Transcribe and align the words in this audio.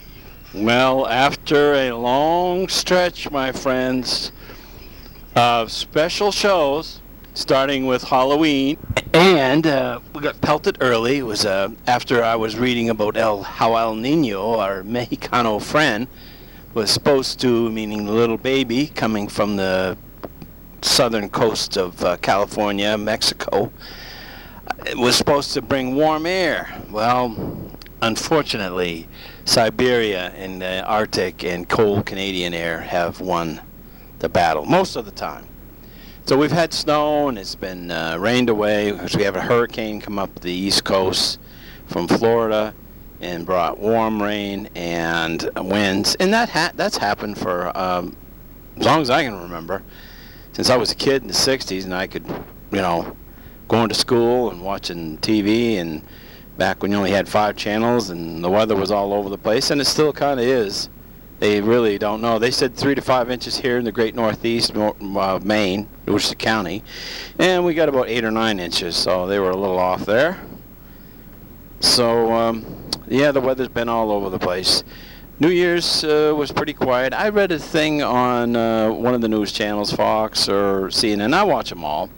Well, 0.60 1.06
after 1.06 1.76
a 1.76 1.92
long 1.92 2.68
stretch, 2.68 3.30
my 3.30 3.52
friends, 3.52 4.32
of 5.36 5.72
special 5.72 6.32
shows, 6.32 7.00
starting 7.36 7.86
with 7.86 8.04
Halloween, 8.04 8.80
and 9.14 9.68
uh, 9.68 10.00
we 10.16 10.22
got 10.22 10.42
pelted 10.42 10.80
early. 10.82 11.20
It 11.20 11.28
was 11.28 11.46
uh, 11.46 11.70
after 11.86 12.24
I 12.24 12.36
was 12.36 12.58
reading 12.58 12.90
about 12.90 13.18
El 13.18 13.44
how 13.44 13.94
Nino, 13.94 14.56
our 14.56 14.82
Mexicano 14.82 15.62
friend, 15.62 16.08
was 16.74 16.90
supposed 16.90 17.40
to, 17.42 17.70
meaning 17.70 18.06
the 18.06 18.14
little 18.14 18.40
baby 18.40 18.88
coming 18.88 19.28
from 19.28 19.58
the 19.58 19.96
southern 20.82 21.30
coast 21.30 21.78
of 21.78 22.04
uh, 22.04 22.18
California, 22.18 22.98
Mexico, 22.98 23.72
it 24.88 24.98
was 24.98 25.16
supposed 25.16 25.54
to 25.54 25.62
bring 25.62 25.94
warm 25.94 26.26
air. 26.26 26.82
Well, 26.90 27.36
unfortunately, 28.02 29.08
Siberia 29.48 30.34
and 30.36 30.62
the 30.62 30.84
Arctic 30.84 31.46
and 31.46 31.70
cold 31.70 32.06
Canadian 32.06 32.54
air 32.54 32.82
have 32.82 33.22
won 33.22 33.62
the 34.20 34.28
battle 34.28 34.66
most 34.66 34.98
of 34.98 35.06
the 35.06 35.12
time. 35.12 35.48
So 36.26 36.38
we've 36.38 36.52
had 36.52 36.74
snow 36.74 37.30
and 37.30 37.38
it's 37.38 37.56
been 37.56 37.90
uh, 37.90 38.18
rained 38.20 38.50
away 38.50 38.92
we 38.92 39.24
have 39.24 39.38
a 39.38 39.42
hurricane 39.42 40.02
come 40.02 40.20
up 40.20 40.42
the 40.42 40.52
east 40.52 40.84
coast 40.84 41.40
from 41.88 42.10
Florida 42.10 42.74
and 43.22 43.46
brought 43.46 43.80
warm 43.80 44.22
rain 44.22 44.70
and 44.76 45.50
winds, 45.56 46.16
and 46.16 46.34
that 46.34 46.50
ha- 46.50 46.74
that's 46.76 46.98
happened 46.98 47.38
for 47.38 47.76
um, 47.76 48.18
as 48.76 48.86
long 48.86 49.02
as 49.02 49.10
I 49.10 49.24
can 49.24 49.40
remember, 49.40 49.82
since 50.52 50.70
I 50.70 50.76
was 50.76 50.92
a 50.92 50.96
kid 50.96 51.22
in 51.22 51.30
the 51.30 51.34
'60s, 51.34 51.86
and 51.86 51.96
I 51.96 52.06
could, 52.06 52.28
you 52.28 52.82
know, 52.82 53.16
going 53.70 53.88
to 53.88 53.96
school 53.96 54.52
and 54.52 54.62
watching 54.62 55.18
TV 55.20 55.78
and 55.78 56.04
back 56.58 56.82
when 56.82 56.92
you 56.92 56.98
only 56.98 57.12
had 57.12 57.30
five 57.30 57.56
channels 57.56 58.10
and 58.10 58.44
the 58.44 58.50
weather 58.50 58.76
was 58.76 58.92
all 58.92 59.14
over 59.14 59.30
the 59.30 59.38
place, 59.38 59.72
and 59.72 59.80
it 59.80 59.86
still 59.86 60.12
kind 60.12 60.40
of 60.40 60.46
is. 60.46 60.90
They 61.40 61.62
really 61.62 62.00
don't 62.00 62.22
know. 62.22 62.40
They 62.40 62.50
said 62.50 62.76
three 62.76 62.96
to 62.96 63.02
five 63.02 63.30
inches 63.30 63.58
here 63.58 63.78
in 63.78 63.86
the 63.86 63.92
Great 63.92 64.16
Northeast, 64.16 64.74
nor- 64.74 64.96
uh, 65.00 65.40
Maine, 65.44 65.88
Worcester 66.08 66.36
County, 66.36 66.84
and 67.38 67.64
we 67.64 67.76
got 67.76 67.90
about 67.90 68.10
eight 68.10 68.24
or 68.24 68.32
nine 68.32 68.60
inches, 68.60 68.96
so 68.96 69.28
they 69.28 69.40
were 69.40 69.52
a 69.52 69.58
little 69.58 69.78
off 69.78 70.06
there. 70.06 70.40
So, 71.80 72.34
um, 72.34 72.66
yeah, 73.08 73.32
the 73.32 73.40
weather's 73.40 73.68
been 73.68 73.88
all 73.88 74.12
over 74.12 74.32
the 74.32 74.40
place. 74.40 74.84
New 75.40 75.50
Year's 75.50 76.04
uh, 76.04 76.34
was 76.36 76.52
pretty 76.52 76.74
quiet. 76.74 77.14
I 77.14 77.30
read 77.30 77.52
a 77.52 77.60
thing 77.60 78.02
on 78.02 78.56
uh, 78.56 78.92
one 78.92 79.14
of 79.14 79.22
the 79.22 79.28
news 79.28 79.52
channels, 79.52 79.94
Fox 79.94 80.50
or 80.50 80.88
CNN. 80.88 81.36
I 81.36 81.44
watch 81.44 81.70
them 81.70 81.84
all, 81.84 82.10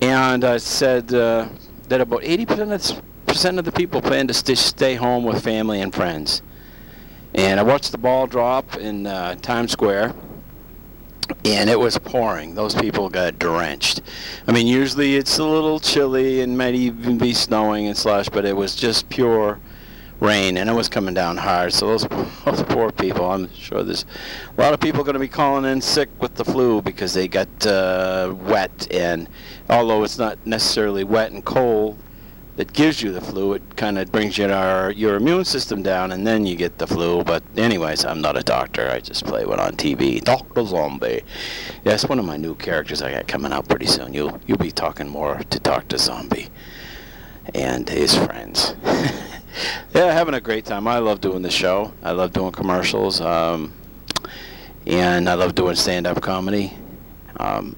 and 0.00 0.44
I 0.44 0.56
said 0.56 1.12
uh, 1.12 1.46
that 1.88 2.00
about 2.00 2.22
80% 2.22 2.72
of 2.72 3.02
percent 3.38 3.60
of 3.60 3.64
the 3.64 3.70
people 3.70 4.02
plan 4.02 4.26
to 4.26 4.34
st- 4.34 4.58
stay 4.58 4.96
home 4.96 5.22
with 5.22 5.44
family 5.44 5.80
and 5.80 5.94
friends. 5.94 6.42
And 7.34 7.60
I 7.60 7.62
watched 7.62 7.92
the 7.92 7.98
ball 7.98 8.26
drop 8.26 8.76
in 8.76 9.06
uh, 9.06 9.36
Times 9.36 9.70
Square, 9.70 10.12
and 11.44 11.70
it 11.70 11.78
was 11.78 11.96
pouring. 11.98 12.56
Those 12.56 12.74
people 12.74 13.08
got 13.08 13.38
drenched. 13.38 14.00
I 14.48 14.50
mean, 14.50 14.66
usually 14.66 15.14
it's 15.14 15.38
a 15.38 15.44
little 15.44 15.78
chilly 15.78 16.40
and 16.40 16.58
might 16.58 16.74
even 16.74 17.16
be 17.16 17.32
snowing 17.32 17.86
and 17.86 17.96
slush, 17.96 18.28
but 18.28 18.44
it 18.44 18.56
was 18.56 18.74
just 18.74 19.08
pure 19.08 19.60
rain, 20.18 20.56
and 20.56 20.68
it 20.68 20.72
was 20.72 20.88
coming 20.88 21.14
down 21.14 21.36
hard. 21.36 21.72
So 21.72 21.96
those 21.96 22.08
those 22.44 22.64
poor 22.64 22.90
people, 22.90 23.30
I'm 23.30 23.54
sure 23.54 23.84
there's 23.84 24.04
a 24.56 24.60
lot 24.60 24.74
of 24.74 24.80
people 24.80 25.04
going 25.04 25.14
to 25.14 25.20
be 25.20 25.28
calling 25.28 25.64
in 25.64 25.80
sick 25.80 26.08
with 26.20 26.34
the 26.34 26.44
flu 26.44 26.82
because 26.82 27.14
they 27.14 27.28
got 27.28 27.64
uh, 27.64 28.34
wet. 28.36 28.88
And 28.90 29.28
although 29.70 30.02
it's 30.02 30.18
not 30.18 30.44
necessarily 30.44 31.04
wet 31.04 31.30
and 31.30 31.44
cold, 31.44 31.98
that 32.58 32.72
gives 32.72 33.00
you 33.00 33.12
the 33.12 33.20
flu. 33.20 33.52
It 33.52 33.76
kind 33.76 33.98
of 33.98 34.10
brings 34.10 34.36
your 34.36 34.90
your 34.90 35.14
immune 35.14 35.44
system 35.44 35.80
down, 35.80 36.10
and 36.10 36.26
then 36.26 36.44
you 36.44 36.56
get 36.56 36.76
the 36.78 36.88
flu. 36.88 37.22
But 37.22 37.44
anyways, 37.56 38.04
I'm 38.04 38.20
not 38.20 38.36
a 38.36 38.42
doctor. 38.42 38.90
I 38.90 38.98
just 38.98 39.24
play 39.24 39.46
one 39.46 39.60
on 39.60 39.76
TV. 39.76 40.20
Doctor 40.20 40.66
Zombie. 40.66 41.22
That's 41.84 42.06
one 42.06 42.18
of 42.18 42.24
my 42.24 42.36
new 42.36 42.56
characters 42.56 43.00
I 43.00 43.12
got 43.12 43.28
coming 43.28 43.52
out 43.52 43.68
pretty 43.68 43.86
soon. 43.86 44.12
You'll 44.12 44.40
you'll 44.48 44.58
be 44.58 44.72
talking 44.72 45.08
more 45.08 45.36
to 45.38 45.60
Doctor 45.60 45.98
Zombie 45.98 46.48
and 47.54 47.88
his 47.88 48.16
friends. 48.16 48.74
yeah, 49.94 50.12
having 50.12 50.34
a 50.34 50.40
great 50.40 50.64
time. 50.64 50.88
I 50.88 50.98
love 50.98 51.20
doing 51.20 51.42
the 51.42 51.52
show. 51.52 51.92
I 52.02 52.10
love 52.10 52.32
doing 52.32 52.50
commercials. 52.50 53.20
Um, 53.20 53.72
and 54.84 55.28
I 55.28 55.34
love 55.34 55.54
doing 55.54 55.76
stand-up 55.76 56.20
comedy. 56.22 56.72
Um, 57.36 57.76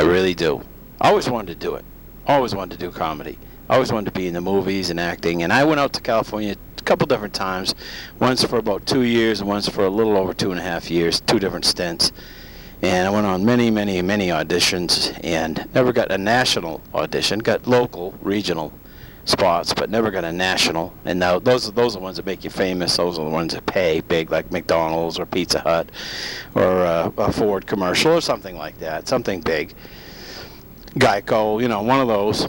I 0.00 0.02
really 0.02 0.34
do. 0.34 0.60
I 1.00 1.10
always 1.10 1.30
wanted 1.30 1.60
to 1.60 1.66
do 1.66 1.76
it. 1.76 1.84
Always 2.26 2.52
wanted 2.52 2.80
to 2.80 2.86
do 2.86 2.90
comedy. 2.90 3.38
I 3.68 3.74
always 3.74 3.92
wanted 3.92 4.12
to 4.12 4.18
be 4.18 4.26
in 4.26 4.34
the 4.34 4.40
movies 4.40 4.90
and 4.90 4.98
acting. 5.00 5.42
And 5.42 5.52
I 5.52 5.64
went 5.64 5.80
out 5.80 5.92
to 5.94 6.00
California 6.00 6.56
a 6.76 6.82
couple 6.82 7.06
different 7.06 7.34
times. 7.34 7.74
Once 8.18 8.44
for 8.44 8.58
about 8.58 8.86
two 8.86 9.02
years, 9.02 9.40
and 9.40 9.48
once 9.48 9.68
for 9.68 9.84
a 9.84 9.90
little 9.90 10.16
over 10.16 10.34
two 10.34 10.50
and 10.50 10.60
a 10.60 10.62
half 10.62 10.90
years. 10.90 11.20
Two 11.20 11.38
different 11.38 11.64
stints. 11.64 12.12
And 12.82 13.06
I 13.06 13.10
went 13.10 13.26
on 13.26 13.44
many, 13.44 13.70
many, 13.70 14.02
many 14.02 14.28
auditions, 14.28 15.18
and 15.22 15.68
never 15.72 15.92
got 15.92 16.10
a 16.10 16.18
national 16.18 16.80
audition. 16.92 17.38
Got 17.38 17.68
local, 17.68 18.12
regional 18.20 18.72
spots, 19.24 19.72
but 19.72 19.88
never 19.88 20.10
got 20.10 20.24
a 20.24 20.32
national. 20.32 20.92
And 21.04 21.20
now 21.20 21.38
those 21.38 21.68
are 21.68 21.72
those 21.72 21.94
are 21.94 22.00
the 22.00 22.02
ones 22.02 22.16
that 22.16 22.26
make 22.26 22.42
you 22.42 22.50
famous. 22.50 22.96
Those 22.96 23.18
are 23.20 23.24
the 23.24 23.30
ones 23.30 23.54
that 23.54 23.64
pay 23.66 24.00
big, 24.00 24.32
like 24.32 24.50
McDonald's 24.50 25.18
or 25.18 25.26
Pizza 25.26 25.60
Hut, 25.60 25.90
or 26.56 26.84
uh, 26.84 27.12
a 27.18 27.32
Ford 27.32 27.66
commercial 27.66 28.12
or 28.12 28.20
something 28.20 28.56
like 28.56 28.78
that. 28.80 29.06
Something 29.06 29.40
big. 29.40 29.74
Geico, 30.96 31.62
you 31.62 31.68
know, 31.68 31.82
one 31.82 32.00
of 32.00 32.08
those. 32.08 32.48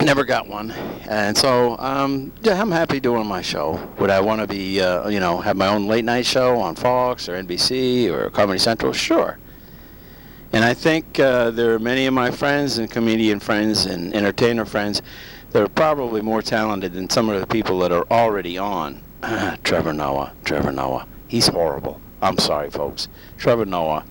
Never 0.00 0.24
got 0.24 0.46
one, 0.46 0.70
and 1.08 1.36
so 1.36 1.76
um, 1.78 2.32
yeah, 2.42 2.60
I'm 2.60 2.70
happy 2.70 3.00
doing 3.00 3.26
my 3.26 3.40
show. 3.40 3.80
Would 3.98 4.10
I 4.10 4.20
want 4.20 4.42
to 4.42 4.46
be, 4.46 4.80
uh, 4.80 5.08
you 5.08 5.20
know, 5.20 5.40
have 5.40 5.56
my 5.56 5.68
own 5.68 5.86
late 5.86 6.04
night 6.04 6.26
show 6.26 6.58
on 6.60 6.76
Fox 6.76 7.28
or 7.28 7.42
NBC 7.42 8.10
or 8.10 8.28
Comedy 8.30 8.58
Central? 8.58 8.92
Sure. 8.92 9.38
And 10.52 10.64
I 10.64 10.74
think 10.74 11.18
uh, 11.18 11.50
there 11.50 11.74
are 11.74 11.78
many 11.78 12.06
of 12.06 12.14
my 12.14 12.30
friends 12.30 12.78
and 12.78 12.90
comedian 12.90 13.40
friends 13.40 13.86
and 13.86 14.14
entertainer 14.14 14.64
friends 14.64 15.02
that 15.50 15.62
are 15.62 15.68
probably 15.68 16.20
more 16.20 16.42
talented 16.42 16.92
than 16.92 17.08
some 17.08 17.28
of 17.28 17.40
the 17.40 17.46
people 17.46 17.78
that 17.80 17.90
are 17.90 18.06
already 18.10 18.58
on. 18.58 19.02
Trevor 19.64 19.94
Noah, 19.94 20.32
Trevor 20.44 20.72
Noah, 20.72 21.06
he's 21.26 21.48
horrible. 21.48 22.00
I'm 22.20 22.38
sorry, 22.38 22.70
folks. 22.70 23.08
Trevor 23.38 23.64
Noah. 23.64 24.04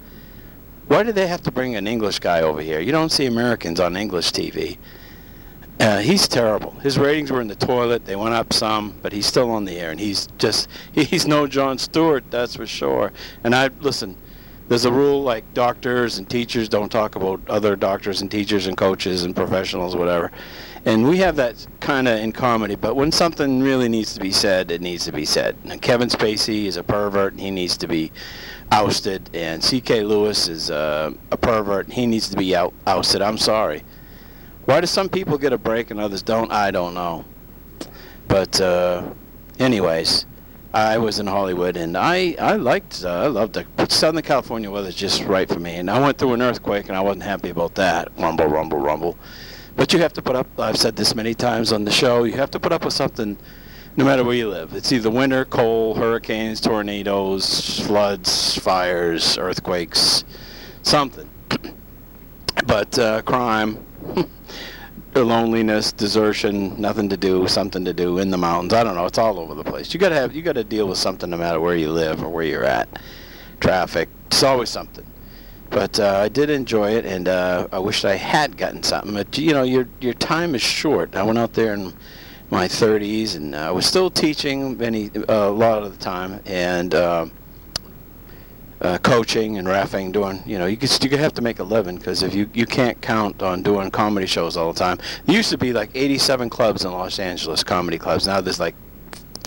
Why 0.87 1.03
do 1.03 1.11
they 1.11 1.27
have 1.27 1.41
to 1.43 1.51
bring 1.51 1.75
an 1.75 1.87
English 1.87 2.19
guy 2.19 2.41
over 2.41 2.61
here? 2.61 2.79
You 2.79 2.91
don't 2.91 3.11
see 3.11 3.25
Americans 3.25 3.79
on 3.79 3.95
English 3.95 4.31
TV. 4.31 4.77
Uh, 5.79 5.99
he's 5.99 6.27
terrible. 6.27 6.71
His 6.81 6.97
ratings 6.97 7.31
were 7.31 7.41
in 7.41 7.47
the 7.47 7.55
toilet. 7.55 8.05
They 8.05 8.15
went 8.15 8.33
up 8.33 8.53
some, 8.53 8.95
but 9.01 9.11
he's 9.11 9.25
still 9.25 9.51
on 9.51 9.65
the 9.65 9.77
air, 9.77 9.91
and 9.91 9.99
he's 9.99 10.27
just 10.37 10.69
he's 10.93 11.27
no 11.27 11.47
Jon 11.47 11.77
Stewart, 11.77 12.23
that's 12.31 12.55
for 12.55 12.67
sure. 12.67 13.11
And 13.43 13.53
I 13.55 13.69
listen. 13.81 14.17
There's 14.67 14.85
a 14.85 14.91
rule 14.91 15.21
like 15.21 15.53
doctors 15.53 16.17
and 16.17 16.27
teachers 16.27 16.67
don't 16.67 16.91
talk 16.91 17.15
about 17.15 17.39
other 17.47 17.75
doctors 17.75 18.21
and 18.21 18.31
teachers 18.31 18.65
and 18.65 18.75
coaches 18.75 19.23
and 19.23 19.35
professionals, 19.35 19.95
whatever. 19.95 20.31
And 20.85 21.07
we 21.07 21.17
have 21.17 21.35
that 21.35 21.65
kind 21.81 22.07
of 22.07 22.19
in 22.19 22.31
comedy, 22.31 22.73
but 22.73 22.95
when 22.95 23.11
something 23.11 23.61
really 23.61 23.89
needs 23.89 24.15
to 24.15 24.19
be 24.19 24.31
said, 24.31 24.71
it 24.71 24.81
needs 24.81 25.05
to 25.05 25.11
be 25.11 25.23
said. 25.23 25.55
And 25.65 25.79
Kevin 25.81 26.09
Spacey 26.09 26.65
is 26.65 26.77
a 26.77 26.83
pervert, 26.83 27.33
and 27.33 27.41
he 27.41 27.51
needs 27.51 27.77
to 27.77 27.87
be 27.87 28.11
ousted. 28.71 29.29
And 29.35 29.63
C.K. 29.63 30.03
Lewis 30.03 30.47
is 30.47 30.71
uh, 30.71 31.11
a 31.31 31.37
pervert, 31.37 31.85
and 31.85 31.93
he 31.93 32.07
needs 32.07 32.29
to 32.29 32.37
be 32.37 32.55
out, 32.55 32.73
ousted. 32.87 33.21
I'm 33.21 33.37
sorry. 33.37 33.83
Why 34.65 34.81
do 34.81 34.87
some 34.87 35.09
people 35.09 35.37
get 35.37 35.53
a 35.53 35.57
break 35.57 35.91
and 35.91 35.99
others 35.99 36.23
don't? 36.23 36.51
I 36.51 36.71
don't 36.71 36.93
know. 36.93 37.25
But 38.27 38.59
uh, 38.59 39.13
anyways, 39.59 40.25
I 40.73 40.97
was 40.97 41.19
in 41.19 41.27
Hollywood 41.27 41.77
and 41.77 41.95
I 41.95 42.35
I 42.39 42.55
liked 42.55 43.03
uh, 43.05 43.09
I 43.09 43.27
loved 43.27 43.53
the 43.53 43.65
Southern 43.89 44.23
California 44.23 44.69
weather 44.69 44.89
is 44.89 44.95
just 44.95 45.23
right 45.23 45.47
for 45.47 45.59
me. 45.59 45.75
And 45.75 45.89
I 45.89 45.99
went 45.99 46.17
through 46.17 46.33
an 46.33 46.41
earthquake 46.41 46.87
and 46.87 46.97
I 46.97 47.01
wasn't 47.01 47.23
happy 47.23 47.49
about 47.49 47.75
that. 47.75 48.11
Rumble, 48.17 48.47
rumble, 48.47 48.79
rumble. 48.79 49.17
But 49.75 49.93
you 49.93 49.99
have 49.99 50.13
to 50.13 50.21
put 50.21 50.35
up. 50.35 50.47
I've 50.59 50.77
said 50.77 50.95
this 50.95 51.15
many 51.15 51.33
times 51.33 51.71
on 51.71 51.85
the 51.85 51.91
show. 51.91 52.23
You 52.23 52.33
have 52.33 52.51
to 52.51 52.59
put 52.59 52.71
up 52.71 52.85
with 52.85 52.93
something. 52.93 53.37
No 53.97 54.03
matter 54.03 54.25
where 54.25 54.35
you 54.35 54.49
live, 54.49 54.73
it's 54.73 54.91
either 54.91 55.09
winter, 55.09 55.45
cold, 55.45 55.97
hurricanes, 55.97 56.59
tornadoes, 56.59 57.79
floods, 57.79 58.57
fires, 58.59 59.37
earthquakes, 59.37 60.25
something. 60.83 61.29
but 62.67 62.99
uh, 62.99 63.21
crime, 63.21 63.85
loneliness, 65.15 65.91
desertion, 65.91 66.79
nothing 66.79 67.09
to 67.09 67.17
do, 67.17 67.47
something 67.47 67.85
to 67.85 67.93
do 67.93 68.17
in 68.17 68.31
the 68.31 68.37
mountains. 68.37 68.73
I 68.73 68.83
don't 68.83 68.95
know. 68.95 69.05
It's 69.05 69.17
all 69.17 69.39
over 69.39 69.53
the 69.53 69.63
place. 69.63 69.93
You 69.93 69.99
gotta 69.99 70.15
have 70.15 70.35
you 70.35 70.41
gotta 70.41 70.63
deal 70.63 70.87
with 70.87 70.97
something 70.97 71.29
no 71.29 71.37
matter 71.37 71.59
where 71.59 71.75
you 71.75 71.91
live 71.91 72.23
or 72.23 72.29
where 72.29 72.43
you're 72.43 72.65
at. 72.65 72.89
Traffic. 73.59 74.09
It's 74.27 74.43
always 74.43 74.69
something. 74.69 75.05
But 75.69 75.99
uh, 75.99 76.19
I 76.19 76.29
did 76.29 76.49
enjoy 76.49 76.91
it, 76.91 77.05
and 77.05 77.27
uh, 77.27 77.67
I 77.71 77.79
wished 77.79 78.05
I 78.05 78.15
had 78.15 78.57
gotten 78.57 78.83
something. 78.83 79.13
But 79.13 79.37
you 79.37 79.53
know, 79.53 79.63
your 79.63 79.87
your 80.01 80.13
time 80.13 80.55
is 80.55 80.61
short. 80.61 81.15
I 81.15 81.23
went 81.23 81.37
out 81.37 81.53
there 81.53 81.73
in 81.73 81.93
my 82.49 82.67
30s, 82.67 83.35
and 83.35 83.55
I 83.55 83.71
was 83.71 83.85
still 83.85 84.09
teaching 84.09 84.77
many 84.77 85.09
uh, 85.15 85.23
a 85.27 85.49
lot 85.49 85.83
of 85.83 85.97
the 85.97 86.03
time, 86.03 86.41
and. 86.45 86.93
Uh, 88.81 88.97
coaching 88.97 89.57
and 89.57 89.69
raffing, 89.69 90.11
doing 90.11 90.43
you 90.45 90.59
know 90.59 90.65
you 90.65 90.75
could 90.75 90.91
you 91.01 91.09
could 91.09 91.17
have 91.17 91.33
to 91.33 91.41
make 91.41 91.59
a 91.59 91.63
living 91.63 91.95
because 91.95 92.21
if 92.21 92.35
you 92.35 92.49
you 92.53 92.65
can't 92.65 93.01
count 93.01 93.41
on 93.41 93.63
doing 93.63 93.89
comedy 93.89 94.25
shows 94.25 94.57
all 94.57 94.73
the 94.73 94.77
time. 94.77 94.97
There 95.25 95.33
used 95.33 95.49
to 95.51 95.57
be 95.57 95.71
like 95.71 95.91
87 95.95 96.49
clubs 96.49 96.83
in 96.83 96.91
Los 96.91 97.17
Angeles, 97.17 97.63
comedy 97.63 97.97
clubs. 97.97 98.27
Now 98.27 98.41
there's 98.41 98.59
like 98.59 98.75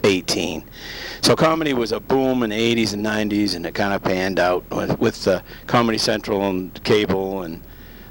18. 0.05 0.65
So 1.21 1.37
comedy 1.37 1.75
was 1.75 1.93
a 1.93 2.01
boom 2.01 2.43
in 2.43 2.51
the 2.51 2.75
80s 2.75 2.95
and 2.95 3.05
90s, 3.05 3.55
and 3.55 3.67
it 3.67 3.75
kind 3.75 3.93
of 3.93 4.03
panned 4.03 4.39
out 4.39 4.69
with, 4.71 4.99
with 4.99 5.29
uh, 5.29 5.43
Comedy 5.67 5.99
Central 5.99 6.49
and 6.49 6.83
cable 6.85 7.43
and 7.43 7.63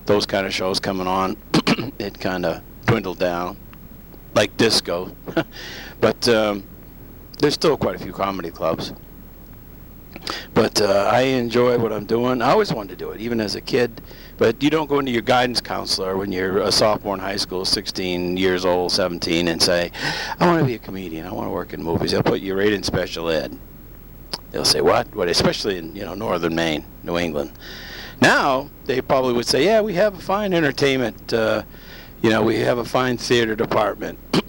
those 0.05 0.25
kind 0.25 0.45
of 0.45 0.53
shows 0.53 0.79
coming 0.79 1.07
on. 1.07 1.37
it 1.99 2.19
kind 2.19 2.45
of 2.45 2.61
dwindled 2.85 3.19
down, 3.19 3.57
like 4.35 4.55
disco. 4.57 5.15
but 6.01 6.27
um, 6.29 6.63
there's 7.39 7.53
still 7.53 7.77
quite 7.77 7.95
a 7.95 7.99
few 7.99 8.13
comedy 8.13 8.51
clubs. 8.51 8.93
But 10.53 10.81
uh, 10.81 11.09
I 11.11 11.21
enjoy 11.21 11.77
what 11.77 11.93
I'm 11.93 12.05
doing. 12.05 12.41
I 12.41 12.51
always 12.51 12.73
wanted 12.73 12.97
to 12.97 13.05
do 13.05 13.11
it, 13.11 13.21
even 13.21 13.39
as 13.39 13.55
a 13.55 13.61
kid. 13.61 14.01
But 14.37 14.61
you 14.61 14.69
don't 14.69 14.87
go 14.87 14.99
into 14.99 15.11
your 15.11 15.21
guidance 15.21 15.61
counselor 15.61 16.17
when 16.17 16.31
you're 16.31 16.59
a 16.59 16.71
sophomore 16.71 17.15
in 17.15 17.19
high 17.19 17.37
school, 17.37 17.65
16 17.65 18.37
years 18.37 18.65
old, 18.65 18.91
17, 18.91 19.47
and 19.47 19.61
say, 19.61 19.91
I 20.39 20.45
want 20.45 20.59
to 20.59 20.65
be 20.65 20.75
a 20.75 20.79
comedian. 20.79 21.25
I 21.25 21.31
want 21.31 21.47
to 21.47 21.51
work 21.51 21.73
in 21.73 21.81
movies. 21.81 22.11
They'll 22.11 22.23
put 22.23 22.41
you 22.41 22.55
right 22.55 22.71
in 22.71 22.83
special 22.83 23.29
ed. 23.29 23.57
They'll 24.51 24.65
say, 24.65 24.81
what? 24.81 25.13
What? 25.15 25.27
Especially 25.27 25.77
in, 25.77 25.95
you 25.95 26.03
know, 26.03 26.13
northern 26.13 26.55
Maine, 26.55 26.85
New 27.03 27.17
England. 27.17 27.51
Now, 28.21 28.69
they 28.85 29.01
probably 29.01 29.33
would 29.33 29.45
say, 29.45 29.65
yeah, 29.65 29.81
we 29.81 29.93
have 29.93 30.15
a 30.15 30.21
fine 30.21 30.53
entertainment, 30.53 31.33
uh, 31.33 31.63
you 32.21 32.29
know, 32.29 32.41
we 32.41 32.57
have 32.57 32.79
a 32.79 32.85
fine 32.85 33.17
theater 33.17 33.55
department. 33.55 34.17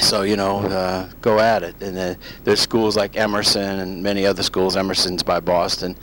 so 0.00 0.22
you 0.22 0.36
know, 0.36 0.60
uh, 0.60 1.10
go 1.20 1.38
at 1.38 1.62
it. 1.62 1.80
And 1.80 1.98
uh, 1.98 2.14
there's 2.44 2.60
schools 2.60 2.96
like 2.96 3.16
Emerson 3.16 3.80
and 3.80 4.02
many 4.02 4.26
other 4.26 4.42
schools. 4.42 4.76
Emerson's 4.76 5.22
by 5.22 5.40
Boston, 5.40 5.96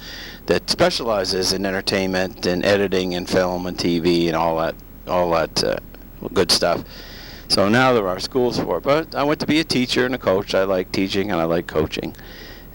that 0.45 0.69
specializes 0.69 1.53
in 1.53 1.65
entertainment 1.65 2.45
and 2.45 2.65
editing 2.65 3.15
and 3.15 3.29
film 3.29 3.65
and 3.67 3.77
TV 3.77 4.27
and 4.27 4.35
all 4.35 4.57
that, 4.57 4.75
all 5.07 5.31
that 5.31 5.63
uh, 5.63 5.77
good 6.33 6.51
stuff. 6.51 6.83
So 7.47 7.69
now 7.69 7.93
there 7.93 8.07
are 8.07 8.19
schools 8.19 8.59
for 8.59 8.77
it. 8.77 8.83
But 8.83 9.13
I 9.15 9.23
went 9.23 9.39
to 9.41 9.45
be 9.45 9.59
a 9.59 9.63
teacher 9.63 10.05
and 10.05 10.15
a 10.15 10.17
coach. 10.17 10.55
I 10.55 10.63
like 10.63 10.91
teaching 10.91 11.31
and 11.31 11.39
I 11.39 11.43
like 11.43 11.67
coaching. 11.67 12.15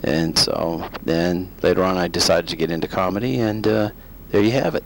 And 0.03 0.39
so 0.39 0.89
then 1.03 1.53
later 1.63 1.83
on, 1.83 1.97
I 1.97 2.09
decided 2.09 2.49
to 2.51 2.57
get 2.57 2.71
into 2.71 2.87
comedy, 2.87 3.41
and 3.41 3.67
uh, 3.67 3.91
there 4.31 4.43
you 4.43 4.53
have 4.53 4.77
it. 4.77 4.85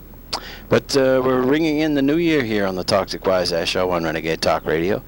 But 0.67 0.97
uh, 0.97 1.21
we're 1.23 1.41
ringing 1.41 1.79
in 1.79 1.93
the 1.93 2.01
new 2.01 2.17
year 2.17 2.43
here 2.43 2.65
on 2.65 2.75
the 2.75 2.83
Toxic 2.83 3.23
Wise 3.25 3.53
Show 3.69 3.91
on 3.91 4.03
Renegade 4.03 4.41
Talk 4.41 4.65
Radio 4.65 5.03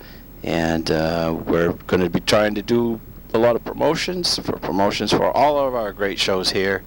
and 0.46 0.92
uh, 0.92 1.36
we're 1.46 1.74
going 1.88 2.02
to 2.02 2.10
be 2.10 2.20
trying 2.20 2.54
to 2.54 2.62
do 2.62 3.02
a 3.34 3.38
lot 3.40 3.56
of 3.56 3.66
promotions 3.66 4.38
for 4.38 4.54
promotions 4.60 5.12
for 5.12 5.36
all 5.36 5.58
of 5.58 5.74
our 5.74 5.92
great 5.92 6.20
shows 6.20 6.52
here 6.52 6.84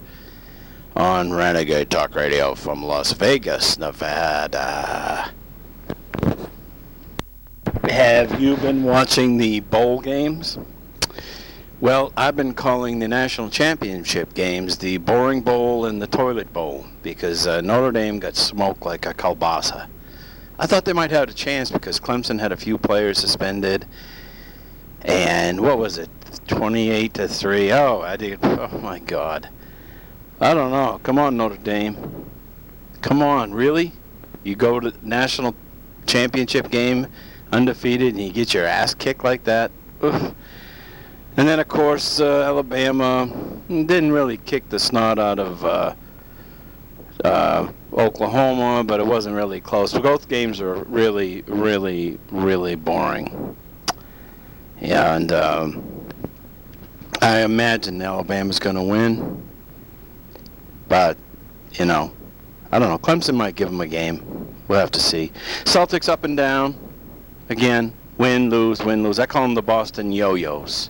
on 0.95 1.33
Renegade 1.33 1.89
Talk 1.89 2.15
Radio 2.15 2.55
from 2.55 2.81
Las 2.81 3.11
Vegas, 3.11 3.77
Nevada. 3.77 5.31
Have 7.83 8.39
you 8.39 8.55
been 8.55 8.83
watching 8.83 9.37
the 9.37 9.59
bowl 9.59 9.99
games? 9.99 10.57
Well, 11.81 12.13
I've 12.15 12.37
been 12.37 12.53
calling 12.53 12.99
the 12.99 13.09
national 13.09 13.49
championship 13.49 14.33
games 14.33 14.77
the 14.77 14.97
boring 14.97 15.41
bowl 15.41 15.85
and 15.85 16.01
the 16.01 16.07
toilet 16.07 16.51
bowl 16.53 16.85
because 17.03 17.45
uh, 17.45 17.59
Notre 17.59 17.91
Dame 17.91 18.19
got 18.19 18.37
smoked 18.37 18.83
like 18.83 19.05
a 19.05 19.13
kielbasa. 19.13 19.87
I 20.61 20.67
thought 20.67 20.83
they 20.83 20.91
might 20.91 21.11
have 21.11 21.29
a 21.29 21.33
chance 21.33 21.71
because 21.71 22.01
Clemson 22.01 22.37
had 22.37 22.51
a 22.51 22.57
few 22.57 22.77
players 22.77 23.17
suspended, 23.17 23.85
and 25.03 25.61
what 25.61 25.77
was 25.77 25.97
it, 25.97 26.09
28 26.49 27.13
to 27.13 27.29
three? 27.29 27.71
Oh, 27.71 28.01
I 28.01 28.17
did. 28.17 28.39
Oh 28.43 28.77
my 28.79 28.99
God. 28.99 29.47
I 30.41 30.53
don't 30.53 30.71
know. 30.71 30.99
Come 31.01 31.17
on, 31.17 31.37
Notre 31.37 31.55
Dame. 31.55 32.29
Come 33.01 33.21
on, 33.21 33.53
really? 33.53 33.93
You 34.43 34.57
go 34.57 34.81
to 34.81 34.93
national 35.01 35.55
championship 36.05 36.69
game 36.69 37.07
undefeated 37.53 38.15
and 38.15 38.23
you 38.23 38.33
get 38.33 38.53
your 38.53 38.65
ass 38.65 38.93
kicked 38.93 39.23
like 39.23 39.45
that? 39.45 39.71
Oof. 40.03 40.33
And 41.37 41.47
then, 41.47 41.61
of 41.61 41.69
course, 41.69 42.19
uh, 42.19 42.43
Alabama 42.43 43.27
didn't 43.69 44.11
really 44.11 44.35
kick 44.37 44.67
the 44.67 44.79
snot 44.79 45.19
out 45.19 45.39
of 45.39 45.63
uh, 45.63 45.95
uh, 47.23 47.71
Oklahoma, 47.93 48.83
but 48.83 48.99
it 48.99 49.05
wasn't 49.05 49.35
really 49.35 49.59
close. 49.59 49.93
Both 49.93 50.29
games 50.29 50.61
were 50.61 50.83
really, 50.83 51.41
really, 51.47 52.19
really 52.31 52.75
boring. 52.75 53.55
Yeah, 54.81 55.15
and 55.15 55.31
um, 55.31 56.05
I 57.21 57.41
imagine 57.41 58.01
Alabama's 58.01 58.59
going 58.59 58.77
to 58.77 58.83
win, 58.83 59.43
but 60.87 61.17
you 61.73 61.85
know, 61.85 62.13
I 62.71 62.79
don't 62.79 62.89
know. 62.89 62.97
Clemson 62.97 63.35
might 63.35 63.55
give 63.55 63.69
them 63.69 63.81
a 63.81 63.87
game. 63.87 64.55
We'll 64.67 64.79
have 64.79 64.91
to 64.91 64.99
see. 64.99 65.31
Celtics 65.65 66.07
up 66.07 66.23
and 66.23 66.37
down 66.37 66.77
again. 67.49 67.93
Win, 68.17 68.49
lose, 68.49 68.83
win, 68.83 69.01
lose. 69.01 69.17
I 69.17 69.25
call 69.25 69.43
them 69.43 69.55
the 69.55 69.61
Boston 69.61 70.11
Yo-Yos 70.11 70.89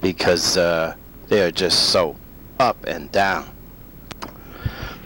because 0.00 0.56
uh, 0.56 0.94
they 1.28 1.42
are 1.42 1.50
just 1.50 1.90
so 1.90 2.16
up 2.58 2.84
and 2.84 3.10
down. 3.12 3.51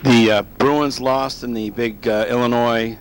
The 0.02 0.30
uh, 0.30 0.42
Bruins 0.58 1.00
lost 1.00 1.42
in 1.42 1.54
the 1.54 1.70
big 1.70 2.06
uh, 2.06 2.26
Illinois 2.28 2.98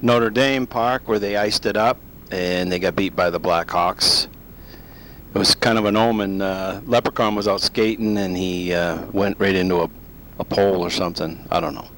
Notre 0.00 0.30
Dame 0.30 0.66
Park 0.66 1.08
where 1.08 1.18
they 1.18 1.36
iced 1.36 1.66
it 1.66 1.76
up, 1.76 1.98
and 2.30 2.70
they 2.70 2.78
got 2.78 2.96
beat 2.96 3.14
by 3.14 3.28
the 3.28 3.40
Blackhawks. 3.40 4.28
It 5.34 5.38
was 5.38 5.54
kind 5.54 5.78
of 5.78 5.84
an 5.84 5.96
omen. 5.96 6.40
Uh, 6.40 6.80
Leprechaun 6.86 7.34
was 7.34 7.48
out 7.48 7.60
skating, 7.60 8.16
and 8.18 8.36
he 8.36 8.72
uh, 8.72 9.04
went 9.12 9.38
right 9.40 9.54
into 9.54 9.80
a, 9.80 9.90
a 10.38 10.44
pole 10.44 10.82
or 10.82 10.90
something. 10.90 11.44
I 11.50 11.60
don't 11.60 11.74
know. 11.74 11.88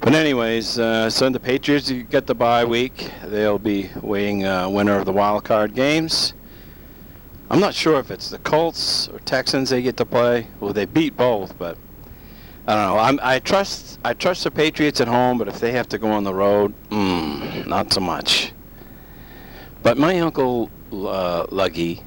But 0.00 0.14
anyways, 0.14 0.78
uh, 0.78 1.08
so 1.08 1.30
the 1.30 1.40
Patriots 1.40 1.90
get 1.90 2.26
the 2.26 2.34
bye 2.34 2.64
week. 2.64 3.10
They'll 3.24 3.58
be 3.58 3.90
waiting 4.02 4.44
uh, 4.44 4.68
winner 4.68 4.98
of 4.98 5.06
the 5.06 5.12
wild 5.12 5.44
card 5.44 5.74
games. 5.74 6.34
I'm 7.48 7.60
not 7.60 7.74
sure 7.74 7.98
if 8.00 8.10
it's 8.10 8.28
the 8.28 8.38
Colts 8.38 9.08
or 9.08 9.18
Texans 9.20 9.70
they 9.70 9.82
get 9.82 9.96
to 9.98 10.04
play. 10.04 10.46
Well, 10.60 10.72
they 10.72 10.84
beat 10.84 11.16
both, 11.16 11.56
but 11.58 11.78
I 12.66 12.74
don't 12.74 12.96
know. 12.96 12.98
I'm, 12.98 13.20
I 13.22 13.38
trust 13.40 13.98
I 14.04 14.14
trust 14.14 14.44
the 14.44 14.50
Patriots 14.50 15.00
at 15.00 15.08
home, 15.08 15.38
but 15.38 15.48
if 15.48 15.60
they 15.60 15.72
have 15.72 15.88
to 15.90 15.98
go 15.98 16.10
on 16.10 16.24
the 16.24 16.34
road, 16.34 16.72
mm, 16.90 17.66
not 17.66 17.92
so 17.92 18.00
much. 18.00 18.52
But 19.82 19.98
my 19.98 20.18
uncle 20.20 20.70
uh, 20.90 21.46
Luggy, 21.46 22.02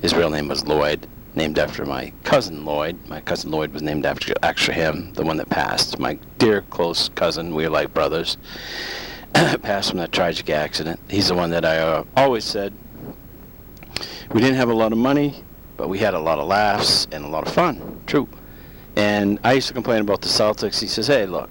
his 0.00 0.14
real 0.14 0.30
name 0.30 0.48
was 0.48 0.66
Lloyd, 0.66 1.06
named 1.34 1.58
after 1.58 1.84
my 1.84 2.12
cousin 2.24 2.64
Lloyd. 2.64 2.96
My 3.06 3.20
cousin 3.20 3.50
Lloyd 3.50 3.72
was 3.72 3.82
named 3.82 4.06
after 4.06 4.32
actually 4.42 4.74
him, 4.76 5.12
the 5.12 5.22
one 5.22 5.36
that 5.36 5.50
passed. 5.50 5.98
My 5.98 6.18
dear 6.38 6.62
close 6.62 7.10
cousin, 7.10 7.54
we 7.54 7.66
are 7.66 7.70
like 7.70 7.92
brothers. 7.92 8.38
passed 9.34 9.90
from 9.90 9.98
that 9.98 10.10
tragic 10.10 10.48
accident. 10.48 10.98
He's 11.10 11.28
the 11.28 11.34
one 11.34 11.50
that 11.50 11.66
I 11.66 11.78
uh, 11.78 12.04
always 12.16 12.44
said 12.44 12.72
we 14.32 14.40
didn't 14.40 14.56
have 14.56 14.68
a 14.68 14.74
lot 14.74 14.92
of 14.92 14.98
money, 14.98 15.42
but 15.76 15.88
we 15.88 15.98
had 15.98 16.14
a 16.14 16.18
lot 16.18 16.38
of 16.38 16.46
laughs 16.46 17.06
and 17.12 17.24
a 17.24 17.28
lot 17.28 17.46
of 17.46 17.52
fun. 17.52 18.00
True. 18.06 18.28
And 18.98 19.38
I 19.44 19.52
used 19.52 19.68
to 19.68 19.74
complain 19.74 20.00
about 20.00 20.22
the 20.22 20.28
Celtics. 20.28 20.80
He 20.80 20.88
says, 20.88 21.06
hey, 21.06 21.24
look, 21.24 21.48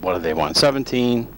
what 0.00 0.14
do 0.14 0.18
they 0.18 0.32
want? 0.32 0.56
17? 0.56 1.28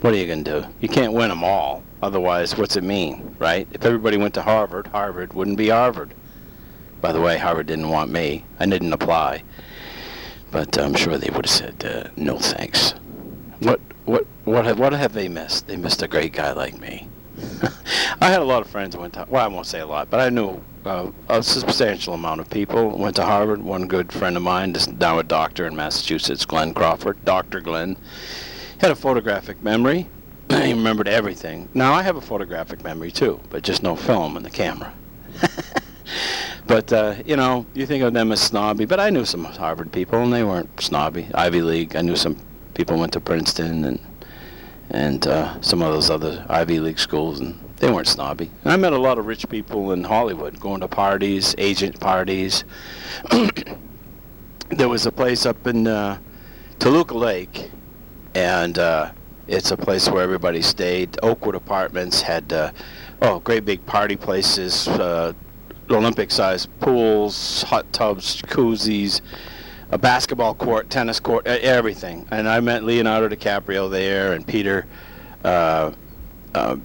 What 0.00 0.14
are 0.14 0.16
you 0.16 0.26
going 0.26 0.44
to 0.44 0.62
do? 0.62 0.66
You 0.80 0.88
can't 0.88 1.12
win 1.12 1.28
them 1.28 1.44
all. 1.44 1.82
Otherwise, 2.02 2.56
what's 2.56 2.74
it 2.76 2.82
mean, 2.82 3.36
right? 3.38 3.68
If 3.72 3.84
everybody 3.84 4.16
went 4.16 4.32
to 4.34 4.42
Harvard, 4.42 4.86
Harvard 4.86 5.34
wouldn't 5.34 5.58
be 5.58 5.68
Harvard. 5.68 6.14
By 7.02 7.12
the 7.12 7.20
way, 7.20 7.36
Harvard 7.36 7.66
didn't 7.66 7.90
want 7.90 8.10
me. 8.10 8.46
I 8.58 8.64
didn't 8.64 8.94
apply. 8.94 9.42
But 10.50 10.78
I'm 10.78 10.94
sure 10.94 11.18
they 11.18 11.28
would 11.28 11.44
have 11.44 11.54
said, 11.54 11.84
uh, 11.84 12.08
no 12.16 12.38
thanks. 12.38 12.92
What, 13.58 13.78
what, 14.06 14.26
what, 14.44 14.64
have, 14.64 14.78
what 14.78 14.94
have 14.94 15.12
they 15.12 15.28
missed? 15.28 15.66
They 15.66 15.76
missed 15.76 16.00
a 16.00 16.08
great 16.08 16.32
guy 16.32 16.52
like 16.52 16.80
me. 16.80 17.10
I 18.20 18.30
had 18.30 18.40
a 18.40 18.44
lot 18.44 18.62
of 18.62 18.68
friends 18.68 18.96
went 18.96 19.14
to, 19.14 19.26
well, 19.28 19.44
I 19.44 19.48
won't 19.48 19.66
say 19.66 19.80
a 19.80 19.86
lot, 19.86 20.10
but 20.10 20.20
I 20.20 20.28
knew 20.28 20.62
uh, 20.84 21.10
a 21.28 21.42
substantial 21.42 22.14
amount 22.14 22.40
of 22.40 22.50
people. 22.50 22.96
Went 22.96 23.16
to 23.16 23.24
Harvard. 23.24 23.62
One 23.62 23.86
good 23.86 24.12
friend 24.12 24.36
of 24.36 24.42
mine 24.42 24.74
is 24.74 24.88
now 24.88 25.18
a 25.18 25.22
doctor 25.22 25.66
in 25.66 25.76
Massachusetts, 25.76 26.44
Glenn 26.44 26.74
Crawford. 26.74 27.24
Dr. 27.24 27.60
Glenn 27.60 27.96
had 28.78 28.90
a 28.90 28.96
photographic 28.96 29.62
memory. 29.62 30.06
he 30.48 30.72
remembered 30.72 31.08
everything. 31.08 31.68
Now 31.74 31.92
I 31.92 32.02
have 32.02 32.16
a 32.16 32.20
photographic 32.20 32.82
memory 32.82 33.10
too, 33.10 33.40
but 33.50 33.62
just 33.62 33.82
no 33.82 33.94
film 33.94 34.36
in 34.36 34.42
the 34.42 34.50
camera. 34.50 34.92
but 36.66 36.92
uh, 36.92 37.16
you 37.24 37.36
know, 37.36 37.66
you 37.74 37.86
think 37.86 38.02
of 38.02 38.12
them 38.12 38.32
as 38.32 38.40
snobby, 38.40 38.84
but 38.84 39.00
I 39.00 39.10
knew 39.10 39.24
some 39.24 39.44
Harvard 39.44 39.92
people, 39.92 40.18
and 40.22 40.32
they 40.32 40.44
weren't 40.44 40.80
snobby. 40.80 41.28
Ivy 41.34 41.62
League. 41.62 41.94
I 41.94 42.02
knew 42.02 42.16
some 42.16 42.36
people 42.74 42.98
went 42.98 43.12
to 43.12 43.20
Princeton 43.20 43.84
and 43.84 44.00
and 44.90 45.26
uh, 45.26 45.60
some 45.60 45.82
of 45.82 45.92
those 45.92 46.10
other 46.10 46.44
Ivy 46.48 46.80
League 46.80 46.98
schools, 46.98 47.40
and 47.40 47.58
they 47.76 47.90
weren't 47.90 48.08
snobby. 48.08 48.50
And 48.64 48.72
I 48.72 48.76
met 48.76 48.92
a 48.92 48.98
lot 48.98 49.18
of 49.18 49.26
rich 49.26 49.48
people 49.48 49.92
in 49.92 50.04
Hollywood, 50.04 50.58
going 50.60 50.80
to 50.80 50.88
parties, 50.88 51.54
agent 51.58 51.98
parties. 52.00 52.64
there 54.70 54.88
was 54.88 55.06
a 55.06 55.12
place 55.12 55.46
up 55.46 55.66
in 55.66 55.86
uh, 55.86 56.18
Toluca 56.78 57.14
Lake, 57.14 57.70
and 58.34 58.78
uh, 58.78 59.12
it's 59.46 59.70
a 59.70 59.76
place 59.76 60.08
where 60.08 60.22
everybody 60.22 60.62
stayed. 60.62 61.16
Oakwood 61.22 61.54
Apartments 61.54 62.20
had 62.20 62.52
uh, 62.52 62.72
oh 63.22 63.40
great 63.40 63.64
big 63.64 63.84
party 63.86 64.16
places, 64.16 64.88
uh, 64.88 65.32
Olympic-sized 65.88 66.68
pools, 66.80 67.62
hot 67.64 67.92
tubs, 67.92 68.40
jacuzzis, 68.40 69.20
a 69.90 69.98
basketball 69.98 70.54
court, 70.54 70.88
tennis 70.88 71.18
court, 71.18 71.46
everything. 71.46 72.26
And 72.30 72.48
I 72.48 72.60
met 72.60 72.84
Leonardo 72.84 73.34
DiCaprio 73.34 73.90
there, 73.90 74.32
and 74.34 74.46
Peter. 74.46 74.86
Uh, 75.44 75.92
uh, 76.54 76.76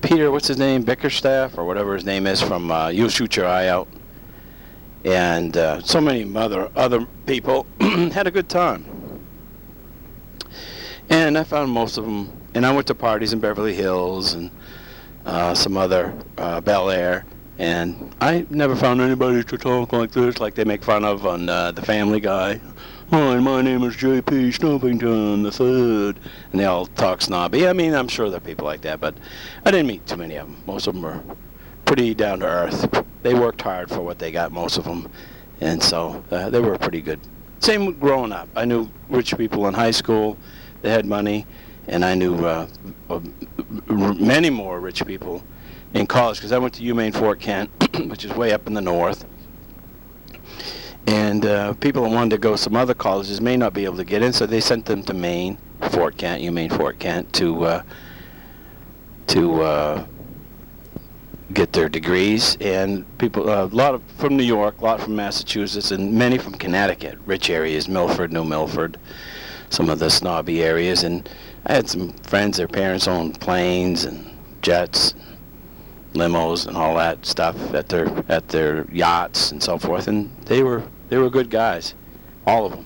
Peter, 0.00 0.30
what's 0.30 0.48
his 0.48 0.58
name, 0.58 0.82
Bickerstaff 0.82 1.56
or 1.56 1.64
whatever 1.64 1.94
his 1.94 2.04
name 2.04 2.26
is 2.26 2.42
from 2.42 2.70
uh, 2.70 2.88
"You'll 2.88 3.08
Shoot 3.08 3.36
Your 3.36 3.46
Eye 3.46 3.68
Out," 3.68 3.88
and 5.04 5.56
uh, 5.56 5.80
so 5.82 6.00
many 6.00 6.34
other 6.36 6.70
other 6.74 7.06
people 7.26 7.66
had 7.80 8.26
a 8.26 8.30
good 8.30 8.48
time. 8.48 8.84
And 11.08 11.36
I 11.36 11.44
found 11.44 11.70
most 11.70 11.98
of 11.98 12.04
them, 12.04 12.32
and 12.54 12.64
I 12.64 12.72
went 12.72 12.86
to 12.86 12.94
parties 12.94 13.32
in 13.32 13.40
Beverly 13.40 13.74
Hills 13.74 14.34
and 14.34 14.50
uh, 15.26 15.54
some 15.54 15.76
other 15.76 16.14
uh, 16.38 16.60
Bel 16.60 16.90
Air, 16.90 17.24
and 17.58 18.14
I 18.20 18.46
never 18.50 18.74
found 18.74 19.00
anybody 19.00 19.44
to 19.44 19.58
talk 19.58 19.92
like 19.92 20.12
this, 20.12 20.40
like 20.40 20.54
they 20.54 20.64
make 20.64 20.82
fun 20.82 21.04
of 21.04 21.26
on 21.26 21.48
uh, 21.48 21.72
The 21.72 21.82
Family 21.82 22.20
Guy. 22.20 22.60
Hi, 23.10 23.38
my 23.40 23.60
name 23.60 23.82
is 23.82 23.94
J.P. 23.96 24.52
Snobbington 24.52 25.42
the 25.42 25.52
third, 25.52 26.18
and 26.50 26.60
they 26.60 26.64
all 26.64 26.86
talk 26.86 27.20
snobby. 27.20 27.68
I 27.68 27.74
mean, 27.74 27.94
I'm 27.94 28.08
sure 28.08 28.30
there 28.30 28.38
are 28.38 28.40
people 28.40 28.64
like 28.64 28.80
that, 28.82 29.00
but 29.00 29.14
I 29.66 29.70
didn't 29.70 29.86
meet 29.86 30.06
too 30.06 30.16
many 30.16 30.36
of 30.36 30.46
them. 30.46 30.56
Most 30.66 30.86
of 30.86 30.94
them 30.94 31.02
were 31.02 31.22
pretty 31.84 32.14
down 32.14 32.40
to 32.40 32.46
earth. 32.46 33.04
They 33.22 33.34
worked 33.34 33.60
hard 33.60 33.90
for 33.90 34.00
what 34.00 34.18
they 34.18 34.32
got, 34.32 34.50
most 34.50 34.78
of 34.78 34.84
them, 34.84 35.10
and 35.60 35.82
so 35.82 36.24
uh, 36.30 36.48
they 36.48 36.60
were 36.60 36.78
pretty 36.78 37.02
good. 37.02 37.20
Same 37.60 37.84
with 37.84 38.00
growing 38.00 38.32
up. 38.32 38.48
I 38.56 38.64
knew 38.64 38.88
rich 39.10 39.36
people 39.36 39.68
in 39.68 39.74
high 39.74 39.90
school. 39.90 40.38
They 40.80 40.90
had 40.90 41.04
money, 41.04 41.46
and 41.88 42.04
I 42.04 42.14
knew 42.14 42.46
uh, 42.46 42.66
many 43.88 44.48
more 44.48 44.80
rich 44.80 45.04
people 45.06 45.44
in 45.94 46.06
college 46.06 46.38
because 46.38 46.52
I 46.52 46.58
went 46.58 46.74
to 46.74 46.82
UMaine 46.82 47.14
Fort 47.14 47.40
Kent, 47.40 47.70
which 48.08 48.24
is 48.24 48.32
way 48.32 48.52
up 48.52 48.66
in 48.66 48.74
the 48.74 48.80
north. 48.80 49.24
And 51.06 51.44
uh, 51.44 51.74
people 51.74 52.04
that 52.04 52.10
wanted 52.10 52.30
to 52.30 52.38
go 52.38 52.56
some 52.56 52.76
other 52.76 52.94
colleges 52.94 53.40
may 53.40 53.56
not 53.56 53.74
be 53.74 53.84
able 53.84 53.96
to 53.96 54.04
get 54.04 54.22
in, 54.22 54.32
so 54.32 54.46
they 54.46 54.60
sent 54.60 54.86
them 54.86 55.02
to 55.04 55.14
Maine, 55.14 55.58
Fort 55.90 56.16
Kent, 56.16 56.42
UMaine 56.42 56.74
Fort 56.76 56.98
Kent, 56.98 57.32
to 57.34 57.64
uh, 57.64 57.82
to 59.26 59.62
uh, 59.62 60.06
get 61.52 61.72
their 61.72 61.88
degrees. 61.88 62.56
And 62.60 63.06
people, 63.18 63.50
uh, 63.50 63.64
a 63.64 63.66
lot 63.66 63.94
of 63.94 64.02
from 64.16 64.36
New 64.36 64.44
York, 64.44 64.80
a 64.80 64.84
lot 64.84 65.00
from 65.00 65.16
Massachusetts, 65.16 65.90
and 65.90 66.14
many 66.14 66.38
from 66.38 66.52
Connecticut, 66.54 67.18
rich 67.26 67.50
areas, 67.50 67.88
Milford, 67.88 68.32
New 68.32 68.44
Milford, 68.44 68.96
some 69.70 69.90
of 69.90 69.98
the 69.98 70.08
snobby 70.08 70.62
areas. 70.62 71.02
And 71.02 71.28
I 71.66 71.74
had 71.74 71.88
some 71.88 72.12
friends, 72.18 72.58
their 72.58 72.68
parents 72.68 73.08
owned 73.08 73.40
planes 73.40 74.04
and 74.04 74.30
jets, 74.62 75.14
limos, 76.14 76.66
and 76.66 76.76
all 76.76 76.96
that 76.96 77.24
stuff 77.24 77.74
at 77.74 77.88
their 77.88 78.24
at 78.28 78.48
their 78.48 78.86
yachts 78.90 79.50
and 79.52 79.62
so 79.62 79.78
forth. 79.78 80.08
And 80.08 80.34
they 80.44 80.62
were 80.62 80.82
they 81.08 81.18
were 81.18 81.30
good 81.30 81.50
guys, 81.50 81.94
all 82.46 82.66
of 82.66 82.72
them. 82.72 82.84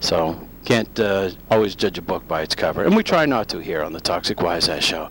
So 0.00 0.48
can't 0.64 0.98
uh, 0.98 1.30
always 1.50 1.74
judge 1.74 1.98
a 1.98 2.02
book 2.02 2.26
by 2.26 2.42
its 2.42 2.54
cover, 2.54 2.84
and 2.84 2.96
we 2.96 3.02
try 3.02 3.26
not 3.26 3.48
to 3.48 3.58
here 3.58 3.82
on 3.82 3.92
the 3.92 4.00
Toxic 4.00 4.40
Wise 4.40 4.68
Ass 4.68 4.82
Show. 4.82 5.10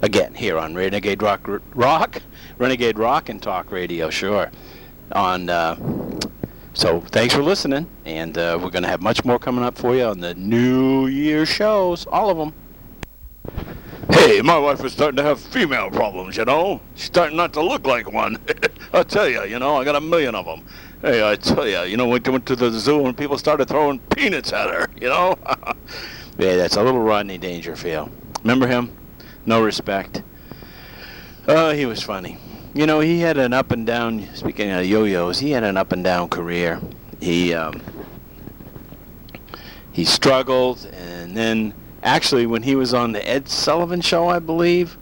Again, 0.00 0.34
here 0.34 0.58
on 0.58 0.74
Renegade 0.74 1.22
Rock, 1.22 1.48
Rock, 1.74 2.22
Renegade 2.58 2.98
Rock 2.98 3.28
and 3.28 3.40
Talk 3.40 3.70
Radio, 3.70 4.10
sure. 4.10 4.50
On 5.12 5.48
uh, 5.48 5.76
so 6.74 7.00
thanks 7.00 7.34
for 7.34 7.42
listening, 7.42 7.86
and 8.06 8.36
uh, 8.38 8.58
we're 8.60 8.70
going 8.70 8.82
to 8.82 8.88
have 8.88 9.02
much 9.02 9.24
more 9.24 9.38
coming 9.38 9.62
up 9.62 9.76
for 9.76 9.94
you 9.94 10.04
on 10.04 10.20
the 10.20 10.34
New 10.34 11.06
Year 11.06 11.44
shows, 11.44 12.06
all 12.06 12.30
of 12.30 12.38
them. 12.38 12.54
Hey, 14.12 14.42
my 14.42 14.58
wife 14.58 14.84
is 14.84 14.92
starting 14.92 15.16
to 15.16 15.22
have 15.22 15.40
female 15.40 15.90
problems, 15.90 16.36
you 16.36 16.44
know. 16.44 16.82
She's 16.94 17.06
starting 17.06 17.34
not 17.34 17.54
to 17.54 17.62
look 17.62 17.86
like 17.86 18.12
one. 18.12 18.38
I 18.92 19.04
tell 19.04 19.26
you, 19.26 19.42
you 19.44 19.58
know, 19.58 19.76
I 19.76 19.84
got 19.84 19.96
a 19.96 20.00
million 20.02 20.34
of 20.34 20.44
them. 20.44 20.66
Hey, 21.00 21.26
I 21.26 21.34
tell 21.34 21.66
you, 21.66 21.80
you 21.84 21.96
know, 21.96 22.06
when 22.06 22.22
we 22.22 22.30
went 22.30 22.44
to 22.46 22.54
the 22.54 22.70
zoo 22.70 23.06
and 23.06 23.16
people 23.16 23.38
started 23.38 23.68
throwing 23.68 24.00
peanuts 24.00 24.52
at 24.52 24.68
her, 24.68 24.88
you 25.00 25.08
know. 25.08 25.36
Yeah, 26.38 26.56
that's 26.56 26.76
a 26.76 26.82
little 26.82 27.00
Rodney 27.00 27.36
Dangerfield. 27.36 28.10
Remember 28.42 28.66
him? 28.66 28.96
No 29.44 29.62
respect. 29.62 30.22
Oh, 31.46 31.70
he 31.72 31.84
was 31.84 32.02
funny. 32.02 32.38
You 32.72 32.86
know, 32.86 33.00
he 33.00 33.20
had 33.20 33.36
an 33.36 33.52
up 33.52 33.70
and 33.70 33.86
down. 33.86 34.26
Speaking 34.34 34.70
of 34.70 34.86
yo-yos, 34.86 35.40
he 35.40 35.50
had 35.50 35.62
an 35.62 35.76
up 35.76 35.92
and 35.92 36.02
down 36.02 36.30
career. 36.30 36.80
He 37.20 37.52
um, 37.52 37.82
he 39.92 40.06
struggled, 40.06 40.86
and 40.94 41.36
then 41.36 41.74
actually, 42.02 42.46
when 42.46 42.62
he 42.62 42.74
was 42.74 42.92
on 42.94 43.12
the 43.12 43.26
Ed 43.28 43.48
Sullivan 43.48 44.00
Show, 44.00 44.28
I 44.28 44.38
believe, 44.38 44.98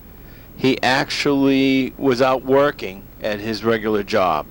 he 0.56 0.80
actually 0.82 1.94
was 1.96 2.20
out 2.20 2.44
working 2.44 3.04
at 3.22 3.40
his 3.40 3.64
regular 3.64 4.02
job. 4.02 4.46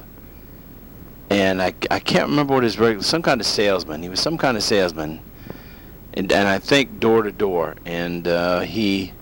And 1.29 1.61
I, 1.61 1.73
I 1.91 1.99
can't 1.99 2.29
remember 2.29 2.55
what 2.55 2.63
his 2.63 2.79
regular 2.79 3.03
some 3.03 3.21
kind 3.21 3.39
of 3.39 3.45
salesman. 3.45 4.01
He 4.01 4.09
was 4.09 4.19
some 4.19 4.37
kind 4.37 4.57
of 4.57 4.63
salesman, 4.63 5.21
and 6.15 6.31
and 6.31 6.47
I 6.47 6.57
think 6.57 6.99
door 6.99 7.21
to 7.21 7.31
door. 7.31 7.75
And 7.85 8.27
uh, 8.27 8.61
he 8.61 9.13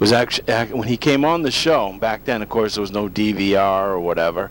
was 0.00 0.12
actually 0.12 0.52
when 0.74 0.88
he 0.88 0.96
came 0.96 1.24
on 1.24 1.42
the 1.42 1.52
show 1.52 1.96
back 2.00 2.24
then. 2.24 2.42
Of 2.42 2.48
course, 2.48 2.74
there 2.74 2.80
was 2.80 2.90
no 2.90 3.08
DVR 3.08 3.90
or 3.90 4.00
whatever, 4.00 4.50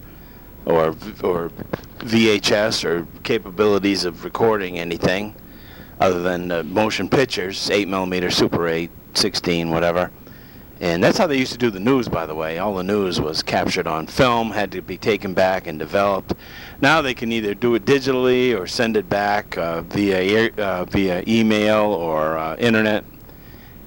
or 0.66 0.96
or 1.22 1.52
VHS 2.00 2.86
or 2.86 3.06
capabilities 3.24 4.06
of 4.06 4.24
recording 4.24 4.80
anything 4.80 5.36
other 6.00 6.22
than 6.22 6.74
motion 6.74 7.10
pictures, 7.10 7.70
8 7.70 7.88
millimeter, 7.88 8.30
Super 8.30 8.68
8, 8.68 8.90
16, 9.14 9.70
whatever. 9.72 10.12
And 10.80 11.04
that's 11.04 11.18
how 11.18 11.26
they 11.26 11.38
used 11.38 11.54
to 11.54 11.58
do 11.58 11.72
the 11.72 11.80
news, 11.80 12.08
by 12.08 12.28
the 12.28 12.36
way. 12.36 12.60
All 12.60 12.76
the 12.76 12.84
news 12.84 13.20
was 13.20 13.42
captured 13.42 13.88
on 13.88 14.06
film, 14.06 14.52
had 14.52 14.72
to 14.74 14.82
be 14.82 14.96
taken 14.96 15.34
back 15.34 15.66
and 15.66 15.80
developed. 15.80 16.36
Now 16.82 17.02
they 17.02 17.16
can 17.16 17.32
either 17.32 17.56
do 17.56 17.74
it 17.74 17.86
digitally 17.86 18.58
or 18.58 18.68
send 18.68 18.96
it 18.96 19.10
back 19.10 19.58
uh, 19.58 19.82
via 19.82 20.52
uh, 20.52 20.86
via 20.86 21.24
email 21.28 21.86
or 21.86 22.38
uh, 22.38 22.56
internet, 22.58 23.04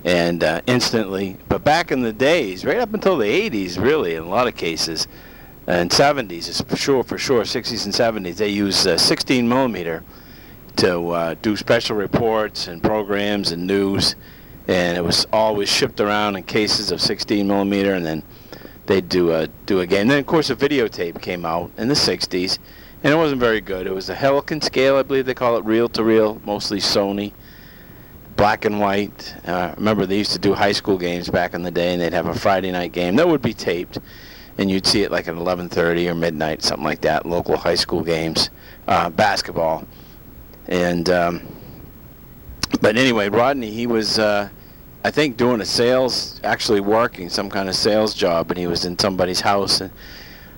and 0.05 0.43
uh, 0.43 0.63
instantly. 0.67 1.37
But 1.49 1.63
back 1.63 1.93
in 1.93 2.01
the 2.01 2.13
days, 2.13 2.65
right 2.65 2.79
up 2.79 2.93
until 2.93 3.17
the 3.17 3.51
80s, 3.51 3.81
really, 3.81 4.17
in 4.17 4.25
a 4.25 4.29
lot 4.29 4.49
of 4.49 4.57
cases, 4.57 5.07
and 5.69 5.91
70s, 5.91 6.49
is 6.49 6.61
for 6.61 6.77
sure, 6.77 7.05
for 7.05 7.19
sure, 7.19 7.43
60s 7.43 7.85
and 7.85 8.27
70s, 8.27 8.37
they 8.37 8.49
used 8.49 8.85
uh, 8.89 8.99
16 8.99 9.49
millimeter 9.49 10.03
to 10.81 11.11
uh, 11.11 11.35
do 11.43 11.59
special 11.59 11.95
reports 11.95 12.67
and 12.67 12.83
programs 12.83 13.53
and 13.53 13.67
news, 13.67 14.17
and 14.67 14.97
it 14.97 15.03
was 15.03 15.27
always 15.31 15.69
shipped 15.69 16.01
around 16.01 16.37
in 16.37 16.43
cases 16.43 16.91
of 16.91 17.03
16 17.03 17.47
millimeter, 17.47 17.93
and 17.93 18.07
then 18.07 18.23
they'd 18.87 19.07
do 19.11 19.31
a 19.31 19.47
do 19.67 19.81
a 19.81 19.87
game. 19.87 20.03
And 20.03 20.11
then 20.11 20.19
of 20.21 20.27
course 20.27 20.49
a 20.49 20.57
videotape 20.57 21.21
came 21.21 21.45
out 21.45 21.71
in 21.77 21.89
the 21.89 21.95
60s, 21.95 22.59
and 23.05 23.13
it 23.13 23.17
wasn't 23.17 23.41
very 23.41 23.61
good. 23.61 23.87
It 23.87 23.93
was 23.93 24.09
a 24.09 24.15
helical 24.15 24.59
scan, 24.63 24.95
I 24.95 25.03
believe 25.03 25.27
they 25.27 25.35
call 25.35 25.59
it, 25.59 25.67
reel 25.67 25.91
to 25.91 26.03
reel, 26.03 26.41
mostly 26.47 26.79
Sony, 26.79 27.33
black 28.37 28.65
and 28.65 28.81
white. 28.81 29.35
Uh, 29.45 29.75
remember 29.77 30.07
they 30.07 30.17
used 30.17 30.33
to 30.33 30.39
do 30.39 30.55
high 30.55 30.73
school 30.73 30.97
games 30.97 31.29
back 31.29 31.53
in 31.53 31.63
the 31.63 31.71
day, 31.71 31.93
and 31.93 32.01
they'd 32.01 32.15
have 32.15 32.27
a 32.27 32.35
Friday 32.35 32.73
night 32.73 32.93
game 32.93 33.17
that 33.17 33.29
would 33.29 33.43
be 33.43 33.53
taped, 33.53 33.99
and 34.57 34.71
you'd 34.71 34.87
see 34.87 35.03
it 35.03 35.11
like 35.11 35.29
at 35.29 35.35
11:30 35.35 36.09
or 36.09 36.15
midnight, 36.15 36.63
something 36.63 36.85
like 36.87 37.03
that. 37.03 37.27
Local 37.27 37.59
high 37.59 37.75
school 37.75 38.03
games, 38.03 38.49
uh, 38.89 39.11
basketball. 39.11 39.87
And 40.71 41.11
um, 41.11 41.47
but 42.81 42.97
anyway, 42.97 43.29
Rodney, 43.29 43.71
he 43.71 43.87
was 43.87 44.19
uh, 44.19 44.49
I 45.05 45.11
think 45.11 45.37
doing 45.37 45.61
a 45.61 45.65
sales, 45.65 46.41
actually 46.45 46.81
working 46.81 47.29
some 47.29 47.51
kind 47.51 47.69
of 47.69 47.75
sales 47.75 48.15
job, 48.15 48.51
and 48.51 48.59
he 48.59 48.67
was 48.67 48.85
in 48.85 48.99
somebody's 48.99 49.41
house, 49.41 49.81
and 49.81 49.91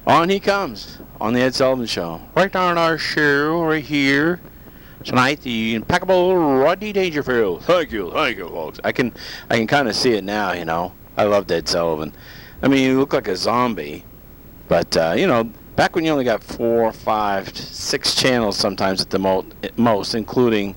on 0.06 0.28
he 0.28 0.38
comes 0.38 0.98
on 1.20 1.32
the 1.32 1.40
Ed 1.40 1.54
Sullivan 1.54 1.86
Show, 1.86 2.20
right 2.34 2.54
on 2.54 2.76
our 2.76 2.98
show 2.98 3.62
right 3.62 3.84
here 3.84 4.40
tonight, 5.04 5.40
the 5.40 5.74
impeccable 5.74 6.36
Rodney 6.36 6.92
Dangerfield. 6.92 7.64
Thank 7.64 7.92
you, 7.92 8.10
thank 8.12 8.36
you, 8.36 8.48
folks. 8.48 8.80
I 8.84 8.92
can 8.92 9.14
I 9.48 9.56
can 9.56 9.66
kind 9.66 9.88
of 9.88 9.96
see 9.96 10.12
it 10.12 10.24
now, 10.24 10.52
you 10.52 10.64
know. 10.64 10.92
I 11.16 11.24
love 11.24 11.50
Ed 11.50 11.68
Sullivan. 11.68 12.12
I 12.62 12.68
mean, 12.68 12.78
he 12.78 12.92
looked 12.92 13.12
like 13.12 13.28
a 13.28 13.36
zombie, 13.36 14.04
but 14.68 14.96
uh, 14.96 15.14
you 15.16 15.26
know, 15.26 15.50
back 15.76 15.94
when 15.94 16.04
you 16.04 16.10
only 16.10 16.24
got 16.24 16.42
four, 16.42 16.92
five, 16.92 17.56
six 17.56 18.14
channels 18.14 18.56
sometimes 18.56 19.00
at 19.00 19.10
the 19.10 19.18
mo- 19.18 19.46
most, 19.76 20.14
including 20.14 20.74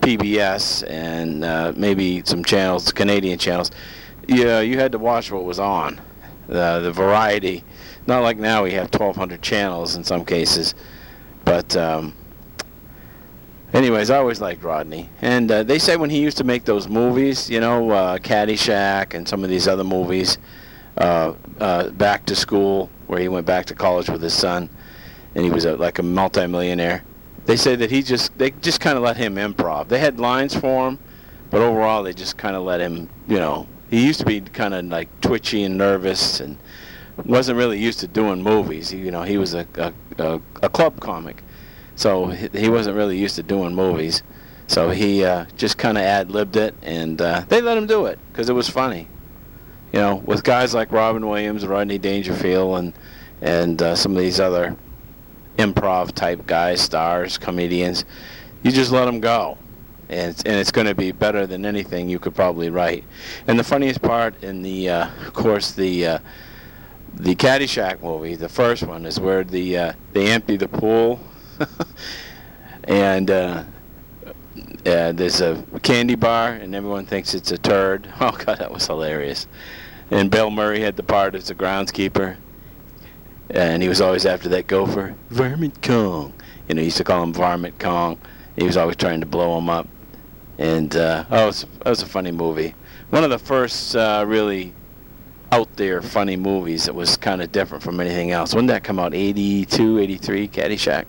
PBS 0.00 0.88
and 0.88 1.44
uh, 1.44 1.72
maybe 1.76 2.22
some 2.24 2.44
channels, 2.44 2.90
Canadian 2.92 3.38
channels. 3.38 3.70
Yeah, 4.26 4.60
you 4.60 4.78
had 4.78 4.92
to 4.92 4.98
watch 4.98 5.30
what 5.30 5.44
was 5.44 5.58
on. 5.58 6.00
The 6.46 6.80
the 6.80 6.92
variety, 6.92 7.62
not 8.06 8.22
like 8.22 8.36
now 8.36 8.64
we 8.64 8.72
have 8.72 8.92
1,200 8.92 9.40
channels 9.40 9.94
in 9.94 10.02
some 10.02 10.24
cases, 10.24 10.74
but 11.44 11.76
um, 11.76 12.12
anyways, 13.72 14.10
I 14.10 14.16
always 14.16 14.40
liked 14.40 14.62
Rodney. 14.64 15.08
And 15.22 15.50
uh, 15.50 15.62
they 15.62 15.78
say 15.78 15.96
when 15.96 16.10
he 16.10 16.20
used 16.20 16.38
to 16.38 16.44
make 16.44 16.64
those 16.64 16.88
movies, 16.88 17.48
you 17.48 17.60
know, 17.60 17.90
uh, 17.90 18.18
Caddyshack 18.18 19.14
and 19.14 19.28
some 19.28 19.44
of 19.44 19.50
these 19.50 19.68
other 19.68 19.84
movies, 19.84 20.38
uh, 20.96 21.34
uh, 21.60 21.90
Back 21.90 22.26
to 22.26 22.34
School, 22.34 22.90
where 23.10 23.20
he 23.20 23.28
went 23.28 23.44
back 23.44 23.66
to 23.66 23.74
college 23.74 24.08
with 24.08 24.22
his 24.22 24.32
son, 24.32 24.70
and 25.34 25.44
he 25.44 25.50
was 25.50 25.64
a, 25.64 25.76
like 25.76 25.98
a 25.98 26.02
multimillionaire. 26.02 27.02
They 27.44 27.56
say 27.56 27.74
that 27.74 27.90
he 27.90 28.02
just 28.02 28.36
they 28.38 28.52
just 28.52 28.80
kind 28.80 28.96
of 28.96 29.02
let 29.02 29.16
him 29.16 29.34
improv. 29.34 29.88
They 29.88 29.98
had 29.98 30.20
lines 30.20 30.54
for 30.54 30.88
him, 30.88 30.98
but 31.50 31.60
overall 31.60 32.04
they 32.04 32.12
just 32.12 32.36
kind 32.36 32.54
of 32.54 32.62
let 32.62 32.80
him. 32.80 33.08
You 33.26 33.38
know, 33.38 33.66
he 33.90 34.06
used 34.06 34.20
to 34.20 34.26
be 34.26 34.40
kind 34.40 34.74
of 34.74 34.84
like 34.84 35.08
twitchy 35.20 35.64
and 35.64 35.76
nervous 35.76 36.38
and 36.38 36.56
wasn't 37.24 37.58
really 37.58 37.78
used 37.80 37.98
to 38.00 38.06
doing 38.06 38.42
movies. 38.42 38.90
He, 38.90 38.98
you 38.98 39.10
know, 39.10 39.22
he 39.22 39.38
was 39.38 39.54
a 39.54 39.66
a, 39.74 39.92
a, 40.18 40.40
a 40.62 40.68
club 40.68 41.00
comic, 41.00 41.42
so 41.96 42.26
he, 42.26 42.68
wasn't 42.68 42.96
really 42.96 43.18
used 43.18 43.34
to 43.36 43.42
doing 43.42 43.74
movies. 43.74 44.22
So 44.68 44.90
he 44.90 45.24
uh, 45.24 45.46
just 45.56 45.78
kind 45.78 45.98
of 45.98 46.04
ad-libbed 46.04 46.54
it, 46.54 46.76
and 46.80 47.20
uh, 47.20 47.42
they 47.48 47.60
let 47.60 47.76
him 47.76 47.88
do 47.88 48.06
it 48.06 48.20
because 48.30 48.48
it 48.48 48.52
was 48.52 48.68
funny. 48.68 49.08
You 49.92 49.98
know, 49.98 50.16
with 50.16 50.44
guys 50.44 50.72
like 50.74 50.92
Robin 50.92 51.26
Williams, 51.28 51.66
Rodney 51.66 51.98
Dangerfield, 51.98 52.78
and 52.78 52.92
and 53.42 53.82
uh, 53.82 53.96
some 53.96 54.12
of 54.12 54.18
these 54.18 54.38
other 54.38 54.76
improv 55.56 56.12
type 56.12 56.46
guys, 56.46 56.80
stars, 56.80 57.38
comedians, 57.38 58.04
you 58.62 58.70
just 58.70 58.92
let 58.92 59.06
them 59.06 59.20
go. 59.20 59.58
And 60.08 60.30
it's, 60.30 60.42
and 60.42 60.54
it's 60.56 60.72
going 60.72 60.86
to 60.86 60.94
be 60.94 61.12
better 61.12 61.46
than 61.46 61.64
anything 61.64 62.08
you 62.08 62.18
could 62.18 62.34
probably 62.34 62.68
write. 62.68 63.04
And 63.46 63.58
the 63.58 63.64
funniest 63.64 64.02
part 64.02 64.42
in 64.42 64.62
the, 64.62 64.88
uh, 64.88 65.08
of 65.26 65.32
course, 65.34 65.72
the 65.72 66.06
uh, 66.06 66.18
the 67.14 67.34
Caddyshack 67.34 68.02
movie, 68.02 68.34
the 68.34 68.48
first 68.48 68.82
one, 68.82 69.06
is 69.06 69.20
where 69.20 69.44
the 69.44 69.76
uh, 69.76 69.92
they 70.12 70.30
empty 70.30 70.56
the 70.56 70.68
pool, 70.68 71.20
and 72.84 73.30
uh, 73.30 73.64
uh, 74.86 75.12
there's 75.12 75.40
a 75.40 75.62
candy 75.82 76.14
bar, 76.14 76.52
and 76.52 76.74
everyone 76.74 77.06
thinks 77.06 77.34
it's 77.34 77.50
a 77.50 77.58
turd. 77.58 78.08
Oh 78.20 78.32
God, 78.32 78.58
that 78.58 78.70
was 78.70 78.86
hilarious. 78.86 79.46
And 80.10 80.30
Bill 80.30 80.50
Murray 80.50 80.80
had 80.80 80.96
the 80.96 81.02
part 81.02 81.34
as 81.34 81.48
the 81.48 81.54
groundskeeper, 81.54 82.36
and 83.50 83.82
he 83.82 83.88
was 83.88 84.00
always 84.00 84.26
after 84.26 84.48
that 84.48 84.66
gopher, 84.66 85.14
Varmint 85.30 85.82
Kong. 85.82 86.32
You 86.68 86.74
know, 86.74 86.80
he 86.80 86.86
used 86.86 86.96
to 86.96 87.04
call 87.04 87.22
him 87.22 87.32
Varmint 87.32 87.78
Kong. 87.78 88.18
He 88.56 88.64
was 88.64 88.76
always 88.76 88.96
trying 88.96 89.20
to 89.20 89.26
blow 89.26 89.56
him 89.56 89.68
up. 89.68 89.88
And 90.58 90.94
uh, 90.96 91.24
oh, 91.30 91.44
it 91.44 91.46
was, 91.46 91.62
it 91.62 91.88
was 91.88 92.02
a 92.02 92.06
funny 92.06 92.32
movie. 92.32 92.74
One 93.10 93.24
of 93.24 93.30
the 93.30 93.38
first 93.38 93.96
uh, 93.96 94.24
really 94.26 94.74
out 95.52 95.74
there 95.76 96.00
funny 96.02 96.36
movies 96.36 96.84
that 96.84 96.94
was 96.94 97.16
kind 97.16 97.42
of 97.42 97.50
different 97.50 97.82
from 97.82 98.00
anything 98.00 98.30
else. 98.30 98.54
When 98.54 98.66
did 98.66 98.74
that 98.74 98.84
come 98.84 98.98
out? 98.98 99.14
82, 99.14 99.98
83, 99.98 100.48
Caddyshack. 100.48 101.06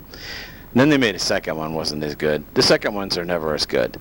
And 0.72 0.80
then 0.80 0.90
they 0.90 0.98
made 0.98 1.16
a 1.16 1.20
second 1.20 1.58
one, 1.58 1.74
wasn't 1.74 2.04
as 2.04 2.16
good. 2.16 2.44
The 2.54 2.64
second 2.64 2.94
ones 2.94 3.18
are 3.18 3.26
never 3.26 3.54
as 3.54 3.66
good. 3.66 4.00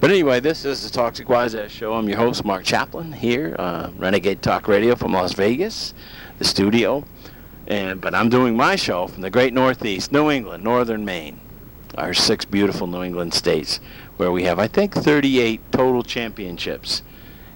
But 0.00 0.10
anyway, 0.10 0.38
this 0.38 0.64
is 0.64 0.84
the 0.84 0.90
Toxic 0.90 1.28
Wise 1.28 1.56
Show. 1.72 1.92
I'm 1.92 2.08
your 2.08 2.18
host, 2.18 2.44
Mark 2.44 2.62
Chaplin, 2.62 3.10
here, 3.10 3.56
uh, 3.58 3.90
Renegade 3.96 4.42
Talk 4.42 4.68
Radio 4.68 4.94
from 4.94 5.12
Las 5.12 5.32
Vegas, 5.32 5.92
the 6.38 6.44
studio. 6.44 7.04
And 7.66 8.00
but 8.00 8.14
I'm 8.14 8.28
doing 8.28 8.56
my 8.56 8.76
show 8.76 9.08
from 9.08 9.22
the 9.22 9.30
great 9.30 9.52
Northeast, 9.52 10.12
New 10.12 10.30
England, 10.30 10.62
Northern 10.62 11.04
Maine, 11.04 11.40
our 11.96 12.14
six 12.14 12.44
beautiful 12.44 12.86
New 12.86 13.02
England 13.02 13.34
states, 13.34 13.80
where 14.18 14.30
we 14.30 14.44
have, 14.44 14.60
I 14.60 14.68
think, 14.68 14.94
38 14.94 15.72
total 15.72 16.04
championships. 16.04 17.02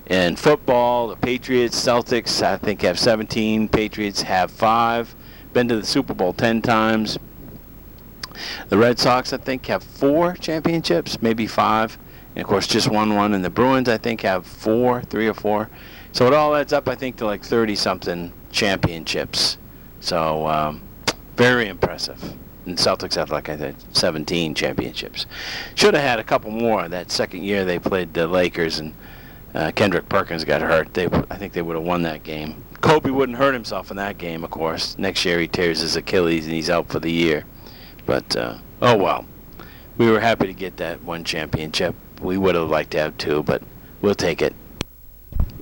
In 0.06 0.34
football, 0.34 1.06
the 1.06 1.16
Patriots, 1.16 1.80
Celtics, 1.80 2.42
I 2.42 2.56
think, 2.56 2.82
have 2.82 2.98
17. 2.98 3.68
Patriots 3.68 4.22
have 4.22 4.50
five. 4.50 5.14
Been 5.52 5.68
to 5.68 5.76
the 5.76 5.86
Super 5.86 6.12
Bowl 6.12 6.32
10 6.32 6.60
times. 6.60 7.20
The 8.68 8.78
Red 8.78 8.98
Sox, 8.98 9.32
I 9.32 9.36
think, 9.36 9.66
have 9.66 9.84
four 9.84 10.34
championships, 10.34 11.22
maybe 11.22 11.46
five. 11.46 11.96
And 12.34 12.42
of 12.42 12.48
course, 12.48 12.66
just 12.66 12.88
one 12.88 13.14
one. 13.14 13.34
And 13.34 13.44
the 13.44 13.50
Bruins, 13.50 13.88
I 13.88 13.98
think, 13.98 14.22
have 14.22 14.46
four, 14.46 15.02
three 15.02 15.28
or 15.28 15.34
four. 15.34 15.68
So 16.12 16.26
it 16.26 16.34
all 16.34 16.54
adds 16.54 16.72
up, 16.72 16.88
I 16.88 16.94
think, 16.94 17.16
to 17.16 17.26
like 17.26 17.42
30 17.42 17.74
something 17.74 18.32
championships. 18.50 19.58
So 20.00 20.46
um, 20.46 20.82
very 21.36 21.68
impressive. 21.68 22.22
And 22.66 22.78
Celtics 22.78 23.14
have, 23.16 23.30
like 23.30 23.48
I 23.48 23.56
said, 23.56 23.76
17 23.92 24.54
championships. 24.54 25.26
Should 25.74 25.94
have 25.94 26.04
had 26.04 26.18
a 26.18 26.24
couple 26.24 26.50
more 26.50 26.88
that 26.88 27.10
second 27.10 27.42
year 27.42 27.64
they 27.64 27.78
played 27.78 28.14
the 28.14 28.26
Lakers 28.26 28.78
and 28.78 28.94
uh, 29.54 29.72
Kendrick 29.74 30.08
Perkins 30.08 30.44
got 30.44 30.60
hurt. 30.60 30.94
They, 30.94 31.06
I 31.06 31.36
think 31.36 31.52
they 31.52 31.62
would 31.62 31.76
have 31.76 31.84
won 31.84 32.02
that 32.02 32.22
game. 32.22 32.64
Kobe 32.80 33.10
wouldn't 33.10 33.38
hurt 33.38 33.54
himself 33.54 33.90
in 33.90 33.96
that 33.96 34.18
game, 34.18 34.44
of 34.44 34.50
course. 34.50 34.96
Next 34.98 35.24
year 35.24 35.38
he 35.38 35.48
tears 35.48 35.80
his 35.80 35.96
Achilles 35.96 36.46
and 36.46 36.54
he's 36.54 36.70
out 36.70 36.88
for 36.88 37.00
the 37.00 37.10
year. 37.10 37.44
But 38.06 38.34
uh, 38.36 38.58
oh 38.80 38.96
well, 38.96 39.24
we 39.96 40.10
were 40.10 40.20
happy 40.20 40.46
to 40.46 40.52
get 40.52 40.76
that 40.78 41.02
one 41.02 41.24
championship. 41.24 41.94
We 42.22 42.38
would 42.38 42.54
have 42.54 42.68
liked 42.68 42.92
to 42.92 42.98
have 42.98 43.18
two, 43.18 43.42
but 43.42 43.62
we'll 44.00 44.14
take 44.14 44.40
it. 44.42 44.54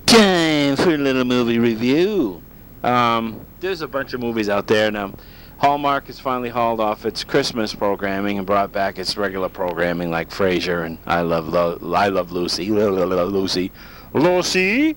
Time 0.05 0.75
for 0.75 0.93
a 0.93 0.97
little 0.97 1.25
movie 1.25 1.57
review. 1.57 2.41
Um, 2.83 3.45
there's 3.59 3.81
a 3.81 3.87
bunch 3.87 4.13
of 4.13 4.19
movies 4.21 4.47
out 4.47 4.67
there 4.67 4.91
now. 4.91 5.13
Hallmark 5.57 6.07
has 6.07 6.19
finally 6.19 6.49
hauled 6.49 6.79
off 6.79 7.05
its 7.05 7.23
Christmas 7.23 7.73
programming 7.75 8.37
and 8.37 8.47
brought 8.47 8.71
back 8.71 8.97
its 8.97 9.15
regular 9.15 9.49
programming 9.49 10.09
like 10.09 10.29
Frasier 10.29 10.85
and 10.85 10.97
I 11.05 11.21
Love 11.21 11.49
Lo- 11.49 11.79
I 11.93 12.07
Love 12.09 12.31
Lucy, 12.31 12.69
Lucy, 12.71 13.71
Lucy. 14.13 14.95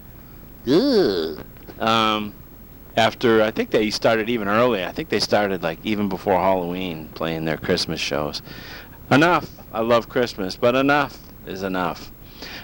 Ugh. 0.66 1.44
Um, 1.79 2.35
after 2.96 3.42
I 3.42 3.50
think 3.50 3.70
they 3.70 3.90
started 3.90 4.31
even 4.31 4.48
early. 4.48 4.85
I 4.85 4.92
think 4.92 5.09
they 5.09 5.20
started 5.20 5.62
like 5.62 5.79
even 5.85 6.09
before 6.09 6.38
Halloween 6.38 7.09
playing 7.14 7.44
their 7.44 7.59
Christmas 7.59 8.00
shows. 8.00 8.40
Enough. 9.11 9.50
I 9.72 9.81
love 9.81 10.09
Christmas, 10.09 10.57
but 10.57 10.74
enough 10.74 11.18
is 11.46 11.62
enough. 11.62 12.11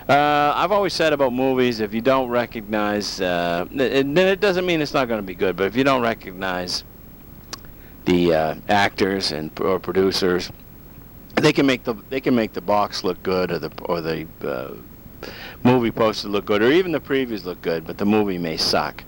Uh, 0.09 0.53
I've 0.57 0.73
always 0.73 0.93
said 0.93 1.13
about 1.13 1.33
movies, 1.33 1.81
if 1.81 1.95
you 1.95 2.01
don't 2.01 2.29
recognize, 2.29 3.21
uh, 3.21 3.67
it, 3.73 4.07
it 4.17 4.41
doesn't 4.41 4.67
mean 4.67 4.81
it's 4.81 4.95
not 4.95 5.09
going 5.09 5.19
to 5.21 5.27
be 5.27 5.35
good, 5.35 5.57
but 5.57 5.67
if 5.67 5.77
you 5.77 5.85
don't 5.85 6.03
recognize 6.03 6.85
the 8.05 8.35
uh, 8.35 8.55
actors 8.69 9.33
and 9.33 9.59
or 9.61 9.79
producers, 9.79 10.51
they 11.37 11.53
can 11.53 11.65
make 11.67 11.85
the 11.85 11.95
they 12.11 12.21
can 12.21 12.35
make 12.35 12.53
the 12.53 12.61
box 12.61 13.05
look 13.05 13.23
good 13.23 13.51
or 13.53 13.59
the 13.59 13.71
or 13.85 14.01
the 14.01 14.27
uh, 14.43 14.75
movie 15.63 15.91
poster 15.91 16.29
look 16.29 16.45
good 16.47 16.63
or 16.63 16.71
even 16.71 16.93
the 16.93 17.01
previews 17.01 17.45
look 17.45 17.61
good, 17.63 17.87
but 17.87 17.99
the 17.99 18.05
movie 18.05 18.39
may 18.39 18.57
suck. 18.57 19.05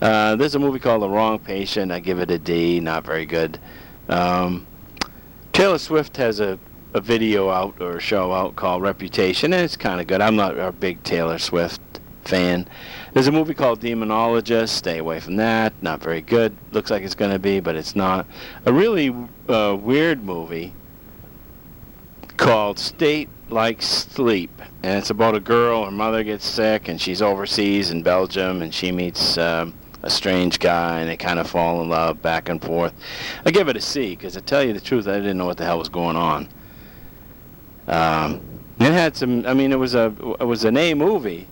Uh, 0.00 0.34
there's 0.34 0.56
a 0.56 0.58
movie 0.58 0.80
called 0.80 1.02
The 1.02 1.08
Wrong 1.08 1.38
Patient. 1.38 1.92
I 1.92 2.00
give 2.00 2.18
it 2.18 2.30
a 2.30 2.38
D. 2.38 2.80
Not 2.80 3.04
very 3.04 3.24
good. 3.24 3.60
Um, 4.08 4.66
Taylor 5.52 5.78
Swift 5.78 6.16
has 6.16 6.40
a, 6.40 6.58
a 6.94 7.00
video 7.00 7.48
out 7.48 7.80
or 7.80 7.96
a 7.96 8.00
show 8.00 8.32
out 8.32 8.56
called 8.56 8.82
Reputation, 8.82 9.52
and 9.52 9.62
it's 9.62 9.76
kind 9.76 10.00
of 10.00 10.06
good. 10.06 10.20
I'm 10.20 10.36
not 10.36 10.58
a 10.58 10.72
big 10.72 11.02
Taylor 11.02 11.38
Swift 11.38 11.80
fan. 12.24 12.68
There's 13.12 13.26
a 13.26 13.32
movie 13.32 13.54
called 13.54 13.80
Demonologist. 13.80 14.68
Stay 14.70 14.98
away 14.98 15.20
from 15.20 15.36
that. 15.36 15.72
Not 15.82 16.02
very 16.02 16.20
good. 16.20 16.56
Looks 16.72 16.90
like 16.90 17.02
it's 17.02 17.14
going 17.14 17.32
to 17.32 17.38
be, 17.38 17.60
but 17.60 17.76
it's 17.76 17.96
not. 17.96 18.26
A 18.64 18.72
really 18.72 19.14
uh, 19.48 19.76
weird 19.80 20.22
movie 20.22 20.72
called 22.36 22.78
State 22.78 23.28
Like 23.48 23.82
Sleep. 23.82 24.50
And 24.82 24.98
it's 24.98 25.10
about 25.10 25.34
a 25.34 25.40
girl. 25.40 25.84
Her 25.84 25.90
mother 25.90 26.22
gets 26.24 26.46
sick, 26.46 26.88
and 26.88 27.00
she's 27.00 27.22
overseas 27.22 27.90
in 27.90 28.02
Belgium, 28.02 28.62
and 28.62 28.72
she 28.74 28.92
meets 28.92 29.38
um, 29.38 29.74
a 30.02 30.10
strange 30.10 30.58
guy, 30.58 31.00
and 31.00 31.08
they 31.08 31.16
kind 31.16 31.38
of 31.38 31.48
fall 31.48 31.82
in 31.82 31.88
love 31.88 32.20
back 32.22 32.48
and 32.48 32.62
forth. 32.62 32.92
I 33.44 33.50
give 33.50 33.68
it 33.68 33.76
a 33.76 33.80
C, 33.80 34.10
because 34.10 34.34
to 34.34 34.40
tell 34.40 34.62
you 34.62 34.72
the 34.72 34.80
truth, 34.80 35.06
I 35.06 35.16
didn't 35.16 35.38
know 35.38 35.46
what 35.46 35.56
the 35.56 35.64
hell 35.64 35.78
was 35.78 35.88
going 35.88 36.16
on. 36.16 36.48
Um, 37.86 38.40
it 38.78 38.92
had 38.92 39.16
some. 39.16 39.46
I 39.46 39.54
mean, 39.54 39.72
it 39.72 39.78
was 39.78 39.94
a 39.94 40.14
it 40.40 40.44
was 40.44 40.64
an 40.64 40.76
A 40.76 40.94
movie, 40.94 41.46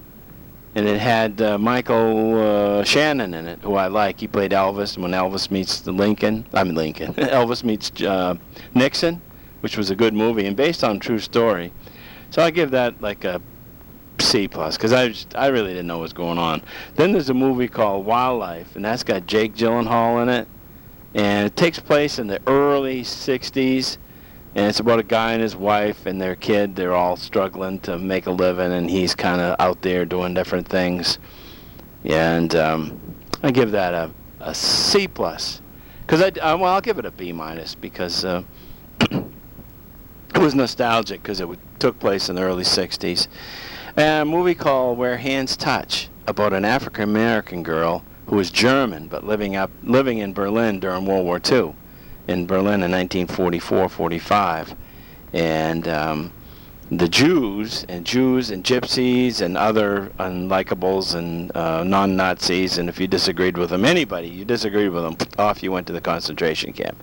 and 0.75 0.87
it 0.87 1.01
had 1.01 1.41
uh, 1.41 1.59
Michael 1.59 2.81
uh, 2.81 2.85
Shannon 2.85 3.35
in 3.35 3.47
it, 3.47 3.59
who 3.61 3.75
I 3.75 3.89
like. 3.89 4.21
He 4.21 4.29
played 4.29 4.53
Elvis 4.53 4.95
and 4.95 5.03
when 5.03 5.13
Elvis 5.13 5.51
meets 5.51 5.81
the 5.81 5.93
Lincoln. 5.93 6.47
I 6.53 6.65
mean 6.65 6.75
Lincoln. 6.75 7.15
Elvis 7.15 7.65
meets 7.65 7.91
uh, 8.03 8.37
Nixon, 8.75 9.21
which 9.61 9.77
was 9.77 9.91
a 9.91 9.97
good 9.97 10.15
movie 10.15 10.47
and 10.47 10.57
based 10.57 10.85
on 10.85 10.99
true 10.99 11.19
story. 11.19 11.73
So 12.31 12.43
I 12.43 12.51
give 12.51 12.71
that 12.71 13.01
like 13.01 13.25
a 13.25 13.41
C 14.21 14.47
plus 14.47 14.77
because 14.77 14.93
I 14.93 15.09
just, 15.09 15.35
I 15.37 15.49
really 15.49 15.71
didn't 15.71 15.87
know 15.87 15.99
what 15.99 16.03
was 16.03 16.13
going 16.13 16.39
on. 16.39 16.63
Then 16.95 17.13
there's 17.13 17.31
a 17.31 17.35
movie 17.35 17.69
called 17.69 18.07
Wildlife, 18.07 18.77
and 18.77 18.85
that's 18.85 19.03
got 19.03 19.27
Jake 19.27 19.55
Gyllenhaal 19.55 20.23
in 20.23 20.29
it, 20.29 20.49
and 21.15 21.47
it 21.47 21.57
takes 21.57 21.79
place 21.79 22.19
in 22.19 22.29
the 22.29 22.41
early 22.47 23.03
'60s 23.03 23.99
and 24.55 24.67
it's 24.67 24.81
about 24.81 24.99
a 24.99 25.05
guy 25.05 25.33
and 25.33 25.43
his 25.43 25.55
wife 25.55 26.07
and 26.07 26.21
their 26.21 26.35
kid. 26.35 26.75
They're 26.75 26.95
all 26.95 27.17
struggling 27.17 27.79
to 27.81 27.99
make 27.99 28.27
a 28.27 28.31
living, 28.31 28.73
and 28.73 28.91
he's 28.91 29.15
kind 29.15 29.41
of 29.41 29.57
out 29.61 29.83
there 29.83 30.05
doing 30.05 30.35
different 30.35 30.67
things. 30.67 31.19
And 32.05 32.55
um, 32.57 33.01
I 33.43 33.53
give 33.53 33.71
that 33.73 33.95
a, 33.95 34.11
a 34.41 34.55
C 34.55 35.07
plus, 35.07 35.61
because 36.01 36.21
I, 36.21 36.33
I 36.43 36.55
well 36.55 36.75
I'll 36.75 36.81
give 36.81 36.99
it 36.99 37.05
a 37.05 37.11
B 37.11 37.33
minus 37.33 37.75
because 37.75 38.25
uh, 38.25 38.43
it 39.01 40.39
was 40.39 40.55
nostalgic 40.55 41.23
because 41.23 41.41
it 41.41 41.45
w- 41.45 41.61
took 41.79 41.99
place 42.01 42.29
in 42.29 42.37
the 42.37 42.43
early 42.43 42.65
'60s. 42.65 43.29
And 43.97 44.23
a 44.23 44.25
movie 44.25 44.55
called 44.55 44.99
Where 44.99 45.17
Hands 45.17 45.57
Touch 45.57 46.09
about 46.27 46.53
an 46.53 46.65
African 46.65 47.05
American 47.05 47.63
girl 47.63 48.05
who 48.27 48.37
was 48.37 48.51
German 48.51 49.09
but 49.09 49.25
living 49.25 49.55
up 49.55 49.71
living 49.83 50.19
in 50.19 50.33
Berlin 50.33 50.81
during 50.81 51.05
World 51.05 51.25
War 51.25 51.41
II 51.45 51.75
in 52.31 52.47
Berlin 52.47 52.83
in 52.83 52.93
1944-45, 52.93 54.77
and 55.33 55.89
um, 55.89 56.33
the 56.91 57.09
Jews 57.09 57.85
and 57.89 58.07
Jews 58.07 58.51
and 58.51 58.65
Gypsies 58.65 59.41
and 59.41 59.57
other 59.57 60.13
unlikables 60.19 61.15
and 61.15 61.55
uh, 61.57 61.85
non-Nazis, 61.85 62.79
and 62.79 62.89
if 62.89 62.99
you 63.01 63.07
disagreed 63.07 63.59
with 63.59 63.71
them, 63.71 63.85
anybody 63.85 64.29
you 64.29 64.45
disagreed 64.45 64.91
with 64.91 65.03
them, 65.03 65.17
off 65.39 65.63
you 65.63 65.73
went 65.73 65.87
to 65.89 65.93
the 65.93 66.01
concentration 66.01 66.73
camp. 66.73 67.03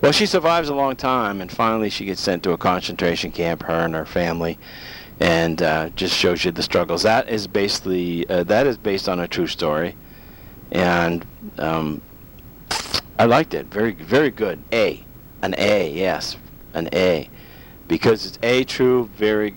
Well, 0.00 0.12
she 0.12 0.26
survives 0.26 0.68
a 0.68 0.74
long 0.74 0.94
time, 0.96 1.40
and 1.40 1.50
finally 1.50 1.90
she 1.90 2.04
gets 2.04 2.20
sent 2.20 2.42
to 2.44 2.52
a 2.52 2.58
concentration 2.58 3.32
camp, 3.32 3.62
her 3.64 3.84
and 3.84 3.94
her 3.94 4.06
family, 4.06 4.58
and 5.20 5.62
uh, 5.62 5.88
just 5.90 6.14
shows 6.14 6.44
you 6.44 6.50
the 6.50 6.62
struggles. 6.62 7.02
That 7.02 7.28
is 7.28 7.46
basically 7.46 8.28
uh, 8.28 8.44
that 8.44 8.66
is 8.66 8.76
based 8.76 9.08
on 9.08 9.20
a 9.20 9.28
true 9.28 9.46
story, 9.46 9.96
and 10.70 11.26
um, 11.58 12.02
I 13.18 13.24
liked 13.24 13.54
it. 13.54 13.66
Very 13.66 13.92
very 13.92 14.30
good. 14.30 14.62
A, 14.72 15.04
an 15.42 15.54
A, 15.58 15.90
yes, 15.90 16.36
an 16.74 16.88
A 16.92 17.28
because 17.88 18.26
it's 18.26 18.38
a 18.42 18.64
true, 18.64 19.08
very, 19.16 19.54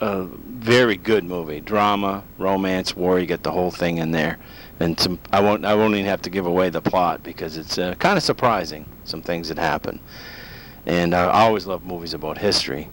uh, 0.00 0.24
very 0.24 0.96
good 0.96 1.24
movie. 1.24 1.60
Drama, 1.60 2.24
romance, 2.38 2.96
war. 2.96 3.18
You 3.18 3.26
get 3.26 3.42
the 3.42 3.52
whole 3.52 3.70
thing 3.70 3.98
in 3.98 4.10
there, 4.10 4.38
and 4.80 4.98
some. 4.98 5.18
I 5.32 5.40
won't. 5.40 5.64
I 5.64 5.74
won't 5.74 5.94
even 5.94 6.06
have 6.06 6.22
to 6.22 6.30
give 6.30 6.46
away 6.46 6.70
the 6.70 6.82
plot 6.82 7.22
because 7.22 7.56
it's 7.56 7.78
uh, 7.78 7.94
kind 7.96 8.16
of 8.16 8.22
surprising. 8.22 8.86
Some 9.04 9.22
things 9.22 9.48
that 9.48 9.58
happen, 9.58 10.00
and 10.86 11.14
I 11.14 11.26
always 11.30 11.66
love 11.66 11.84
movies 11.84 12.14
about 12.14 12.38
history. 12.38 12.88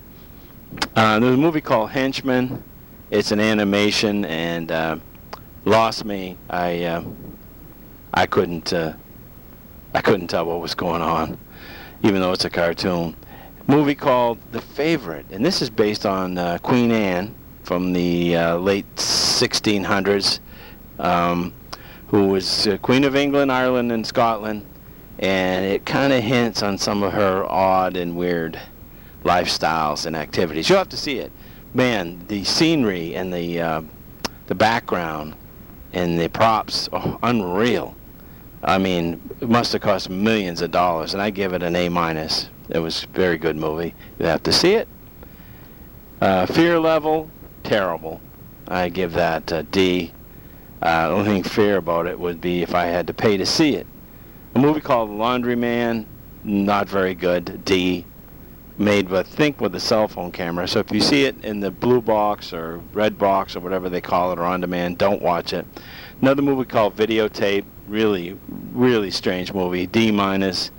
Uh, 0.95 1.19
there's 1.19 1.36
a 1.36 1.38
movie 1.38 1.62
called 1.62 1.89
Henchman. 1.89 2.63
It's 3.10 3.32
an 3.32 3.41
animation 3.41 4.23
and 4.25 4.71
uh, 4.71 4.97
lost 5.65 6.06
me. 6.06 6.38
I 6.49 6.84
uh, 6.84 7.04
I 8.13 8.25
couldn't 8.25 8.71
uh, 8.71 8.93
I 9.93 10.01
couldn't 10.01 10.27
tell 10.27 10.45
what 10.45 10.62
was 10.62 10.75
going 10.75 11.01
on, 11.01 11.38
even 12.04 12.21
though 12.21 12.32
it's 12.32 12.45
a 12.45 12.49
cartoon 12.49 13.15
movie 13.67 13.95
called 13.95 14.38
The 14.51 14.62
Favorite, 14.62 15.25
and 15.32 15.45
this 15.45 15.62
is 15.62 15.69
based 15.69 16.06
on 16.06 16.38
uh, 16.38 16.58
Queen 16.60 16.91
Anne 16.91 17.36
from 17.63 17.93
the 17.93 18.36
uh, 18.36 18.58
late 18.58 18.86
1600s, 18.95 20.39
um, 20.99 21.54
who 22.08 22.27
was 22.27 22.67
uh, 22.67 22.77
Queen 22.77 23.04
of 23.04 23.15
England, 23.15 23.51
Ireland, 23.51 23.91
and 23.91 24.06
Scotland, 24.06 24.65
and 25.19 25.65
it 25.65 25.86
kind 25.86 26.12
of 26.12 26.23
hints 26.23 26.63
on 26.63 26.77
some 26.77 27.04
of 27.04 27.13
her 27.13 27.45
odd 27.45 27.95
and 27.95 28.15
weird 28.15 28.60
lifestyles 29.23 30.06
and 30.06 30.15
activities. 30.15 30.67
You'll 30.67 30.80
have 30.80 30.89
to 30.89 30.97
see 30.97 31.19
it. 31.19 31.32
Man, 31.73 32.25
the 32.27 32.43
scenery 32.43 33.15
and 33.15 33.34
the 33.34 33.62
uh, 33.62 33.82
the 34.47 34.56
background 34.56 35.36
and 35.93 36.19
the 36.19 36.27
props, 36.27 36.89
oh, 36.91 37.17
unreal. 37.23 37.95
I 38.63 38.78
mean, 38.78 39.19
it 39.39 39.50
must 39.50 39.74
have 39.74 39.82
cost 39.82 40.10
millions 40.10 40.62
of 40.62 40.71
dollars, 40.71 41.13
and 41.13 41.21
I 41.21 41.30
give 41.32 41.54
it 41.54 41.63
an 41.63 41.76
A 41.76 41.89
minus. 41.89 42.50
It 42.69 42.80
was 42.80 43.04
a 43.04 43.08
very 43.08 43.38
good 43.38 43.56
movie. 43.58 43.95
You 44.19 44.28
have 44.28 44.43
to 44.43 44.54
see 44.54 44.74
it. 44.74 44.88
Uh, 46.21 46.45
fear 46.45 46.80
level, 46.80 47.30
terrible. 47.63 48.21
I 48.67 48.89
give 48.89 49.13
that 49.13 49.52
a 49.52 49.63
D. 49.63 50.13
Uh, 50.82 51.10
the 51.10 51.13
only 51.13 51.26
thing 51.26 51.43
fair 51.43 51.78
about 51.78 52.08
it 52.08 52.19
would 52.19 52.39
be 52.39 52.62
if 52.62 52.74
I 52.76 52.86
had 52.86 53.08
to 53.08 53.13
pay 53.13 53.38
to 53.38 53.45
see 53.45 53.76
it. 53.76 53.88
A 54.56 54.60
movie 54.60 54.82
called 54.82 55.10
Laundryman, 55.10 56.06
not 56.43 56.88
very 56.88 57.15
good. 57.15 57.65
D. 57.65 58.06
Made, 58.78 59.10
with, 59.10 59.28
think, 59.28 59.62
with 59.62 59.76
a 59.76 59.80
cell 59.80 60.08
phone 60.08 60.32
camera. 60.32 60.67
So 60.67 60.80
if 60.80 60.91
you 60.91 61.02
see 61.02 61.26
it 61.26 61.43
in 61.43 61.60
the 61.60 61.69
blue 61.69 62.02
box 62.02 62.52
or 62.54 62.82
red 62.93 63.17
box 63.17 63.56
or 63.56 63.60
whatever 63.60 63.89
they 63.89 64.02
call 64.02 64.32
it 64.32 64.39
or 64.39 64.43
on 64.43 64.62
demand, 64.62 64.97
don't 64.97 65.21
watch 65.21 65.54
it. 65.54 65.67
Another 66.21 66.41
movie 66.41 66.65
called 66.65 66.95
Videotape, 66.95 67.65
really, 67.88 68.38
really 68.74 69.12
strange 69.12 69.54
movie. 69.54 69.88
D 69.88 70.12
minus. 70.12 70.72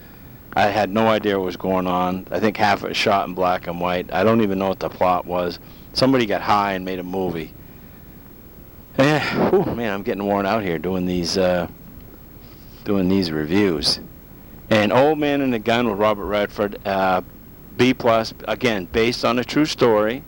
I 0.54 0.66
had 0.66 0.90
no 0.90 1.08
idea 1.08 1.38
what 1.38 1.46
was 1.46 1.56
going 1.56 1.86
on. 1.86 2.26
I 2.30 2.38
think 2.38 2.56
half 2.56 2.82
of 2.82 2.90
it 2.90 2.94
shot 2.94 3.26
in 3.26 3.34
black 3.34 3.66
and 3.66 3.80
white. 3.80 4.12
I 4.12 4.22
don't 4.22 4.42
even 4.42 4.58
know 4.58 4.68
what 4.68 4.80
the 4.80 4.90
plot 4.90 5.24
was. 5.24 5.58
Somebody 5.94 6.26
got 6.26 6.42
high 6.42 6.72
and 6.72 6.84
made 6.84 6.98
a 6.98 7.02
movie. 7.02 7.54
Eh, 8.98 9.20
whew, 9.48 9.74
man, 9.74 9.92
I'm 9.92 10.02
getting 10.02 10.24
worn 10.24 10.44
out 10.44 10.62
here 10.62 10.78
doing 10.78 11.06
these 11.06 11.38
uh, 11.38 11.68
doing 12.84 13.08
these 13.08 13.30
reviews. 13.30 14.00
And 14.68 14.92
Old 14.92 15.18
Man 15.18 15.40
and 15.40 15.52
the 15.52 15.58
Gun 15.58 15.88
with 15.88 15.98
Robert 15.98 16.26
Redford, 16.26 16.78
uh, 16.86 17.22
B 17.78 17.94
plus 17.94 18.34
again, 18.46 18.86
based 18.86 19.24
on 19.24 19.38
a 19.38 19.44
true 19.44 19.64
story, 19.64 20.22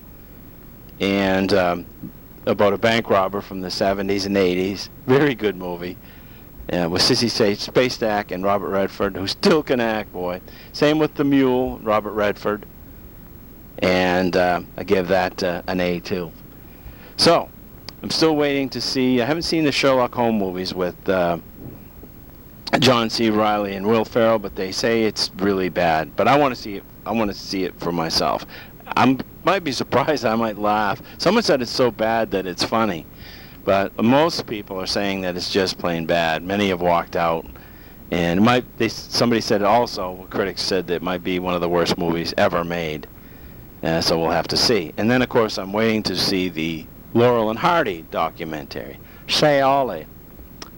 and 1.00 1.52
um, 1.52 1.86
about 2.46 2.72
a 2.72 2.78
bank 2.78 3.10
robber 3.10 3.42
from 3.42 3.60
the 3.60 3.68
70s 3.68 4.24
and 4.24 4.36
80s. 4.36 4.88
Very 5.06 5.34
good 5.34 5.56
movie 5.56 5.98
uh, 6.72 6.88
with 6.88 7.02
Sissy 7.02 7.28
Spacek 7.28 8.30
and 8.30 8.44
Robert 8.44 8.70
Redford, 8.70 9.16
who 9.16 9.26
still 9.26 9.62
can 9.62 9.80
act, 9.80 10.12
boy. 10.12 10.40
Same 10.72 10.98
with 10.98 11.14
the 11.14 11.24
Mule, 11.24 11.78
Robert 11.80 12.12
Redford, 12.12 12.66
and 13.78 14.36
uh, 14.36 14.60
I 14.76 14.84
give 14.84 15.08
that 15.08 15.42
uh, 15.42 15.62
an 15.66 15.80
A 15.80 16.00
too. 16.00 16.32
So, 17.16 17.48
I'm 18.02 18.10
still 18.10 18.36
waiting 18.36 18.68
to 18.70 18.80
see. 18.80 19.20
I 19.22 19.24
haven't 19.24 19.44
seen 19.44 19.64
the 19.64 19.72
Sherlock 19.72 20.14
Holmes 20.14 20.38
movies 20.38 20.74
with 20.74 21.08
uh, 21.08 21.38
John 22.78 23.08
C. 23.08 23.30
Reilly 23.30 23.76
and 23.76 23.86
Will 23.86 24.04
Ferrell, 24.04 24.38
but 24.38 24.56
they 24.56 24.72
say 24.72 25.04
it's 25.04 25.30
really 25.36 25.68
bad. 25.68 26.14
But 26.16 26.28
I 26.28 26.36
want 26.36 26.54
to 26.54 26.60
see 26.60 26.76
it. 26.76 26.84
I 27.06 27.12
want 27.12 27.30
to 27.30 27.36
see 27.36 27.64
it 27.64 27.78
for 27.78 27.92
myself. 27.92 28.46
I 28.96 29.18
might 29.44 29.64
be 29.64 29.72
surprised. 29.72 30.24
I 30.24 30.34
might 30.34 30.58
laugh. 30.58 31.00
Someone 31.18 31.42
said 31.42 31.62
it's 31.62 31.70
so 31.70 31.90
bad 31.90 32.30
that 32.32 32.46
it's 32.46 32.64
funny. 32.64 33.06
But 33.64 34.02
most 34.02 34.46
people 34.46 34.80
are 34.80 34.86
saying 34.86 35.22
that 35.22 35.36
it's 35.36 35.50
just 35.50 35.78
plain 35.78 36.04
bad. 36.04 36.42
Many 36.42 36.68
have 36.68 36.80
walked 36.80 37.16
out, 37.16 37.46
and 38.10 38.42
might. 38.42 38.64
They 38.78 38.88
somebody 38.88 39.40
said 39.40 39.62
also. 39.62 40.26
Critics 40.30 40.62
said 40.62 40.86
that 40.88 40.96
it 40.96 41.02
might 41.02 41.24
be 41.24 41.38
one 41.38 41.54
of 41.54 41.60
the 41.60 41.68
worst 41.68 41.96
movies 41.96 42.34
ever 42.36 42.62
made. 42.62 43.06
Uh, 43.82 44.00
so 44.00 44.18
we'll 44.18 44.30
have 44.30 44.48
to 44.48 44.56
see. 44.56 44.92
And 44.96 45.10
then 45.10 45.22
of 45.22 45.28
course 45.28 45.58
I'm 45.58 45.72
waiting 45.72 46.02
to 46.04 46.16
see 46.16 46.48
the 46.48 46.86
Laurel 47.12 47.50
and 47.50 47.58
Hardy 47.58 48.04
documentary. 48.10 48.98
Say 49.28 49.60
Ollie. 49.60 50.06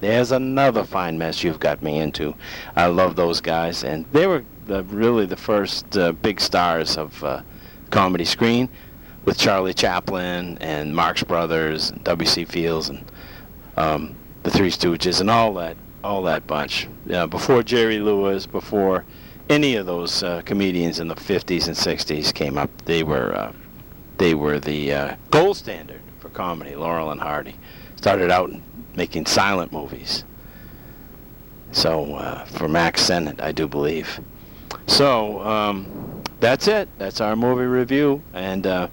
There's 0.00 0.30
another 0.30 0.84
fine 0.84 1.16
mess 1.16 1.42
you've 1.42 1.60
got 1.60 1.82
me 1.82 1.98
into. 1.98 2.34
I 2.76 2.86
love 2.86 3.16
those 3.16 3.40
guys, 3.40 3.82
and 3.82 4.04
they 4.12 4.26
were 4.26 4.44
the, 4.66 4.82
really 4.84 5.24
the 5.24 5.36
first 5.36 5.96
uh, 5.96 6.12
big 6.12 6.40
stars 6.40 6.98
of 6.98 7.24
uh, 7.24 7.42
comedy 7.90 8.26
screen 8.26 8.68
with 9.26 9.36
Charlie 9.36 9.74
Chaplin 9.74 10.56
and 10.60 10.94
Marx 10.94 11.22
Brothers 11.22 11.90
and 11.90 12.02
W.C. 12.04 12.46
Fields 12.46 12.88
and 12.88 13.04
um, 13.76 14.16
the 14.44 14.50
Three 14.50 14.70
Stooges 14.70 15.20
and 15.20 15.28
all 15.28 15.52
that 15.54 15.76
all 16.02 16.22
that 16.22 16.46
bunch. 16.46 16.88
Uh, 17.12 17.26
before 17.26 17.64
Jerry 17.64 17.98
Lewis, 17.98 18.46
before 18.46 19.04
any 19.48 19.74
of 19.74 19.86
those 19.86 20.22
uh, 20.22 20.40
comedians 20.42 21.00
in 21.00 21.08
the 21.08 21.16
50s 21.16 21.66
and 21.66 21.76
60s 21.76 22.32
came 22.32 22.56
up, 22.56 22.70
they 22.84 23.02
were 23.02 23.34
uh, 23.34 23.52
they 24.18 24.34
were 24.34 24.60
the 24.60 24.92
uh, 24.92 25.16
gold 25.30 25.56
standard 25.56 26.00
for 26.20 26.28
comedy. 26.30 26.76
Laurel 26.76 27.10
and 27.10 27.20
Hardy 27.20 27.56
started 27.96 28.30
out 28.30 28.50
making 28.94 29.26
silent 29.26 29.72
movies. 29.72 30.24
So 31.72 32.14
uh, 32.14 32.44
for 32.44 32.68
Mack 32.68 32.96
Sennett, 32.96 33.40
I 33.42 33.50
do 33.50 33.66
believe. 33.66 34.20
So 34.86 35.40
um, 35.42 36.22
that's 36.38 36.68
it. 36.68 36.88
That's 36.98 37.20
our 37.20 37.34
movie 37.34 37.64
review 37.64 38.22
and 38.32 38.66
uh, 38.66 38.88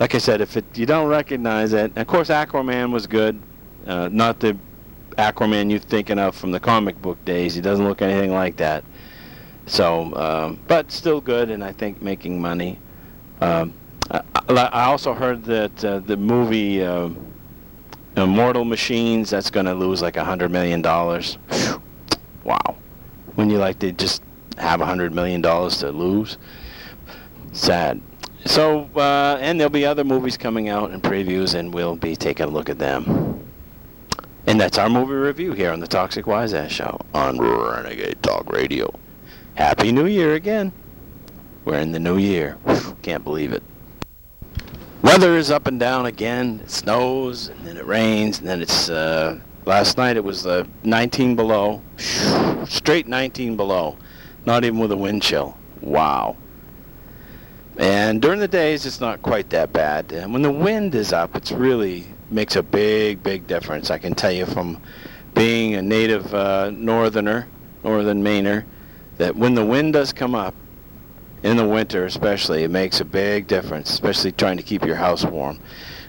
like 0.00 0.14
I 0.14 0.18
said, 0.18 0.40
if 0.40 0.56
it, 0.56 0.64
you 0.76 0.86
don't 0.86 1.08
recognize 1.08 1.74
it, 1.74 1.96
of 1.96 2.06
course 2.06 2.28
Aquaman 2.28 2.90
was 2.90 3.06
good, 3.06 3.40
uh, 3.86 4.08
not 4.10 4.40
the 4.40 4.56
Aquaman 5.18 5.70
you're 5.70 5.78
thinking 5.78 6.18
of 6.18 6.34
from 6.34 6.50
the 6.50 6.58
comic 6.58 7.00
book 7.02 7.22
days. 7.26 7.54
He 7.54 7.60
doesn't 7.60 7.84
look 7.84 8.00
anything 8.00 8.32
like 8.32 8.56
that. 8.56 8.82
So, 9.66 10.14
um, 10.16 10.58
but 10.66 10.90
still 10.90 11.20
good, 11.20 11.50
and 11.50 11.62
I 11.62 11.72
think 11.72 12.00
making 12.00 12.40
money. 12.40 12.78
Um, 13.42 13.74
I, 14.10 14.22
I, 14.48 14.84
also 14.84 15.14
heard 15.14 15.44
that 15.44 15.84
uh, 15.84 16.00
the 16.00 16.16
movie 16.16 16.82
uh, 16.82 17.10
Immortal 18.16 18.64
Machines 18.64 19.30
that's 19.30 19.50
going 19.50 19.66
to 19.66 19.74
lose 19.74 20.02
like 20.02 20.16
a 20.16 20.24
hundred 20.24 20.50
million 20.50 20.82
dollars. 20.82 21.38
Wow! 22.42 22.76
When 23.34 23.50
you 23.50 23.58
like 23.58 23.78
to 23.80 23.92
just 23.92 24.22
have 24.56 24.80
a 24.80 24.86
hundred 24.86 25.14
million 25.14 25.42
dollars 25.42 25.76
to 25.78 25.90
lose, 25.90 26.38
sad. 27.52 28.00
So, 28.46 28.88
uh, 28.96 29.38
and 29.40 29.60
there'll 29.60 29.70
be 29.70 29.84
other 29.84 30.04
movies 30.04 30.36
coming 30.36 30.68
out 30.68 30.90
and 30.90 31.02
previews, 31.02 31.54
and 31.54 31.72
we'll 31.72 31.96
be 31.96 32.16
taking 32.16 32.46
a 32.46 32.48
look 32.48 32.68
at 32.68 32.78
them. 32.78 33.46
And 34.46 34.60
that's 34.60 34.78
our 34.78 34.88
movie 34.88 35.12
review 35.12 35.52
here 35.52 35.70
on 35.70 35.80
the 35.80 35.86
Toxic 35.86 36.26
Wise 36.26 36.54
Ass 36.54 36.72
Show 36.72 37.00
on 37.14 37.38
Renegade 37.38 38.22
Talk 38.22 38.50
Radio. 38.50 38.92
Happy 39.54 39.92
New 39.92 40.06
Year 40.06 40.34
again. 40.34 40.72
We're 41.64 41.78
in 41.78 41.92
the 41.92 42.00
new 42.00 42.16
year. 42.16 42.56
Can't 43.02 43.22
believe 43.22 43.52
it. 43.52 43.62
Weather 45.02 45.36
is 45.36 45.50
up 45.50 45.66
and 45.66 45.78
down 45.78 46.06
again. 46.06 46.60
It 46.62 46.70
snows, 46.70 47.48
and 47.48 47.66
then 47.66 47.76
it 47.76 47.86
rains, 47.86 48.38
and 48.38 48.48
then 48.48 48.62
it's, 48.62 48.88
uh, 48.88 49.38
last 49.66 49.98
night 49.98 50.16
it 50.16 50.24
was 50.24 50.46
uh, 50.46 50.64
19 50.84 51.36
below. 51.36 51.82
Straight 52.66 53.06
19 53.06 53.56
below. 53.56 53.98
Not 54.46 54.64
even 54.64 54.78
with 54.78 54.92
a 54.92 54.96
wind 54.96 55.22
chill. 55.22 55.56
Wow. 55.82 56.36
And 57.80 58.20
during 58.20 58.40
the 58.40 58.48
days, 58.48 58.84
it's 58.84 59.00
not 59.00 59.22
quite 59.22 59.48
that 59.50 59.72
bad. 59.72 60.12
And 60.12 60.34
when 60.34 60.42
the 60.42 60.52
wind 60.52 60.94
is 60.94 61.14
up, 61.14 61.34
it's 61.34 61.50
really 61.50 62.04
makes 62.30 62.54
a 62.56 62.62
big, 62.62 63.22
big 63.22 63.46
difference. 63.46 63.90
I 63.90 63.96
can 63.96 64.14
tell 64.14 64.30
you 64.30 64.44
from 64.44 64.82
being 65.34 65.74
a 65.74 65.80
native 65.80 66.34
uh, 66.34 66.70
northerner, 66.74 67.48
northern 67.82 68.22
Mainer, 68.22 68.64
that 69.16 69.34
when 69.34 69.54
the 69.54 69.64
wind 69.64 69.94
does 69.94 70.12
come 70.12 70.34
up, 70.34 70.54
in 71.42 71.56
the 71.56 71.66
winter 71.66 72.04
especially, 72.04 72.64
it 72.64 72.70
makes 72.70 73.00
a 73.00 73.04
big 73.06 73.46
difference, 73.46 73.88
especially 73.88 74.32
trying 74.32 74.58
to 74.58 74.62
keep 74.62 74.84
your 74.84 74.96
house 74.96 75.24
warm. 75.24 75.58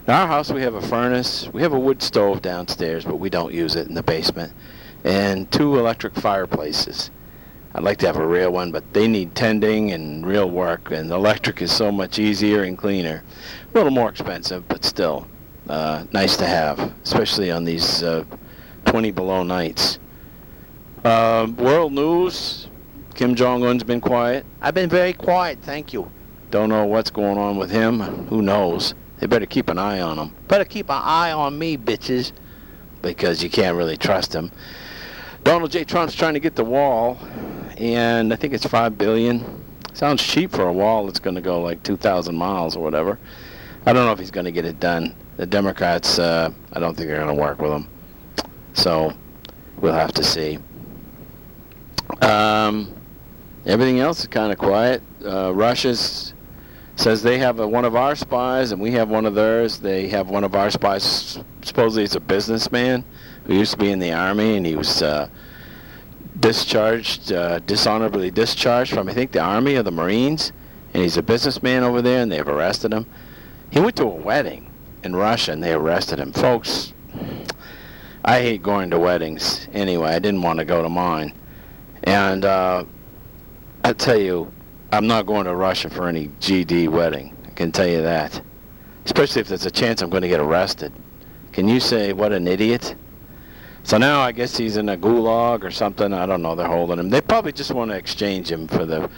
In 0.05 0.13
our 0.13 0.27
house, 0.27 0.51
we 0.51 0.61
have 0.63 0.73
a 0.73 0.81
furnace. 0.81 1.47
We 1.53 1.61
have 1.61 1.71
a 1.71 1.79
wood 1.79 2.03
stove 2.03 2.41
downstairs, 2.41 3.05
but 3.05 3.15
we 3.15 3.29
don't 3.29 3.53
use 3.53 3.77
it 3.77 3.87
in 3.87 3.93
the 3.93 4.03
basement. 4.03 4.51
And 5.05 5.49
two 5.49 5.79
electric 5.79 6.15
fireplaces. 6.15 7.11
I'd 7.73 7.83
like 7.83 7.99
to 7.99 8.05
have 8.07 8.17
a 8.17 8.25
real 8.25 8.51
one, 8.51 8.71
but 8.71 8.93
they 8.93 9.07
need 9.07 9.33
tending 9.33 9.91
and 9.91 10.25
real 10.25 10.49
work, 10.49 10.91
and 10.91 11.09
electric 11.09 11.61
is 11.61 11.71
so 11.71 11.91
much 11.91 12.19
easier 12.19 12.63
and 12.63 12.77
cleaner. 12.77 13.23
A 13.73 13.77
little 13.77 13.91
more 13.91 14.09
expensive, 14.09 14.67
but 14.67 14.83
still 14.83 15.25
uh, 15.69 16.03
nice 16.11 16.35
to 16.37 16.45
have, 16.45 16.93
especially 17.03 17.49
on 17.49 17.63
these 17.63 18.03
uh, 18.03 18.25
20 18.85 19.11
below 19.11 19.43
nights. 19.43 19.99
Uh, 21.05 21.47
world 21.57 21.93
news, 21.93 22.67
Kim 23.15 23.35
Jong-un's 23.35 23.83
been 23.83 24.01
quiet. 24.01 24.45
I've 24.61 24.73
been 24.73 24.89
very 24.89 25.13
quiet, 25.13 25.59
thank 25.61 25.93
you. 25.93 26.11
Don't 26.49 26.67
know 26.67 26.85
what's 26.85 27.09
going 27.09 27.37
on 27.37 27.55
with 27.55 27.71
him. 27.71 28.01
Who 28.27 28.41
knows? 28.41 28.95
They 29.19 29.27
better 29.27 29.45
keep 29.45 29.69
an 29.69 29.77
eye 29.77 30.01
on 30.01 30.17
him. 30.17 30.35
Better 30.49 30.65
keep 30.65 30.89
an 30.89 31.01
eye 31.01 31.31
on 31.31 31.57
me, 31.57 31.77
bitches, 31.77 32.33
because 33.01 33.41
you 33.41 33.49
can't 33.49 33.77
really 33.77 33.95
trust 33.95 34.33
him. 34.33 34.51
Donald 35.43 35.71
J. 35.71 35.85
Trump's 35.85 36.13
trying 36.13 36.33
to 36.33 36.39
get 36.39 36.55
the 36.55 36.63
wall, 36.63 37.17
and 37.81 38.31
I 38.31 38.35
think 38.35 38.53
it's 38.53 38.65
five 38.65 38.97
billion. 38.97 39.65
Sounds 39.93 40.21
cheap 40.21 40.51
for 40.51 40.67
a 40.67 40.73
wall 40.73 41.07
that's 41.07 41.19
going 41.19 41.35
to 41.35 41.41
go 41.41 41.61
like 41.61 41.81
2,000 41.83 42.35
miles 42.35 42.75
or 42.75 42.83
whatever. 42.83 43.17
I 43.85 43.91
don't 43.91 44.05
know 44.05 44.11
if 44.11 44.19
he's 44.19 44.31
going 44.31 44.45
to 44.45 44.51
get 44.51 44.65
it 44.65 44.79
done. 44.79 45.15
The 45.37 45.47
Democrats, 45.47 46.19
uh, 46.19 46.51
I 46.73 46.79
don't 46.79 46.95
think 46.95 47.09
they're 47.09 47.23
going 47.23 47.35
to 47.35 47.41
work 47.41 47.59
with 47.59 47.71
him. 47.71 47.89
So 48.73 49.11
we'll 49.77 49.93
have 49.93 50.13
to 50.13 50.23
see. 50.23 50.59
Um, 52.21 52.93
everything 53.65 53.99
else 53.99 54.19
is 54.19 54.27
kind 54.27 54.51
of 54.51 54.59
quiet. 54.59 55.01
Uh, 55.25 55.51
Russia's 55.53 56.35
says 56.97 57.23
they 57.23 57.39
have 57.39 57.59
a, 57.59 57.67
one 57.67 57.85
of 57.85 57.95
our 57.95 58.15
spies 58.15 58.71
and 58.71 58.79
we 58.79 58.91
have 58.91 59.09
one 59.09 59.25
of 59.25 59.33
theirs. 59.33 59.79
They 59.79 60.07
have 60.09 60.29
one 60.29 60.43
of 60.43 60.53
our 60.53 60.69
spies. 60.69 61.39
Supposedly, 61.63 62.03
it's 62.03 62.15
a 62.15 62.19
businessman 62.19 63.03
who 63.45 63.55
used 63.55 63.71
to 63.71 63.77
be 63.77 63.91
in 63.91 63.97
the 63.97 64.13
army 64.13 64.55
and 64.55 64.65
he 64.65 64.75
was 64.75 65.01
uh, 65.01 65.27
discharged, 66.41 67.31
uh, 67.31 67.59
dishonorably 67.59 68.31
discharged 68.31 68.93
from 68.93 69.07
I 69.07 69.13
think 69.13 69.31
the 69.31 69.39
army 69.39 69.75
or 69.75 69.83
the 69.83 69.91
Marines. 69.91 70.51
And 70.93 71.01
he's 71.01 71.15
a 71.15 71.23
businessman 71.23 71.83
over 71.83 72.01
there, 72.01 72.21
and 72.21 72.29
they've 72.29 72.47
arrested 72.47 72.91
him. 72.91 73.05
He 73.69 73.79
went 73.79 73.95
to 73.95 74.03
a 74.03 74.07
wedding 74.07 74.69
in 75.03 75.15
Russia, 75.15 75.53
and 75.53 75.63
they 75.63 75.71
arrested 75.71 76.19
him. 76.19 76.33
Folks, 76.33 76.93
I 78.25 78.41
hate 78.41 78.61
going 78.61 78.89
to 78.89 78.99
weddings. 78.99 79.69
Anyway, 79.73 80.09
I 80.09 80.19
didn't 80.19 80.41
want 80.41 80.59
to 80.59 80.65
go 80.65 80.81
to 80.81 80.89
mine. 80.89 81.33
And 82.03 82.43
uh, 82.43 82.83
I 83.85 83.93
tell 83.93 84.19
you, 84.19 84.51
I'm 84.91 85.07
not 85.07 85.25
going 85.25 85.45
to 85.45 85.55
Russia 85.55 85.89
for 85.89 86.07
any 86.07 86.27
GD 86.41 86.89
wedding. 86.89 87.35
I 87.45 87.51
can 87.51 87.71
tell 87.71 87.87
you 87.87 88.01
that. 88.01 88.41
Especially 89.05 89.39
if 89.39 89.47
there's 89.47 89.65
a 89.65 89.71
chance 89.71 90.01
I'm 90.01 90.09
going 90.09 90.23
to 90.23 90.27
get 90.27 90.41
arrested. 90.41 90.91
Can 91.53 91.67
you 91.69 91.79
say, 91.79 92.11
what 92.11 92.33
an 92.33 92.47
idiot? 92.47 92.95
So 93.83 93.97
now 93.97 94.21
I 94.21 94.31
guess 94.31 94.55
he's 94.55 94.77
in 94.77 94.89
a 94.89 94.97
gulag 94.97 95.63
or 95.63 95.71
something. 95.71 96.13
I 96.13 96.25
don't 96.25 96.41
know. 96.41 96.55
They're 96.55 96.67
holding 96.67 96.99
him. 96.99 97.09
They 97.09 97.21
probably 97.21 97.51
just 97.51 97.71
want 97.71 97.91
to 97.91 97.97
exchange 97.97 98.51
him 98.51 98.67
for 98.67 98.85
the 98.85 99.09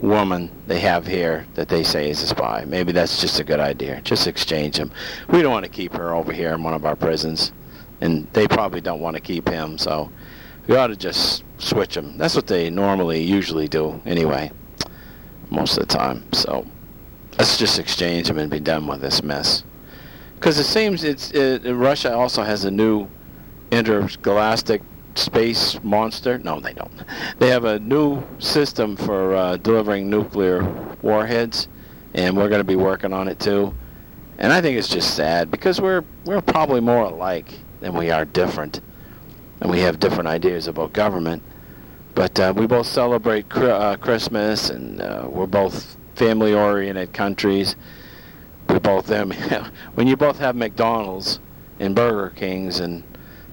woman 0.00 0.50
they 0.66 0.80
have 0.80 1.06
here 1.06 1.46
that 1.54 1.68
they 1.68 1.82
say 1.82 2.10
is 2.10 2.22
a 2.22 2.26
spy. 2.26 2.64
Maybe 2.66 2.92
that's 2.92 3.20
just 3.20 3.40
a 3.40 3.44
good 3.44 3.60
idea. 3.60 4.00
Just 4.02 4.26
exchange 4.26 4.76
him. 4.76 4.90
We 5.28 5.42
don't 5.42 5.52
want 5.52 5.64
to 5.64 5.70
keep 5.70 5.92
her 5.94 6.14
over 6.14 6.32
here 6.32 6.54
in 6.54 6.62
one 6.62 6.74
of 6.74 6.84
our 6.84 6.96
prisons. 6.96 7.52
And 8.00 8.28
they 8.32 8.46
probably 8.46 8.80
don't 8.80 9.00
want 9.00 9.16
to 9.16 9.20
keep 9.20 9.48
him. 9.48 9.78
So 9.78 10.10
we 10.66 10.76
ought 10.76 10.88
to 10.88 10.96
just 10.96 11.44
switch 11.58 11.94
them. 11.94 12.16
That's 12.18 12.34
what 12.34 12.46
they 12.46 12.70
normally 12.70 13.22
usually 13.22 13.68
do 13.68 14.00
anyway 14.06 14.50
most 15.50 15.76
of 15.76 15.88
the 15.88 15.94
time. 15.94 16.24
So 16.32 16.66
let's 17.38 17.56
just 17.56 17.78
exchange 17.78 18.28
them 18.28 18.38
and 18.38 18.50
be 18.50 18.60
done 18.60 18.86
with 18.86 19.00
this 19.00 19.22
mess. 19.22 19.64
Because 20.36 20.58
it 20.58 20.64
seems 20.64 21.04
it's 21.04 21.30
it, 21.30 21.64
Russia 21.72 22.14
also 22.14 22.42
has 22.42 22.64
a 22.64 22.70
new 22.70 23.08
intergalactic 23.70 24.82
space 25.14 25.82
monster. 25.82 26.38
No, 26.38 26.60
they 26.60 26.72
don't. 26.72 26.92
They 27.38 27.48
have 27.48 27.64
a 27.64 27.78
new 27.80 28.22
system 28.38 28.96
for 28.96 29.34
uh, 29.34 29.56
delivering 29.58 30.10
nuclear 30.10 30.64
warheads, 31.02 31.68
and 32.14 32.36
we're 32.36 32.48
going 32.48 32.60
to 32.60 32.64
be 32.64 32.76
working 32.76 33.12
on 33.12 33.28
it 33.28 33.38
too. 33.38 33.74
And 34.38 34.52
I 34.52 34.60
think 34.60 34.78
it's 34.78 34.88
just 34.88 35.14
sad 35.14 35.50
because 35.50 35.80
we're 35.80 36.04
we're 36.24 36.40
probably 36.40 36.80
more 36.80 37.04
alike 37.04 37.52
than 37.80 37.94
we 37.94 38.10
are 38.10 38.24
different, 38.24 38.80
and 39.60 39.70
we 39.70 39.80
have 39.80 40.00
different 40.00 40.28
ideas 40.28 40.66
about 40.66 40.92
government. 40.92 41.42
But 42.14 42.38
uh, 42.38 42.52
we 42.56 42.66
both 42.66 42.86
celebrate 42.86 43.52
uh, 43.56 43.96
Christmas, 43.96 44.70
and 44.70 45.00
uh, 45.00 45.26
we're 45.28 45.46
both 45.46 45.96
family-oriented 46.14 47.12
countries. 47.12 47.74
We 48.68 48.78
both 48.78 49.06
them 49.06 49.30
when 49.94 50.06
you 50.06 50.16
both 50.16 50.38
have 50.38 50.56
McDonald's 50.56 51.40
and 51.80 51.94
Burger 51.94 52.30
Kings 52.34 52.80
and 52.80 53.02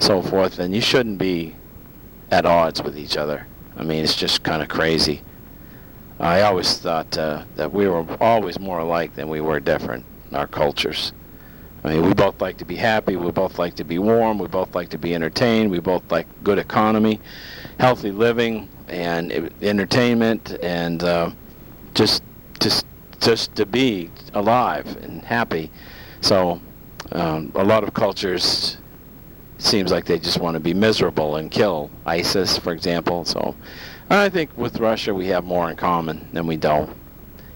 so 0.02 0.22
forth, 0.22 0.56
then 0.58 0.74
you 0.74 0.82
shouldn't 0.82 1.18
be 1.18 1.56
at 2.32 2.46
odds 2.46 2.82
with 2.82 2.98
each 2.98 3.18
other. 3.18 3.46
I 3.76 3.84
mean, 3.84 4.04
it's 4.04 4.16
just 4.16 4.44
kind 4.44 4.62
of 4.62 4.70
crazy. 4.70 5.22
I 6.20 6.42
always 6.42 6.78
thought 6.78 7.18
uh, 7.18 7.44
that 7.56 7.74
we 7.74 7.88
were 7.88 8.06
always 8.22 8.60
more 8.60 8.80
alike 8.80 9.16
than 9.16 9.28
we 9.28 9.42
were 9.42 9.60
different 9.60 10.06
in 10.30 10.38
our 10.38 10.48
cultures. 10.48 11.14
I 11.84 11.94
mean, 11.94 12.06
we 12.06 12.14
both 12.14 12.40
like 12.40 12.58
to 12.58 12.66
be 12.66 12.76
happy. 12.76 13.16
We 13.16 13.32
both 13.32 13.58
like 13.58 13.76
to 13.76 13.84
be 13.84 13.98
warm. 13.98 14.38
We 14.38 14.48
both 14.48 14.76
like 14.76 14.90
to 14.90 15.00
be 15.00 15.16
entertained. 15.16 15.72
We 15.72 15.80
both 15.80 16.04
like 16.12 16.28
good 16.44 16.60
economy, 16.60 17.20
healthy 17.80 18.12
living, 18.12 18.70
and 18.88 19.52
entertainment, 19.64 20.58
and 20.62 21.04
uh, 21.04 21.32
just 21.96 22.22
just 22.60 22.86
just 23.20 23.56
to 23.56 23.66
be 23.66 24.12
alive 24.36 24.96
and 24.98 25.24
happy. 25.24 25.72
So, 26.22 26.62
um, 27.14 27.52
a 27.56 27.64
lot 27.64 27.84
of 27.84 27.96
cultures 27.96 28.78
seems 29.62 29.92
like 29.92 30.06
they 30.06 30.20
just 30.20 30.40
want 30.40 30.56
to 30.56 30.60
be 30.60 30.74
miserable 30.74 31.36
and 31.36 31.52
kill 31.52 31.90
ISIS, 32.06 32.58
for 32.58 32.74
example. 32.74 33.26
So, 33.26 33.56
I 34.10 34.30
think 34.30 34.56
with 34.58 34.80
Russia 34.80 35.14
we 35.14 35.28
have 35.28 35.44
more 35.44 35.70
in 35.70 35.76
common 35.78 36.28
than 36.34 36.48
we 36.48 36.58
don't, 36.58 36.96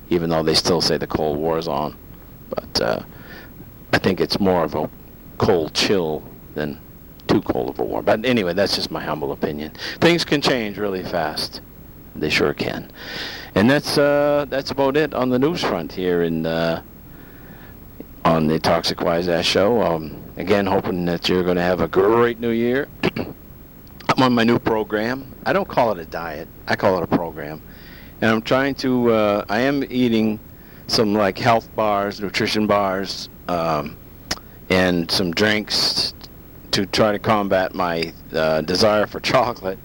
even 0.10 0.30
though 0.30 0.44
they 0.44 0.54
still 0.54 0.82
say 0.82 0.98
the 0.98 1.08
Cold 1.08 1.38
War 1.38 1.58
is 1.58 1.68
on. 1.68 1.96
But 2.50 2.82
uh, 2.82 3.04
I 3.92 3.98
think 3.98 4.22
it's 4.22 4.40
more 4.40 4.64
of 4.64 4.76
a 4.76 4.90
cold 5.38 5.74
chill 5.74 6.24
than 6.54 6.80
too 7.28 7.42
cold 7.42 7.70
of 7.70 7.80
a 7.80 7.84
war. 7.84 8.02
But 8.02 8.26
anyway, 8.26 8.54
that's 8.54 8.76
just 8.76 8.92
my 8.92 9.04
humble 9.04 9.32
opinion. 9.32 9.72
Things 10.00 10.24
can 10.24 10.42
change 10.42 10.78
really 10.78 11.04
fast. 11.04 11.62
They 12.16 12.30
sure 12.30 12.54
can. 12.54 12.92
And 13.56 13.70
that's 13.70 13.98
uh, 13.98 14.46
that's 14.50 14.72
about 14.72 14.96
it 14.96 15.14
on 15.14 15.30
the 15.30 15.40
news 15.40 15.62
front 15.62 15.92
here 15.92 16.24
in 16.24 16.46
uh, 16.46 16.82
on 18.24 18.48
the 18.48 18.60
Toxic 18.60 19.02
Wise 19.02 19.28
Ass 19.28 19.46
Show. 19.46 19.82
Um, 19.82 20.25
again, 20.38 20.66
hoping 20.66 21.06
that 21.06 21.30
you're 21.30 21.44
going 21.44 21.56
to 21.58 21.62
have 21.62 21.82
a 21.82 21.88
great 21.88 22.40
new 22.40 22.50
year. 22.50 22.88
I'm 23.18 24.24
on 24.24 24.34
my 24.34 24.44
new 24.44 24.60
program. 24.60 25.34
I 25.46 25.54
don't 25.54 25.68
call 25.68 25.92
it 25.92 26.00
a 26.00 26.06
diet. 26.06 26.48
I 26.68 26.76
call 26.76 26.98
it 26.98 27.04
a 27.04 27.08
program. 27.08 27.62
And 28.22 28.32
I'm 28.32 28.42
trying 28.42 28.76
to. 28.76 29.12
Uh, 29.12 29.46
I 29.50 29.62
am 29.62 29.84
eating 29.90 30.40
some 30.88 31.14
like 31.14 31.38
health 31.38 31.74
bars, 31.76 32.22
nutrition 32.22 32.68
bars, 32.68 33.30
um, 33.48 33.98
and 34.70 35.10
some 35.10 35.32
drinks 35.32 36.14
to 36.72 36.86
try 36.86 37.12
to 37.12 37.20
combat 37.20 37.74
my 37.74 38.14
uh, 38.34 38.62
desire 38.62 39.08
for 39.08 39.20
chocolate. 39.32 39.80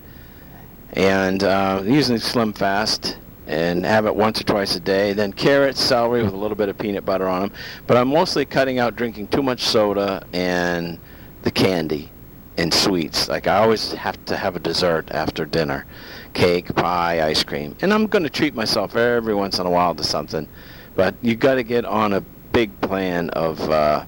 And 0.93 1.43
uh, 1.45 1.83
using 1.85 2.19
Slim 2.19 2.53
Fast 2.53 3.19
and 3.51 3.85
have 3.85 4.07
it 4.07 4.15
once 4.15 4.41
or 4.41 4.45
twice 4.45 4.77
a 4.77 4.81
day. 4.81 5.13
Then 5.13 5.33
carrots, 5.33 5.81
celery 5.81 6.23
with 6.23 6.33
a 6.33 6.37
little 6.37 6.57
bit 6.57 6.69
of 6.69 6.79
peanut 6.79 7.05
butter 7.05 7.27
on 7.27 7.43
them. 7.43 7.53
But 7.89 7.97
I'm 7.97 8.09
mostly 8.09 8.45
cutting 8.45 8.79
out 8.79 8.95
drinking 8.95 9.27
too 9.29 9.43
much 9.43 9.63
soda 9.63 10.25
and 10.33 11.01
the 11.43 11.51
candy 11.51 12.11
and 12.57 12.73
sweets. 12.73 13.29
Like 13.29 13.49
I 13.49 13.57
always 13.57 13.91
have 13.93 14.25
to 14.27 14.37
have 14.37 14.55
a 14.55 14.61
dessert 14.61 15.11
after 15.11 15.45
dinner, 15.45 15.85
cake, 16.33 16.73
pie, 16.77 17.27
ice 17.27 17.43
cream. 17.43 17.77
And 17.83 17.93
I'm 17.93 18.07
going 18.07 18.23
to 18.23 18.31
treat 18.31 18.55
myself 18.55 18.95
every 18.95 19.35
once 19.35 19.59
in 19.59 19.67
a 19.67 19.71
while 19.71 19.97
to 19.97 20.05
something. 20.05 20.49
But 20.95 21.17
you 21.21 21.35
got 21.35 21.57
to 21.57 21.65
get 21.65 21.85
on 21.85 22.13
a 22.13 22.21
big 22.53 22.81
plan 22.81 23.31
of, 23.31 23.61
uh, 23.69 24.05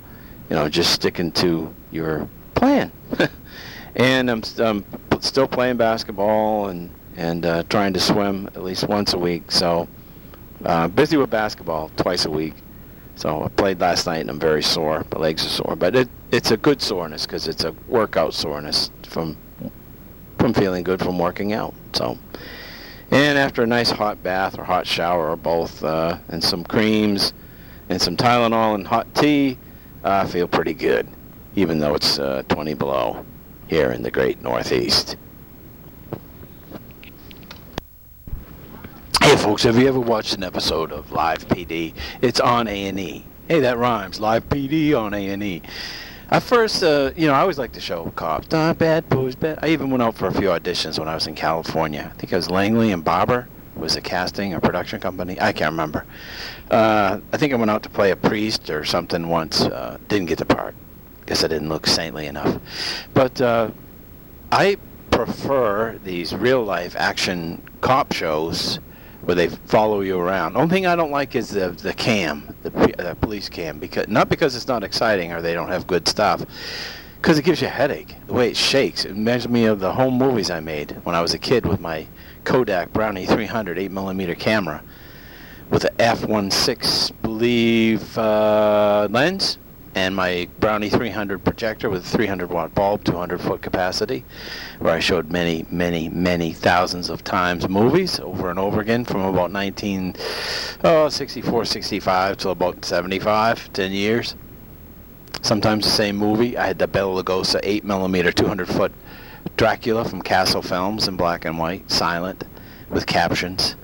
you 0.51 0.55
know, 0.55 0.69
just 0.69 0.93
sticking 0.93 1.33
to 1.33 1.75
your 1.91 2.29
plan. 2.55 2.93
and 3.97 4.31
I'm, 4.31 4.43
I'm 4.59 4.85
still 5.21 5.49
playing 5.49 5.79
basketball 5.79 6.69
and 6.69 6.91
and 7.17 7.45
uh, 7.45 7.63
trying 7.65 7.93
to 7.93 8.01
swim 8.01 8.47
at 8.49 8.63
least 8.63 8.89
once 8.89 9.13
a 9.13 9.19
week. 9.19 9.51
So 9.51 9.89
uh, 10.65 10.89
busy 10.89 11.17
with 11.17 11.31
basketball 11.31 11.91
twice 11.97 12.25
a 12.25 12.31
week. 12.31 12.55
So 13.15 13.45
I 13.45 13.49
played 13.49 13.81
last 13.81 14.07
night 14.07 14.21
and 14.21 14.31
I'm 14.31 14.41
very 14.41 14.63
sore. 14.63 15.05
My 15.13 15.21
legs 15.21 15.45
are 15.45 15.51
sore, 15.51 15.77
but 15.77 15.95
it 15.95 16.09
it's 16.31 16.51
a 16.51 16.57
good 16.57 16.81
soreness 16.81 17.27
because 17.27 17.47
it's 17.47 17.65
a 17.65 17.73
workout 17.89 18.35
soreness 18.35 18.91
from 19.03 19.37
from 20.39 20.55
feeling 20.55 20.83
good 20.83 21.01
from 21.01 21.19
working 21.19 21.53
out. 21.53 21.75
So. 21.93 22.19
And 23.13 23.37
after 23.37 23.63
a 23.63 23.67
nice 23.67 23.91
hot 23.91 24.23
bath 24.23 24.59
or 24.59 24.65
hot 24.65 24.87
shower 24.87 25.29
or 25.29 25.37
both, 25.37 25.85
uh, 25.85 26.17
and 26.29 26.43
some 26.43 26.65
creams, 26.65 27.35
and 27.91 28.01
some 28.01 28.17
Tylenol 28.17 28.75
and 28.75 28.87
hot 28.87 29.15
tea, 29.15 29.59
I 30.03 30.27
feel 30.27 30.49
pretty 30.49 30.73
good, 30.73 31.07
even 31.55 31.79
though 31.79 31.95
it's 31.95 32.19
uh, 32.19 32.43
20 32.49 32.73
below 32.73 33.25
here 33.69 33.93
in 33.93 34.03
the 34.03 34.11
great 34.11 34.41
Northeast. 34.41 35.17
Hey 39.21 39.32
folks, 39.43 39.65
have 39.65 39.77
you 39.77 39.89
ever 39.89 39.99
watched 39.99 40.35
an 40.35 40.45
episode 40.45 40.93
of 40.93 41.11
Live 41.11 41.49
PD? 41.49 41.93
It's 42.21 42.39
on 42.39 42.69
A&E. 42.69 43.25
Hey, 43.49 43.59
that 43.59 43.77
rhymes. 43.77 44.21
Live 44.21 44.49
PD 44.49 44.97
on 44.97 45.13
A&E. 45.13 45.63
At 46.31 46.45
first, 46.45 46.85
uh, 46.85 47.11
you 47.17 47.27
know, 47.27 47.35
I 47.35 47.41
always 47.41 47.59
liked 47.59 47.75
the 47.75 47.81
show 47.81 48.09
Cops. 48.15 48.53
Not 48.53 48.79
bad 48.79 49.09
boys, 49.09 49.35
bad. 49.35 49.59
I 49.61 49.71
even 49.71 49.91
went 49.91 50.01
out 50.01 50.15
for 50.15 50.29
a 50.29 50.33
few 50.33 50.47
auditions 50.51 50.97
when 50.97 51.09
I 51.09 51.15
was 51.15 51.27
in 51.27 51.35
California. 51.35 52.09
I 52.15 52.17
think 52.17 52.33
it 52.33 52.37
was 52.37 52.51
Langley 52.51 52.93
and 52.93 53.03
Barbour 53.03 53.49
was 53.75 53.97
a 53.97 54.01
casting 54.01 54.55
or 54.55 54.61
production 54.61 55.01
company. 55.01 55.37
I 55.41 55.53
can't 55.53 55.73
remember. 55.73 56.07
Uh, 56.71 57.19
I 57.33 57.37
think 57.37 57.53
I 57.53 57.57
went 57.57 57.73
out 57.73 57.83
to 57.83 57.91
play 57.91 58.13
a 58.13 58.17
priest 58.17 58.71
or 58.71 58.85
something 58.85 59.29
once. 59.29 59.63
Uh, 59.63 59.99
didn't 60.07 60.27
get 60.27 60.39
the 60.39 60.47
part. 60.47 60.77
Guess 61.27 61.43
I 61.43 61.49
didn't 61.49 61.69
look 61.69 61.89
saintly 61.89 62.27
enough. 62.27 62.61
But 63.13 63.41
uh, 63.41 63.73
I 64.53 64.77
prefer 65.11 65.99
these 66.05 66.33
real 66.33 66.63
life 66.63 66.95
action 66.97 67.61
cop 67.81 68.13
shows 68.13 68.79
where 69.23 69.35
they 69.35 69.49
follow 69.49 70.01
you 70.01 70.19
around. 70.19 70.57
Only 70.57 70.69
thing 70.69 70.87
I 70.87 70.97
don't 70.97 71.11
like 71.11 71.35
is 71.35 71.51
the 71.51 71.71
the 71.71 71.95
cam, 71.95 72.55
the, 72.63 72.71
the 72.71 73.17
police 73.21 73.49
cam, 73.49 73.79
because 73.79 74.09
not 74.09 74.29
because 74.29 74.57
it's 74.57 74.69
not 74.69 74.83
exciting 74.83 75.33
or 75.33 75.41
they 75.41 75.55
don't 75.55 75.69
have 75.69 75.87
good 75.87 76.07
stuff, 76.09 76.45
because 77.17 77.39
it 77.39 77.45
gives 77.45 77.61
you 77.61 77.69
a 77.69 77.71
headache. 77.71 78.15
The 78.27 78.33
way 78.33 78.51
it 78.51 78.57
shakes, 78.57 79.05
it 79.05 79.11
reminds 79.13 79.49
me 79.49 79.65
of 79.67 79.81
the 79.81 79.93
home 79.93 80.15
movies 80.15 80.51
I 80.51 80.61
made 80.61 80.93
when 81.05 81.15
I 81.15 81.21
was 81.21 81.35
a 81.35 81.39
kid 81.39 81.67
with 81.67 81.81
my 81.81 82.07
Kodak 82.45 82.93
Brownie 82.93 83.27
300 83.27 83.79
8 83.79 83.91
millimeter 83.91 84.35
camera 84.35 84.83
with 85.71 85.85
a 85.85 85.91
f1.6 85.91 87.13
believe 87.23 88.19
uh, 88.19 89.09
lens 89.11 89.59
and 89.95 90.17
my 90.17 90.49
Brownie 90.59 90.89
300 90.89 91.45
projector 91.45 91.91
with 91.91 92.05
a 92.05 92.09
300 92.09 92.51
watt 92.51 92.75
bulb, 92.75 93.05
200 93.05 93.41
foot 93.41 93.63
capacity, 93.63 94.25
where 94.79 94.95
I 94.95 95.01
showed 95.01 95.31
many, 95.31 95.67
many, 95.71 96.09
many 96.09 96.53
thousands 96.53 97.11
of 97.11 97.23
times 97.23 97.69
movies 97.69 98.19
over 98.21 98.49
and 98.51 98.59
over 98.59 98.81
again 98.81 99.05
from 99.05 99.21
about 99.21 99.53
1964, 99.53 101.65
65 101.65 102.37
till 102.39 102.51
about 102.53 102.85
75, 102.85 103.73
10 103.73 103.93
years. 103.93 104.35
Sometimes 105.43 105.85
the 105.85 105.91
same 105.91 106.17
movie. 106.17 106.57
I 106.57 106.67
had 106.67 106.79
the 106.79 106.87
Bela 106.87 107.23
Lugosi 107.23 107.61
8 107.63 107.85
millimeter, 107.85 108.33
200 108.33 108.69
foot 108.69 108.93
Dracula 109.57 110.05
from 110.05 110.23
Castle 110.23 110.63
Films 110.63 111.09
in 111.09 111.17
black 111.17 111.45
and 111.45 111.59
white, 111.59 111.91
silent, 111.91 112.45
with 112.89 113.07
captions. 113.07 113.75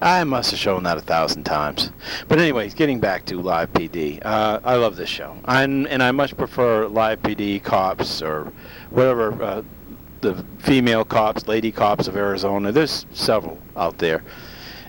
I 0.00 0.22
must 0.24 0.52
have 0.52 0.60
shown 0.60 0.84
that 0.84 0.96
a 0.96 1.00
thousand 1.00 1.44
times. 1.44 1.90
But 2.28 2.38
anyways, 2.38 2.74
getting 2.74 3.00
back 3.00 3.24
to 3.26 3.40
Live 3.40 3.72
PD, 3.72 4.24
uh, 4.24 4.60
I 4.62 4.76
love 4.76 4.96
this 4.96 5.08
show, 5.08 5.36
I'm, 5.44 5.86
and 5.86 6.02
I 6.02 6.12
much 6.12 6.36
prefer 6.36 6.86
Live 6.86 7.20
PD 7.22 7.62
cops 7.62 8.22
or 8.22 8.52
whatever 8.90 9.42
uh, 9.42 9.62
the 10.20 10.44
female 10.58 11.04
cops, 11.04 11.48
lady 11.48 11.72
cops 11.72 12.06
of 12.06 12.16
Arizona. 12.16 12.70
There's 12.70 13.06
several 13.12 13.58
out 13.76 13.98
there, 13.98 14.22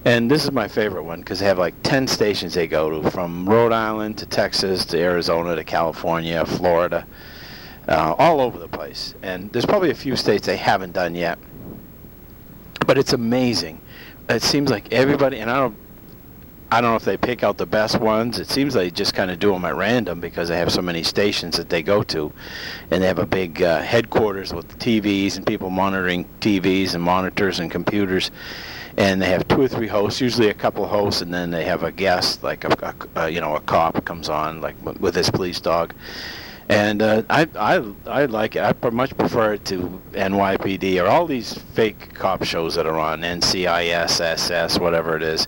and 0.05 0.29
this 0.29 0.43
is 0.43 0.51
my 0.51 0.67
favorite 0.67 1.03
one 1.03 1.21
because 1.21 1.39
they 1.39 1.45
have 1.45 1.57
like 1.57 1.73
ten 1.81 2.07
stations 2.07 2.53
they 2.53 2.67
go 2.67 3.01
to, 3.01 3.09
from 3.09 3.49
Rhode 3.49 3.73
Island 3.73 4.17
to 4.19 4.27
Texas 4.27 4.85
to 4.85 4.99
Arizona 4.99 5.55
to 5.55 5.63
California, 5.63 6.45
Florida, 6.45 7.05
uh, 7.87 8.13
all 8.19 8.41
over 8.41 8.59
the 8.59 8.67
place. 8.67 9.15
And 9.23 9.51
there's 9.53 9.65
probably 9.65 9.89
a 9.89 9.95
few 9.95 10.15
states 10.15 10.45
they 10.45 10.57
haven't 10.57 10.93
done 10.93 11.15
yet, 11.15 11.39
but 12.85 12.99
it's 12.99 13.13
amazing 13.13 13.81
it 14.29 14.43
seems 14.43 14.69
like 14.69 14.93
everybody, 14.93 15.39
and 15.39 15.49
I 15.49 15.55
don't, 15.57 15.75
I 16.71 16.81
don't 16.81 16.91
know 16.91 16.95
if 16.95 17.05
they 17.05 17.17
pick 17.17 17.43
out 17.43 17.57
the 17.57 17.65
best 17.65 17.99
ones. 17.99 18.37
It 18.39 18.47
seems 18.47 18.75
they 18.75 18.91
just 18.91 19.15
kind 19.15 19.31
of 19.31 19.39
do 19.39 19.51
them 19.51 19.65
at 19.65 19.75
random 19.75 20.21
because 20.21 20.49
they 20.49 20.57
have 20.57 20.71
so 20.71 20.83
many 20.83 21.01
stations 21.01 21.57
that 21.57 21.69
they 21.69 21.81
go 21.81 22.03
to, 22.03 22.31
and 22.91 23.01
they 23.01 23.07
have 23.07 23.17
a 23.17 23.25
big 23.25 23.63
uh, 23.63 23.81
headquarters 23.81 24.53
with 24.53 24.77
TVs 24.77 25.35
and 25.35 25.45
people 25.45 25.71
monitoring 25.71 26.25
TVs 26.41 26.93
and 26.93 27.03
monitors 27.03 27.59
and 27.59 27.71
computers, 27.71 28.29
and 28.97 29.19
they 29.19 29.29
have 29.29 29.47
two 29.47 29.61
or 29.61 29.67
three 29.67 29.87
hosts, 29.87 30.21
usually 30.21 30.49
a 30.49 30.53
couple 30.53 30.87
hosts, 30.87 31.21
and 31.21 31.33
then 31.33 31.49
they 31.49 31.65
have 31.65 31.81
a 31.81 31.91
guest 31.91 32.43
like 32.43 32.63
a, 32.65 32.95
a, 33.15 33.21
a 33.21 33.29
you 33.29 33.41
know 33.41 33.55
a 33.55 33.61
cop 33.61 34.05
comes 34.05 34.29
on 34.29 34.61
like 34.61 34.75
with 34.99 35.15
his 35.15 35.31
police 35.31 35.59
dog, 35.59 35.95
and 36.69 37.01
uh, 37.01 37.23
I, 37.31 37.47
I, 37.55 37.93
I 38.05 38.25
like 38.25 38.55
it. 38.55 38.61
I 38.61 38.89
much 38.91 39.17
prefer 39.17 39.53
it 39.53 39.65
to 39.65 39.99
NYPD 40.11 41.03
or 41.03 41.07
all 41.07 41.25
these 41.25 41.53
fake 41.73 42.13
cop 42.13 42.43
shows 42.43 42.75
that 42.75 42.85
are 42.85 42.99
on 42.99 43.21
NCIS, 43.21 44.21
SS, 44.21 44.79
whatever 44.79 45.15
it 45.15 45.23
is, 45.23 45.45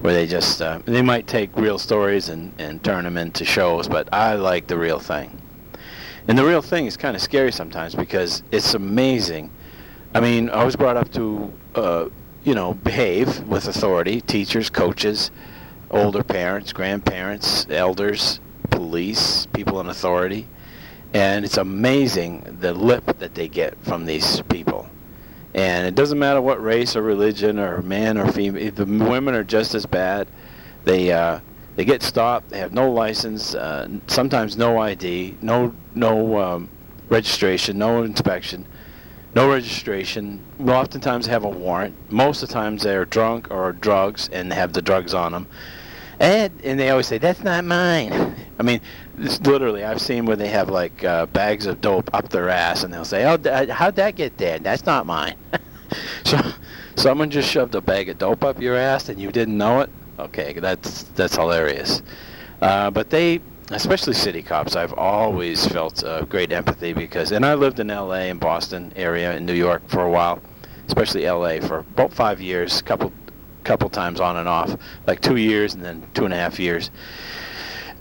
where 0.00 0.14
they 0.14 0.26
just 0.26 0.62
uh, 0.62 0.80
they 0.86 1.02
might 1.02 1.26
take 1.26 1.54
real 1.56 1.78
stories 1.78 2.30
and, 2.30 2.54
and 2.58 2.82
turn 2.82 3.04
them 3.04 3.18
into 3.18 3.44
shows. 3.44 3.86
But 3.86 4.08
I 4.14 4.34
like 4.34 4.66
the 4.66 4.78
real 4.78 4.98
thing. 4.98 5.42
And 6.26 6.38
the 6.38 6.44
real 6.44 6.62
thing 6.62 6.86
is 6.86 6.96
kind 6.96 7.16
of 7.16 7.20
scary 7.20 7.52
sometimes 7.52 7.94
because 7.94 8.42
it's 8.50 8.72
amazing. 8.72 9.50
I 10.14 10.20
mean, 10.20 10.48
I 10.48 10.64
was 10.64 10.74
brought 10.74 10.96
up 10.96 11.12
to, 11.12 11.52
uh, 11.74 12.08
you 12.44 12.54
know, 12.54 12.74
behave 12.74 13.40
with 13.40 13.68
authority, 13.68 14.22
teachers, 14.22 14.70
coaches, 14.70 15.30
older 15.90 16.22
parents, 16.22 16.72
grandparents, 16.72 17.66
elders, 17.68 18.40
police, 18.70 19.46
people 19.52 19.78
in 19.80 19.88
authority 19.88 20.48
and 21.14 21.44
it's 21.44 21.58
amazing 21.58 22.58
the 22.60 22.72
lip 22.72 23.18
that 23.18 23.34
they 23.34 23.48
get 23.48 23.76
from 23.84 24.06
these 24.06 24.40
people. 24.42 24.88
And 25.54 25.86
it 25.86 25.94
doesn't 25.94 26.18
matter 26.18 26.40
what 26.40 26.62
race 26.62 26.96
or 26.96 27.02
religion 27.02 27.58
or 27.58 27.82
man 27.82 28.16
or 28.16 28.30
female. 28.32 28.70
The 28.70 28.86
women 28.86 29.34
are 29.34 29.44
just 29.44 29.74
as 29.74 29.84
bad. 29.84 30.26
They 30.84 31.12
uh, 31.12 31.40
they 31.76 31.84
get 31.84 32.02
stopped. 32.02 32.48
They 32.48 32.58
have 32.58 32.72
no 32.72 32.90
license. 32.90 33.54
Uh, 33.54 33.88
sometimes 34.06 34.56
no 34.56 34.78
ID. 34.78 35.36
No 35.42 35.74
no 35.94 36.40
um, 36.40 36.68
registration. 37.10 37.78
No 37.78 38.02
inspection. 38.02 38.66
No 39.34 39.50
registration. 39.50 40.40
Oftentimes 40.66 41.26
have 41.26 41.44
a 41.44 41.48
warrant. 41.48 41.94
Most 42.10 42.42
of 42.42 42.48
the 42.48 42.54
times 42.54 42.82
they're 42.82 43.04
drunk 43.04 43.50
or 43.50 43.72
drugs 43.72 44.30
and 44.32 44.52
have 44.52 44.72
the 44.72 44.82
drugs 44.82 45.12
on 45.12 45.32
them. 45.32 45.46
And 46.22 46.78
they 46.78 46.88
always 46.90 47.08
say 47.08 47.18
that's 47.18 47.42
not 47.42 47.64
mine. 47.64 48.36
I 48.56 48.62
mean, 48.62 48.80
it's 49.18 49.40
literally, 49.40 49.82
I've 49.82 50.00
seen 50.00 50.24
where 50.24 50.36
they 50.36 50.46
have 50.48 50.68
like 50.70 51.02
uh, 51.02 51.26
bags 51.26 51.66
of 51.66 51.80
dope 51.80 52.08
up 52.14 52.28
their 52.28 52.48
ass, 52.48 52.84
and 52.84 52.94
they'll 52.94 53.04
say, 53.04 53.24
"Oh, 53.24 53.72
how'd 53.72 53.96
that 53.96 54.14
get 54.14 54.38
there? 54.38 54.60
That's 54.60 54.86
not 54.86 55.04
mine." 55.04 55.34
so, 56.24 56.38
someone 56.94 57.28
just 57.28 57.50
shoved 57.50 57.74
a 57.74 57.80
bag 57.80 58.08
of 58.08 58.18
dope 58.18 58.44
up 58.44 58.60
your 58.60 58.76
ass, 58.76 59.08
and 59.08 59.20
you 59.20 59.32
didn't 59.32 59.58
know 59.58 59.80
it. 59.80 59.90
Okay, 60.20 60.52
that's 60.52 61.02
that's 61.14 61.34
hilarious. 61.34 62.02
Uh, 62.60 62.88
but 62.88 63.10
they, 63.10 63.40
especially 63.70 64.14
city 64.14 64.42
cops, 64.42 64.76
I've 64.76 64.94
always 64.94 65.66
felt 65.66 66.04
uh, 66.04 66.24
great 66.26 66.52
empathy 66.52 66.92
because, 66.92 67.32
and 67.32 67.44
I 67.44 67.54
lived 67.54 67.80
in 67.80 67.90
L.A. 67.90 68.30
and 68.30 68.38
Boston 68.38 68.92
area, 68.94 69.36
in 69.36 69.44
New 69.44 69.54
York 69.54 69.82
for 69.88 70.04
a 70.04 70.10
while, 70.10 70.40
especially 70.86 71.26
L.A. 71.26 71.60
for 71.60 71.78
about 71.78 72.12
five 72.12 72.40
years, 72.40 72.78
a 72.78 72.84
couple 72.84 73.12
couple 73.62 73.88
times 73.88 74.20
on 74.20 74.36
and 74.36 74.48
off, 74.48 74.76
like 75.06 75.20
two 75.20 75.36
years 75.36 75.74
and 75.74 75.84
then 75.84 76.06
two 76.14 76.24
and 76.24 76.34
a 76.34 76.36
half 76.36 76.58
years. 76.58 76.90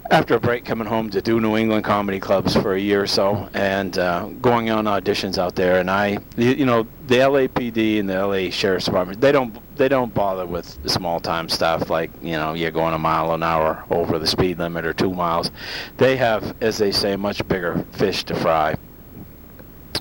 After 0.09 0.35
a 0.35 0.41
break 0.41 0.65
coming 0.65 0.87
home 0.87 1.09
to 1.11 1.21
do 1.21 1.39
New 1.39 1.55
England 1.55 1.85
comedy 1.85 2.19
clubs 2.19 2.53
for 2.53 2.73
a 2.73 2.79
year 2.79 3.01
or 3.01 3.07
so 3.07 3.47
and 3.53 3.97
uh, 3.97 4.25
going 4.41 4.69
on 4.69 4.83
auditions 4.83 5.37
out 5.37 5.55
there. 5.55 5.79
And 5.79 5.89
I 5.89 6.17
you 6.35 6.65
know 6.65 6.85
the 7.07 7.15
LAPD 7.15 8.01
and 8.01 8.09
the 8.09 8.27
LA 8.27 8.49
Sheriff's 8.49 8.85
Department 8.85 9.21
they 9.21 9.31
don't 9.31 9.57
they 9.77 9.87
don't 9.87 10.13
bother 10.13 10.45
with 10.45 10.77
small 10.89 11.21
time 11.21 11.47
stuff 11.47 11.89
like 11.89 12.11
you 12.21 12.33
know 12.33 12.53
you're 12.53 12.71
going 12.71 12.93
a 12.93 12.99
mile 12.99 13.33
an 13.33 13.41
hour 13.41 13.85
over 13.89 14.19
the 14.19 14.27
speed 14.27 14.59
limit 14.59 14.85
or 14.85 14.91
2 14.91 15.13
miles. 15.13 15.49
They 15.95 16.17
have 16.17 16.57
as 16.61 16.77
they 16.77 16.91
say 16.91 17.15
much 17.15 17.47
bigger 17.47 17.85
fish 17.93 18.25
to 18.25 18.35
fry. 18.35 18.75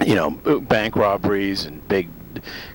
You 0.05 0.17
know 0.17 0.31
bank 0.61 0.97
robberies 0.97 1.67
and 1.67 1.87
big 1.87 2.09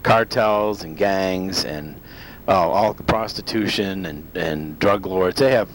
cartels 0.04 0.84
and 0.84 0.98
gangs 0.98 1.66
and 1.66 2.00
oh, 2.48 2.54
all 2.72 2.94
the 2.94 3.04
prostitution 3.04 4.06
and 4.06 4.38
and 4.38 4.80
drug 4.80 5.06
lords 5.06 5.40
they 5.40 5.52
have 5.52 5.70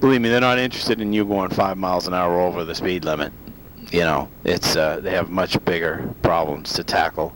believe 0.00 0.20
me, 0.20 0.30
they're 0.30 0.40
not 0.40 0.58
interested 0.58 1.00
in 1.00 1.12
you 1.12 1.24
going 1.24 1.50
five 1.50 1.76
miles 1.76 2.06
an 2.06 2.14
hour 2.14 2.40
over 2.40 2.64
the 2.64 2.74
speed 2.74 3.04
limit. 3.04 3.32
You 3.92 4.00
know, 4.00 4.28
it's 4.44 4.76
uh, 4.76 5.00
they 5.00 5.10
have 5.10 5.30
much 5.30 5.62
bigger 5.64 6.14
problems 6.22 6.72
to 6.74 6.84
tackle. 6.84 7.34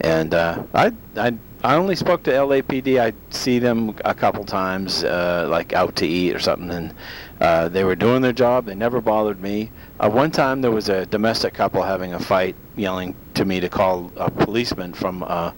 And 0.00 0.34
uh, 0.34 0.62
I, 0.74 0.92
I, 1.16 1.34
I 1.62 1.76
only 1.76 1.94
spoke 1.94 2.24
to 2.24 2.30
LAPD. 2.32 3.00
I 3.00 3.12
see 3.30 3.58
them 3.58 3.94
a 4.04 4.14
couple 4.14 4.44
times, 4.44 5.04
uh, 5.04 5.46
like 5.48 5.72
out 5.72 5.94
to 5.96 6.06
eat 6.06 6.34
or 6.34 6.40
something, 6.40 6.70
and 6.70 6.94
uh, 7.40 7.68
they 7.68 7.84
were 7.84 7.94
doing 7.94 8.22
their 8.22 8.32
job. 8.32 8.66
They 8.66 8.74
never 8.74 9.00
bothered 9.00 9.40
me. 9.40 9.70
Uh, 10.00 10.10
one 10.10 10.30
time 10.30 10.62
there 10.62 10.72
was 10.72 10.88
a 10.88 11.06
domestic 11.06 11.54
couple 11.54 11.82
having 11.82 12.12
a 12.12 12.18
fight, 12.18 12.56
yelling 12.76 13.14
to 13.34 13.44
me 13.44 13.60
to 13.60 13.68
call 13.68 14.10
a 14.16 14.30
policeman 14.30 14.94
from. 14.94 15.22
Uh, 15.22 15.52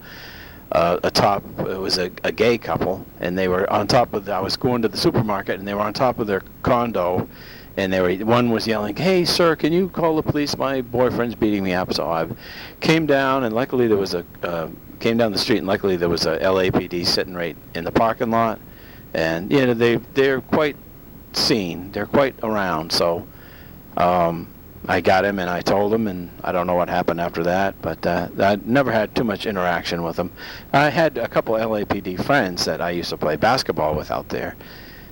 uh, 0.71 0.99
atop 1.03 1.43
it 1.59 1.77
was 1.77 1.97
a, 1.97 2.11
a 2.23 2.31
gay 2.31 2.57
couple 2.57 3.05
and 3.19 3.37
they 3.37 3.47
were 3.47 3.69
on 3.71 3.87
top 3.87 4.13
of 4.13 4.25
the, 4.25 4.33
I 4.33 4.39
was 4.39 4.57
going 4.57 4.81
to 4.81 4.87
the 4.87 4.97
supermarket 4.97 5.59
and 5.59 5.67
they 5.67 5.73
were 5.73 5.81
on 5.81 5.93
top 5.93 6.19
of 6.19 6.27
their 6.27 6.43
condo 6.61 7.27
and 7.77 7.93
they 7.93 8.01
were 8.01 8.13
one 8.25 8.49
was 8.49 8.67
yelling 8.67 8.95
hey 8.95 9.23
sir 9.23 9.55
can 9.55 9.71
you 9.71 9.89
call 9.89 10.15
the 10.15 10.23
police? 10.23 10.57
My 10.57 10.81
boyfriend's 10.81 11.35
beating 11.35 11.63
me 11.63 11.73
up. 11.73 11.93
So 11.93 12.09
I 12.09 12.27
came 12.79 13.05
down 13.05 13.43
and 13.43 13.55
luckily 13.55 13.87
there 13.87 13.97
was 13.97 14.13
a 14.13 14.25
uh, 14.43 14.69
came 14.99 15.17
down 15.17 15.31
the 15.31 15.37
street 15.37 15.59
and 15.59 15.67
luckily 15.67 15.95
there 15.95 16.09
was 16.09 16.25
a 16.25 16.37
LAPD 16.39 17.05
sitting 17.05 17.33
right 17.33 17.55
in 17.75 17.83
the 17.83 17.91
parking 17.91 18.31
lot. 18.31 18.59
And 19.13 19.51
you 19.51 19.65
know 19.65 19.73
they 19.73 19.97
they're 20.13 20.41
quite 20.41 20.75
seen 21.33 21.91
they're 21.91 22.07
quite 22.07 22.33
around 22.41 22.91
so 22.91 23.27
um, 23.97 24.47
I 24.89 25.01
got 25.01 25.25
him 25.25 25.37
and 25.39 25.49
I 25.49 25.59
told 25.61 25.93
him, 25.93 26.07
and 26.07 26.31
I 26.43 26.53
don't 26.53 26.65
know 26.65 26.75
what 26.75 26.87
happened 26.87 27.19
after 27.19 27.43
that, 27.43 27.81
but 27.81 28.05
uh, 28.05 28.29
I 28.39 28.57
never 28.63 28.89
had 28.91 29.13
too 29.13 29.25
much 29.25 29.45
interaction 29.45 30.01
with 30.01 30.17
him. 30.17 30.31
I 30.71 30.89
had 30.89 31.17
a 31.17 31.27
couple 31.27 31.55
LAPD 31.55 32.23
friends 32.23 32.63
that 32.65 32.79
I 32.79 32.91
used 32.91 33.09
to 33.09 33.17
play 33.17 33.35
basketball 33.35 33.95
with 33.95 34.11
out 34.11 34.29
there, 34.29 34.55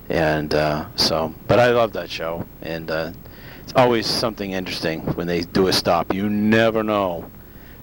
and 0.08 0.54
uh, 0.54 0.86
so. 0.96 1.34
But 1.46 1.58
I 1.58 1.72
love 1.72 1.92
that 1.92 2.08
show, 2.08 2.46
and 2.62 2.90
uh, 2.90 3.12
it's 3.64 3.74
always 3.74 4.06
something 4.06 4.52
interesting 4.52 5.00
when 5.14 5.26
they 5.26 5.42
do 5.42 5.66
a 5.66 5.72
stop. 5.74 6.14
You 6.14 6.30
never 6.30 6.82
know. 6.82 7.30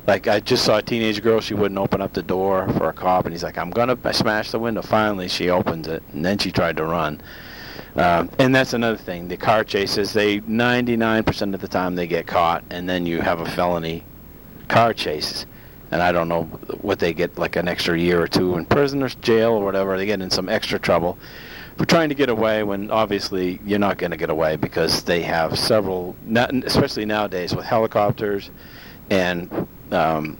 Like 0.07 0.27
I 0.27 0.39
just 0.39 0.65
saw 0.65 0.77
a 0.77 0.81
teenage 0.81 1.21
girl, 1.21 1.41
she 1.41 1.53
wouldn't 1.53 1.79
open 1.79 2.01
up 2.01 2.13
the 2.13 2.23
door 2.23 2.67
for 2.77 2.89
a 2.89 2.93
cop, 2.93 3.25
and 3.25 3.33
he's 3.33 3.43
like, 3.43 3.59
"I'm 3.59 3.69
gonna 3.69 3.97
smash 4.13 4.49
the 4.49 4.59
window." 4.59 4.81
Finally, 4.81 5.27
she 5.27 5.51
opens 5.51 5.87
it, 5.87 6.01
and 6.11 6.25
then 6.25 6.39
she 6.39 6.51
tried 6.51 6.77
to 6.77 6.85
run. 6.85 7.21
Um, 7.95 8.29
and 8.39 8.55
that's 8.55 8.73
another 8.73 8.97
thing. 8.97 9.27
The 9.27 9.37
car 9.37 9.63
chases, 9.63 10.13
they 10.13 10.39
99% 10.41 11.53
of 11.53 11.61
the 11.61 11.67
time 11.67 11.95
they 11.95 12.07
get 12.07 12.25
caught, 12.25 12.63
and 12.69 12.89
then 12.89 13.05
you 13.05 13.21
have 13.21 13.39
a 13.39 13.45
felony 13.45 14.03
car 14.67 14.93
chase. 14.93 15.45
And 15.91 16.01
I 16.01 16.11
don't 16.11 16.27
know 16.27 16.43
what 16.81 16.97
they 16.97 17.13
get, 17.13 17.37
like 17.37 17.55
an 17.55 17.67
extra 17.67 17.99
year 17.99 18.19
or 18.19 18.27
two 18.27 18.57
in 18.57 18.65
prison 18.65 19.03
or 19.03 19.09
jail 19.09 19.51
or 19.51 19.63
whatever. 19.63 19.95
They 19.95 20.07
get 20.07 20.21
in 20.21 20.31
some 20.31 20.49
extra 20.49 20.79
trouble 20.79 21.19
for 21.77 21.85
trying 21.85 22.09
to 22.09 22.15
get 22.15 22.29
away 22.29 22.63
when 22.63 22.89
obviously 22.91 23.59
you're 23.65 23.79
not 23.79 23.97
going 23.97 24.11
to 24.11 24.17
get 24.17 24.29
away 24.29 24.55
because 24.55 25.03
they 25.03 25.21
have 25.21 25.57
several, 25.57 26.15
especially 26.65 27.05
nowadays 27.05 27.55
with 27.55 27.65
helicopters 27.65 28.49
and 29.09 29.67
um, 29.91 30.37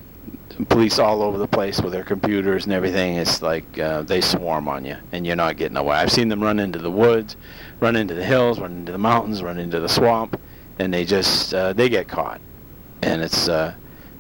police 0.70 1.00
all 1.00 1.22
over 1.22 1.38
the 1.38 1.48
place 1.48 1.82
with 1.82 1.94
their 1.94 2.04
computers 2.04 2.66
and 2.66 2.74
everything. 2.74 3.16
It's 3.16 3.42
like 3.42 3.80
uh, 3.80 4.04
they 4.04 4.22
swarm 4.22 4.68
on 4.68 4.86
you, 4.86 4.98
and 5.12 5.26
you're 5.26 5.36
not 5.36 5.58
getting 5.58 5.78
away. 5.78 5.96
I've 5.96 6.12
seen 6.12 6.30
them 6.30 6.42
run 6.42 6.60
into 6.60 6.80
the 6.80 6.92
woods, 6.92 7.36
run 7.80 7.96
into 7.96 8.14
the 8.14 8.24
hills, 8.24 8.60
run 8.60 8.72
into 8.78 8.92
the 8.92 8.98
mountains, 8.98 9.42
run 9.42 9.60
into 9.60 9.80
the 9.80 9.90
swamp, 9.90 10.40
and 10.80 10.94
they 10.94 11.06
just 11.06 11.54
uh, 11.54 11.74
they 11.74 11.90
get 11.90 12.08
caught, 12.08 12.42
and 13.02 13.22
it's 13.22 13.48
uh, 13.48 13.74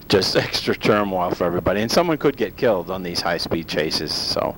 just 0.09 0.35
extra 0.35 0.75
turmoil 0.75 1.31
for 1.31 1.45
everybody. 1.45 1.81
And 1.81 1.91
someone 1.91 2.17
could 2.17 2.37
get 2.37 2.57
killed 2.57 2.91
on 2.91 3.03
these 3.03 3.21
high-speed 3.21 3.67
chases. 3.67 4.13
So 4.13 4.55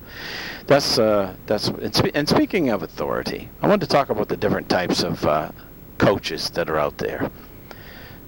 that's 0.67 0.97
uh, 0.97 1.35
that's 1.45 1.67
and, 1.67 1.93
spe- 1.93 2.15
and 2.15 2.27
speaking 2.27 2.69
of 2.69 2.83
authority, 2.83 3.49
I 3.61 3.67
want 3.67 3.81
to 3.81 3.87
talk 3.87 4.09
about 4.09 4.29
the 4.29 4.37
different 4.37 4.69
types 4.69 5.03
of 5.03 5.25
uh, 5.25 5.51
coaches 5.97 6.49
that 6.51 6.69
are 6.69 6.77
out 6.77 6.97
there. 6.97 7.29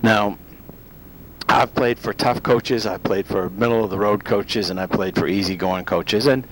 Now 0.04 0.38
I've 1.50 1.74
played 1.74 1.98
for 1.98 2.14
tough 2.14 2.44
coaches, 2.44 2.86
I've 2.86 3.04
played 3.04 3.26
for 3.26 3.50
middle 3.52 3.84
of 3.84 3.90
the 3.90 3.98
road 3.98 4.26
coaches, 4.26 4.70
and 4.70 4.80
I 4.80 4.86
played 4.86 5.16
for 5.16 5.28
easygoing 5.28 5.86
coaches. 5.86 6.28
And 6.28 6.46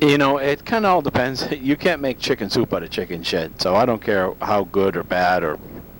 you 0.00 0.18
know, 0.18 0.38
it 0.38 0.64
kind 0.64 0.84
of 0.84 0.90
all 0.90 1.02
depends. 1.02 1.46
You 1.52 1.76
can't 1.76 2.02
make 2.02 2.18
chicken 2.18 2.50
soup 2.50 2.74
out 2.74 2.82
of 2.82 2.90
chicken 2.90 3.22
shit. 3.22 3.62
So 3.62 3.76
I 3.76 3.86
don't 3.86 4.02
care 4.02 4.34
how 4.42 4.64
good 4.64 4.96
or 4.96 5.04
bad 5.04 5.44
or 5.44 5.58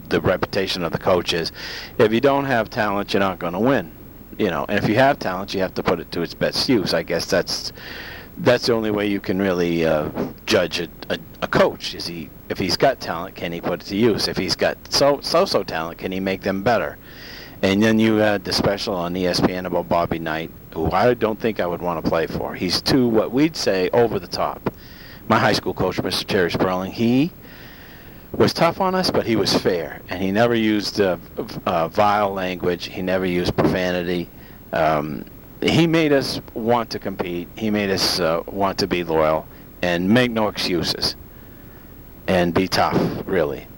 the 0.09 0.21
reputation 0.21 0.83
of 0.83 0.93
the 0.93 0.99
coach 0.99 1.33
is. 1.33 1.53
If 1.99 2.13
you 2.13 2.21
don't 2.21 2.45
have 2.45 2.69
talent, 2.69 3.15
you're 3.15 3.21
not 3.21 3.39
going 3.39 3.53
to 3.53 3.61
win. 3.61 3.93
You 4.39 4.51
know, 4.51 4.67
and 4.69 4.83
if 4.83 4.89
you 4.89 4.97
have 4.97 5.19
talent, 5.19 5.55
you 5.55 5.61
have 5.61 5.75
to 5.75 5.83
put 5.83 6.01
it 6.01 6.11
to 6.13 6.23
its 6.23 6.35
best 6.35 6.69
use. 6.69 6.95
I 6.95 7.03
guess 7.03 7.27
that's 7.27 7.73
that's 8.39 8.67
the 8.67 8.73
only 8.73 8.91
way 8.91 9.07
you 9.07 9.21
can 9.21 9.39
really 9.39 9.85
uh, 9.85 10.09
judge 10.47 10.81
a, 10.81 10.89
a, 11.11 11.19
a 11.43 11.47
coach. 11.47 11.95
Is 11.95 12.07
he 12.07 12.29
if 12.49 12.59
he's 12.59 12.77
got 12.77 12.99
talent, 13.01 13.37
can 13.37 13.53
he 13.53 13.61
put 13.61 13.83
it 13.83 13.87
to 13.87 13.97
use? 13.97 14.27
If 14.27 14.37
he's 14.37 14.57
got 14.57 14.77
so 14.93 15.21
so 15.21 15.45
so 15.45 15.63
talent, 15.63 15.99
can 15.99 16.11
he 16.11 16.19
make 16.19 16.43
them 16.43 16.63
better? 16.63 16.99
And 17.63 17.81
then 17.81 18.01
you 18.01 18.17
had 18.17 18.45
the 18.45 18.53
special 18.53 18.95
on 18.95 19.15
ESPN 19.15 19.67
about 19.67 19.89
Bobby 19.89 20.19
Knight, 20.19 20.51
who 20.75 20.91
I 20.91 21.15
don't 21.15 21.41
think 21.41 21.61
I 21.61 21.67
would 21.67 21.81
want 21.81 22.05
to 22.05 22.11
play 22.11 22.27
for. 22.27 22.55
He's 22.55 22.83
too, 22.83 23.07
what 23.07 23.31
we'd 23.31 23.57
say, 23.57 23.89
over 23.91 24.19
the 24.19 24.27
top. 24.27 24.75
My 25.29 25.39
high 25.39 25.53
school 25.53 25.73
coach, 25.73 25.97
Mr. 25.99 26.27
Terry 26.27 26.51
Sperling, 26.51 26.91
he 26.91 27.31
was 28.33 28.53
tough 28.53 28.81
on 28.81 28.97
us, 28.97 29.13
but 29.13 29.27
he 29.27 29.37
was 29.37 29.55
fair. 29.55 30.03
And 30.09 30.21
he 30.21 30.33
never 30.33 30.57
used 30.57 31.01
uh, 31.01 31.19
uh, 31.65 31.87
vile 31.87 32.33
language. 32.33 32.87
He 32.87 33.01
never 33.01 33.27
used 33.27 33.57
profanity. 33.57 34.29
Um, 34.73 35.25
he 35.61 35.87
made 35.87 36.13
us 36.13 36.41
want 36.55 36.91
to 36.91 36.99
compete. 36.99 37.49
He 37.57 37.71
made 37.71 37.91
us 37.91 38.19
uh, 38.19 38.43
want 38.47 38.79
to 38.79 38.89
be 38.89 39.05
loyal 39.05 39.47
and 39.83 40.09
make 40.09 40.33
no 40.33 40.49
excuses 40.49 41.15
and 42.27 42.53
be 42.53 42.67
tough, 42.67 43.23
really. 43.27 43.69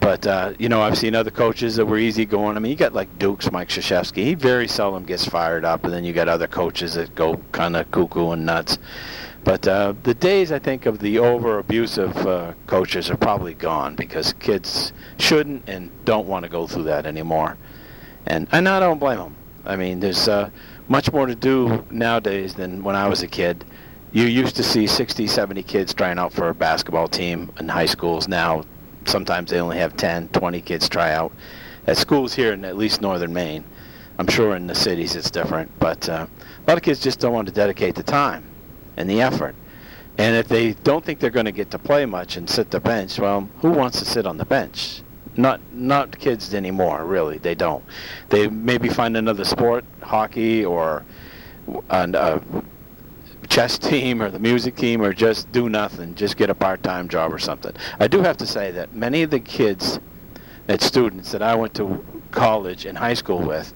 But 0.00 0.26
uh, 0.26 0.54
you 0.58 0.68
know, 0.68 0.80
I've 0.80 0.96
seen 0.96 1.14
other 1.14 1.30
coaches 1.30 1.76
that 1.76 1.84
were 1.84 1.98
easy 1.98 2.24
going. 2.24 2.56
I 2.56 2.60
mean, 2.60 2.70
you 2.70 2.76
got 2.76 2.94
like 2.94 3.18
Duke's 3.18 3.52
Mike 3.52 3.68
Krzyzewski. 3.68 4.24
He 4.24 4.34
very 4.34 4.66
seldom 4.66 5.04
gets 5.04 5.26
fired 5.26 5.64
up, 5.64 5.84
and 5.84 5.92
then 5.92 6.04
you 6.04 6.14
got 6.14 6.28
other 6.28 6.46
coaches 6.46 6.94
that 6.94 7.14
go 7.14 7.36
kind 7.52 7.76
of 7.76 7.90
cuckoo 7.90 8.30
and 8.30 8.46
nuts. 8.46 8.78
But 9.44 9.66
uh, 9.68 9.94
the 10.02 10.14
days 10.14 10.52
I 10.52 10.58
think 10.58 10.86
of 10.86 10.98
the 10.98 11.18
over 11.18 11.58
abusive 11.58 12.16
uh, 12.26 12.54
coaches 12.66 13.10
are 13.10 13.16
probably 13.16 13.54
gone 13.54 13.94
because 13.94 14.32
kids 14.34 14.92
shouldn't 15.18 15.68
and 15.68 15.90
don't 16.04 16.26
want 16.26 16.44
to 16.44 16.48
go 16.48 16.66
through 16.66 16.84
that 16.84 17.06
anymore. 17.06 17.56
And 18.26 18.48
and 18.52 18.68
I 18.68 18.80
don't 18.80 18.98
blame 18.98 19.18
them. 19.18 19.36
I 19.66 19.76
mean, 19.76 20.00
there's 20.00 20.28
uh, 20.28 20.48
much 20.88 21.12
more 21.12 21.26
to 21.26 21.34
do 21.34 21.84
nowadays 21.90 22.54
than 22.54 22.82
when 22.82 22.96
I 22.96 23.06
was 23.06 23.22
a 23.22 23.28
kid. 23.28 23.64
You 24.12 24.24
used 24.24 24.56
to 24.56 24.64
see 24.64 24.86
60, 24.86 25.26
70 25.26 25.62
kids 25.62 25.94
trying 25.94 26.18
out 26.18 26.32
for 26.32 26.48
a 26.48 26.54
basketball 26.54 27.06
team 27.06 27.52
in 27.60 27.68
high 27.68 27.86
schools. 27.86 28.26
Now 28.26 28.64
sometimes 29.04 29.50
they 29.50 29.60
only 29.60 29.78
have 29.78 29.96
10, 29.96 30.28
20 30.28 30.60
kids 30.60 30.88
try 30.88 31.12
out. 31.12 31.32
At 31.86 31.96
schools 31.96 32.34
here 32.34 32.52
in 32.52 32.64
at 32.64 32.76
least 32.76 33.00
northern 33.00 33.32
Maine, 33.32 33.64
I'm 34.18 34.28
sure 34.28 34.54
in 34.54 34.66
the 34.66 34.74
cities 34.74 35.16
it's 35.16 35.30
different, 35.30 35.70
but 35.78 36.08
uh, 36.08 36.26
a 36.28 36.64
lot 36.68 36.76
of 36.76 36.82
kids 36.82 37.00
just 37.00 37.20
don't 37.20 37.32
want 37.32 37.48
to 37.48 37.54
dedicate 37.54 37.94
the 37.94 38.02
time 38.02 38.44
and 38.96 39.08
the 39.08 39.22
effort. 39.22 39.54
And 40.18 40.36
if 40.36 40.48
they 40.48 40.74
don't 40.74 41.02
think 41.04 41.20
they're 41.20 41.30
going 41.30 41.46
to 41.46 41.52
get 41.52 41.70
to 41.70 41.78
play 41.78 42.04
much 42.04 42.36
and 42.36 42.48
sit 42.48 42.70
the 42.70 42.80
bench, 42.80 43.18
well, 43.18 43.48
who 43.60 43.70
wants 43.70 43.98
to 44.00 44.04
sit 44.04 44.26
on 44.26 44.36
the 44.36 44.44
bench? 44.44 45.02
Not 45.36 45.60
not 45.72 46.18
kids 46.18 46.52
anymore, 46.54 47.04
really. 47.04 47.38
They 47.38 47.54
don't. 47.54 47.84
They 48.28 48.48
maybe 48.48 48.88
find 48.88 49.16
another 49.16 49.44
sport, 49.44 49.84
hockey 50.02 50.64
or 50.64 51.04
uh, 51.88 52.40
chess 53.50 53.78
team 53.78 54.22
or 54.22 54.30
the 54.30 54.38
music 54.38 54.76
team 54.76 55.02
or 55.02 55.12
just 55.12 55.50
do 55.52 55.68
nothing, 55.68 56.14
just 56.14 56.36
get 56.36 56.48
a 56.48 56.54
part-time 56.54 57.08
job 57.08 57.32
or 57.32 57.38
something. 57.38 57.74
I 57.98 58.06
do 58.06 58.22
have 58.22 58.36
to 58.38 58.46
say 58.46 58.70
that 58.70 58.94
many 58.94 59.22
of 59.22 59.30
the 59.30 59.40
kids, 59.40 59.98
that 60.68 60.80
students 60.80 61.32
that 61.32 61.42
I 61.42 61.56
went 61.56 61.74
to 61.74 62.02
college 62.30 62.86
and 62.86 62.96
high 62.96 63.14
school 63.14 63.40
with, 63.40 63.74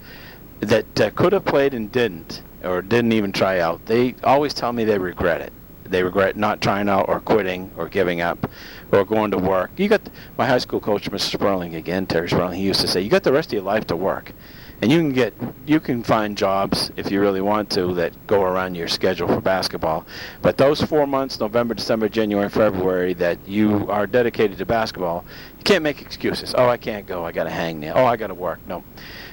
that 0.60 1.00
uh, 1.00 1.10
could 1.10 1.32
have 1.32 1.44
played 1.44 1.74
and 1.74 1.90
didn't, 1.90 2.42
or 2.62 2.80
didn't 2.82 3.12
even 3.12 3.32
try 3.32 3.58
out, 3.58 3.84
they 3.86 4.14
always 4.22 4.54
tell 4.54 4.72
me 4.72 4.84
they 4.84 4.98
regret 4.98 5.40
it. 5.40 5.52
They 5.82 6.02
regret 6.02 6.36
not 6.36 6.60
trying 6.62 6.88
out 6.88 7.08
or 7.08 7.20
quitting 7.20 7.70
or 7.76 7.88
giving 7.88 8.20
up 8.20 8.48
or 8.92 9.04
going 9.04 9.32
to 9.32 9.38
work. 9.38 9.72
You 9.76 9.88
got 9.88 10.08
my 10.38 10.46
high 10.46 10.58
school 10.58 10.80
coach, 10.80 11.10
Mr. 11.10 11.32
Sperling, 11.32 11.74
again, 11.74 12.06
Terry 12.06 12.28
Sperling. 12.28 12.58
He 12.58 12.64
used 12.64 12.80
to 12.80 12.88
say, 12.88 13.02
"You 13.02 13.10
got 13.10 13.22
the 13.22 13.32
rest 13.32 13.50
of 13.50 13.54
your 13.54 13.62
life 13.62 13.86
to 13.88 13.96
work." 13.96 14.32
And 14.84 14.92
you 14.92 14.98
can 14.98 15.12
get 15.14 15.32
you 15.64 15.80
can 15.80 16.02
find 16.02 16.36
jobs 16.36 16.92
if 16.98 17.10
you 17.10 17.18
really 17.18 17.40
want 17.40 17.70
to 17.70 17.94
that 17.94 18.12
go 18.26 18.42
around 18.42 18.74
your 18.74 18.86
schedule 18.86 19.26
for 19.26 19.40
basketball. 19.40 20.04
But 20.42 20.58
those 20.58 20.82
four 20.82 21.06
months 21.06 21.40
november 21.40 21.72
december 21.72 22.06
january 22.06 22.50
february 22.50 23.14
that 23.14 23.38
you 23.48 23.90
are 23.90 24.06
dedicated 24.06 24.58
to 24.58 24.66
basketball 24.66 25.24
you 25.56 25.64
can't 25.64 25.82
make 25.82 26.02
excuses. 26.02 26.54
Oh 26.54 26.68
i 26.68 26.76
can't 26.76 27.06
go. 27.06 27.24
I 27.24 27.32
got 27.32 27.44
to 27.44 27.50
hang 27.50 27.80
there 27.80 27.96
oh 27.96 28.04
i 28.04 28.16
got 28.16 28.26
to 28.26 28.34
work. 28.34 28.60
No. 28.68 28.84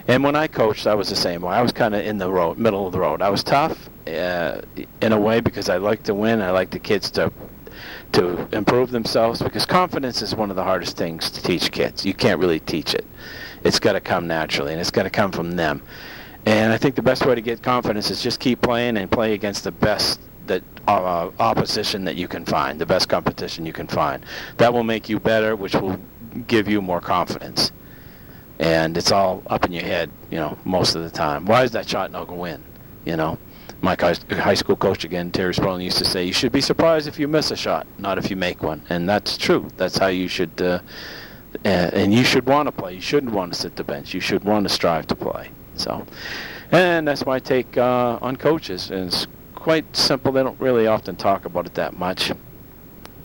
And 0.07 0.23
when 0.23 0.37
i 0.37 0.47
coached 0.47 0.87
i 0.87 0.95
was 0.95 1.09
the 1.09 1.17
same 1.17 1.41
way. 1.41 1.53
I 1.53 1.61
was 1.61 1.73
kind 1.73 1.95
of 1.95 2.05
in 2.05 2.17
the 2.17 2.31
road 2.31 2.57
middle 2.57 2.87
of 2.87 2.93
the 2.93 3.01
road. 3.01 3.21
I 3.21 3.29
was 3.29 3.43
tough 3.43 3.89
uh, 4.07 4.61
in 5.01 5.11
a 5.11 5.19
way 5.19 5.41
because 5.41 5.67
i 5.67 5.75
like 5.75 6.03
to 6.03 6.13
win. 6.13 6.41
I 6.41 6.51
like 6.51 6.69
the 6.69 6.79
kids 6.79 7.11
to 7.11 7.29
to 8.13 8.47
improve 8.55 8.91
themselves 8.91 9.41
because 9.41 9.65
confidence 9.65 10.21
is 10.21 10.33
one 10.33 10.49
of 10.49 10.55
the 10.55 10.63
hardest 10.63 10.95
things 10.95 11.29
to 11.31 11.43
teach 11.43 11.73
kids. 11.73 12.05
You 12.05 12.13
can't 12.13 12.39
really 12.39 12.61
teach 12.61 12.93
it 12.93 13.05
it's 13.63 13.79
got 13.79 13.93
to 13.93 14.01
come 14.01 14.27
naturally, 14.27 14.71
and 14.71 14.81
it's 14.81 14.91
got 14.91 15.03
to 15.03 15.09
come 15.09 15.31
from 15.31 15.51
them. 15.51 15.81
And 16.45 16.73
I 16.73 16.77
think 16.77 16.95
the 16.95 17.01
best 17.01 17.25
way 17.25 17.35
to 17.35 17.41
get 17.41 17.61
confidence 17.61 18.09
is 18.09 18.21
just 18.21 18.39
keep 18.39 18.61
playing 18.61 18.97
and 18.97 19.11
play 19.11 19.33
against 19.33 19.63
the 19.63 19.71
best 19.71 20.19
that 20.47 20.63
uh, 20.87 21.29
opposition 21.39 22.03
that 22.05 22.15
you 22.15 22.27
can 22.27 22.45
find, 22.45 22.79
the 22.79 22.85
best 22.85 23.09
competition 23.09 23.65
you 23.65 23.73
can 23.73 23.87
find. 23.87 24.25
That 24.57 24.73
will 24.73 24.83
make 24.83 25.07
you 25.07 25.19
better, 25.19 25.55
which 25.55 25.75
will 25.75 25.99
give 26.47 26.67
you 26.67 26.81
more 26.81 26.99
confidence. 26.99 27.71
And 28.59 28.97
it's 28.97 29.11
all 29.11 29.43
up 29.47 29.65
in 29.65 29.71
your 29.71 29.83
head, 29.83 30.11
you 30.29 30.37
know, 30.37 30.57
most 30.65 30.95
of 30.95 31.03
the 31.03 31.09
time. 31.09 31.45
Why 31.45 31.63
is 31.63 31.71
that 31.71 31.87
shot 31.87 32.11
not 32.11 32.27
going 32.27 32.39
win? 32.39 32.63
You 33.05 33.17
know, 33.17 33.37
my 33.81 33.95
high 33.95 34.53
school 34.53 34.75
coach 34.75 35.03
again, 35.03 35.31
Terry 35.31 35.53
Sperling, 35.53 35.81
used 35.81 35.97
to 35.97 36.05
say, 36.05 36.23
"You 36.23 36.33
should 36.33 36.51
be 36.51 36.61
surprised 36.61 37.07
if 37.07 37.17
you 37.17 37.27
miss 37.27 37.49
a 37.49 37.55
shot, 37.55 37.87
not 37.97 38.17
if 38.17 38.29
you 38.29 38.35
make 38.35 38.61
one." 38.61 38.83
And 38.89 39.09
that's 39.09 39.37
true. 39.37 39.67
That's 39.77 39.97
how 39.97 40.07
you 40.07 40.27
should. 40.27 40.61
Uh, 40.61 40.79
and, 41.63 41.93
and 41.93 42.13
you 42.13 42.23
should 42.23 42.45
want 42.45 42.67
to 42.67 42.71
play. 42.71 42.95
You 42.95 43.01
shouldn't 43.01 43.33
want 43.33 43.53
to 43.53 43.59
sit 43.59 43.75
the 43.75 43.83
bench. 43.83 44.13
You 44.13 44.19
should 44.19 44.43
want 44.43 44.67
to 44.67 44.73
strive 44.73 45.07
to 45.07 45.15
play. 45.15 45.51
So, 45.75 46.05
and 46.71 47.07
that's 47.07 47.25
my 47.25 47.39
take 47.39 47.77
uh, 47.77 48.19
on 48.21 48.35
coaches. 48.35 48.91
And 48.91 49.07
it's 49.07 49.27
quite 49.55 49.95
simple. 49.95 50.31
They 50.31 50.43
don't 50.43 50.59
really 50.59 50.87
often 50.87 51.15
talk 51.15 51.45
about 51.45 51.65
it 51.65 51.73
that 51.75 51.97
much, 51.97 52.31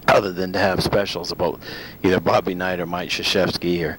other 0.09 0.33
than 0.33 0.53
to 0.53 0.59
have 0.59 0.83
specials 0.83 1.33
about 1.33 1.61
either 2.03 2.21
Bobby 2.21 2.55
Knight 2.55 2.81
or 2.81 2.87
Mike 2.87 3.11
Krzyzewski 3.11 3.85
or, 3.85 3.99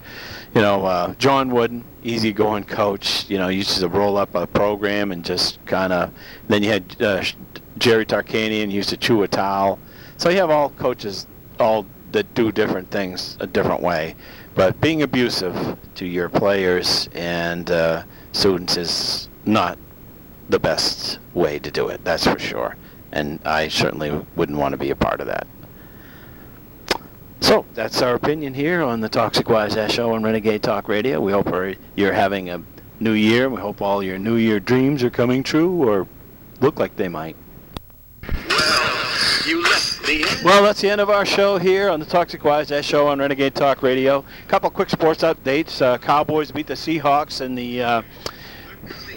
you 0.55 0.61
know, 0.61 0.86
uh, 0.86 1.13
John 1.15 1.51
Wooden, 1.51 1.84
easygoing 2.03 2.63
coach. 2.63 3.30
You 3.30 3.38
know, 3.38 3.47
used 3.49 3.80
to 3.80 3.88
roll 3.88 4.17
up 4.17 4.36
a 4.36 4.47
program 4.47 5.11
and 5.11 5.23
just 5.23 5.63
kind 5.65 5.93
of. 5.93 6.13
Then 6.47 6.63
you 6.63 6.69
had 6.69 7.01
uh, 7.01 7.23
Jerry 7.78 8.05
Tarkanian 8.05 8.71
used 8.71 8.89
to 8.89 8.97
chew 8.97 9.23
a 9.23 9.28
towel. 9.28 9.80
So 10.17 10.30
you 10.30 10.38
have 10.38 10.49
all 10.49 10.69
coaches 10.71 11.28
all 11.59 11.86
that 12.18 12.34
do 12.34 12.51
different 12.51 12.89
things 12.89 13.38
a 13.41 13.45
different 13.45 13.80
way. 13.80 14.15
But 14.55 14.82
being 14.82 15.03
abusive 15.03 15.78
to 15.93 16.05
your 16.07 16.30
players 16.30 17.09
and 17.13 17.70
uh, 17.70 18.03
students 18.32 18.76
is 18.76 19.30
not 19.45 19.78
the 20.49 20.57
best 20.57 21.20
way 21.36 21.59
to 21.59 21.70
do 21.70 21.89
it. 21.89 22.03
That's 22.03 22.26
for 22.26 22.39
sure. 22.39 22.76
And 23.11 23.39
I 23.45 23.68
certainly 23.68 24.26
wouldn't 24.36 24.57
want 24.57 24.74
to 24.74 24.78
be 24.78 24.89
a 24.89 24.95
part 24.95 25.22
of 25.22 25.28
that. 25.28 25.45
So 27.39 27.68
that's 27.76 28.01
our 28.01 28.15
opinion 28.15 28.55
here 28.55 28.82
on 28.82 28.99
the 28.99 29.09
Toxic 29.09 29.47
Wise 29.47 29.78
Show 29.93 30.15
on 30.15 30.24
Renegade 30.24 30.63
Talk 30.63 30.88
Radio. 30.89 31.22
We 31.22 31.32
hope 31.32 31.53
you're 31.95 32.13
having 32.13 32.49
a 32.49 32.63
new 32.99 33.11
year. 33.11 33.47
We 33.47 33.61
hope 33.61 33.80
all 33.80 34.01
your 34.01 34.18
new 34.18 34.38
year 34.38 34.59
dreams 34.59 35.03
are 35.03 35.11
coming 35.11 35.43
true 35.43 35.88
or 35.88 36.07
look 36.61 36.80
like 36.80 36.95
they 36.95 37.09
might. 37.09 37.36
Well, 38.24 39.05
you 39.45 39.61
left 39.61 39.86
Well, 40.41 40.63
that's 40.63 40.79
the 40.79 40.89
end 40.89 41.01
of 41.01 41.09
our 41.09 41.25
show 41.25 41.57
here 41.57 41.89
on 41.89 41.99
the 41.99 42.05
Toxic 42.05 42.41
Wise 42.41 42.71
Ass 42.71 42.85
Show 42.85 43.07
on 43.07 43.19
Renegade 43.19 43.53
Talk 43.55 43.83
Radio. 43.83 44.19
A 44.19 44.47
couple 44.47 44.69
quick 44.69 44.89
sports 44.89 45.21
updates. 45.21 45.81
Uh, 45.81 45.97
Cowboys 45.97 46.49
beat 46.49 46.65
the 46.65 46.75
Seahawks 46.75 47.41
in 47.41 47.55
the 47.55 47.83
uh, 47.83 48.01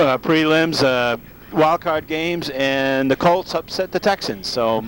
uh, 0.01 0.19
prelims, 0.19 0.83
uh, 0.83 1.17
wild 1.53 1.81
card 1.81 2.09
games, 2.09 2.51
and 2.51 3.09
the 3.09 3.15
Colts 3.15 3.55
upset 3.55 3.93
the 3.93 4.01
Texans. 4.01 4.49
So 4.49 4.85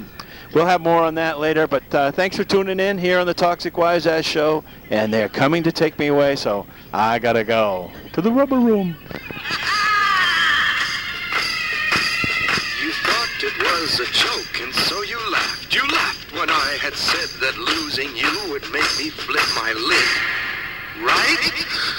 we'll 0.53 0.67
have 0.67 0.81
more 0.81 1.05
on 1.05 1.15
that 1.15 1.39
later. 1.39 1.69
But 1.69 1.95
uh, 1.95 2.11
thanks 2.11 2.37
for 2.37 2.43
tuning 2.43 2.81
in 2.81 2.99
here 2.99 3.21
on 3.21 3.27
the 3.29 3.35
Toxic 3.35 3.79
Wise 3.79 4.05
Ass 4.09 4.25
Show. 4.25 4.65
And 4.91 5.15
they're 5.15 5.29
coming 5.29 5.63
to 5.63 5.71
take 5.71 6.01
me 6.01 6.09
away, 6.09 6.35
so 6.35 6.67
I 6.93 7.21
gotta 7.21 7.45
go 7.45 7.93
to 8.13 8.21
the 8.21 8.33
rubber 8.33 8.59
room. 8.59 8.97
It 13.45 13.59
was 13.61 13.99
a 13.99 14.07
joke, 14.07 14.61
and 14.61 14.73
so. 14.73 15.02
When 16.43 16.51
I 16.51 16.75
had 16.83 16.99
said 16.99 17.31
that 17.39 17.55
losing 17.55 18.11
you 18.19 18.35
would 18.51 18.67
make 18.75 18.91
me 18.99 19.15
flip 19.15 19.47
my 19.55 19.71
lid. 19.79 20.11
Right? 20.99 21.39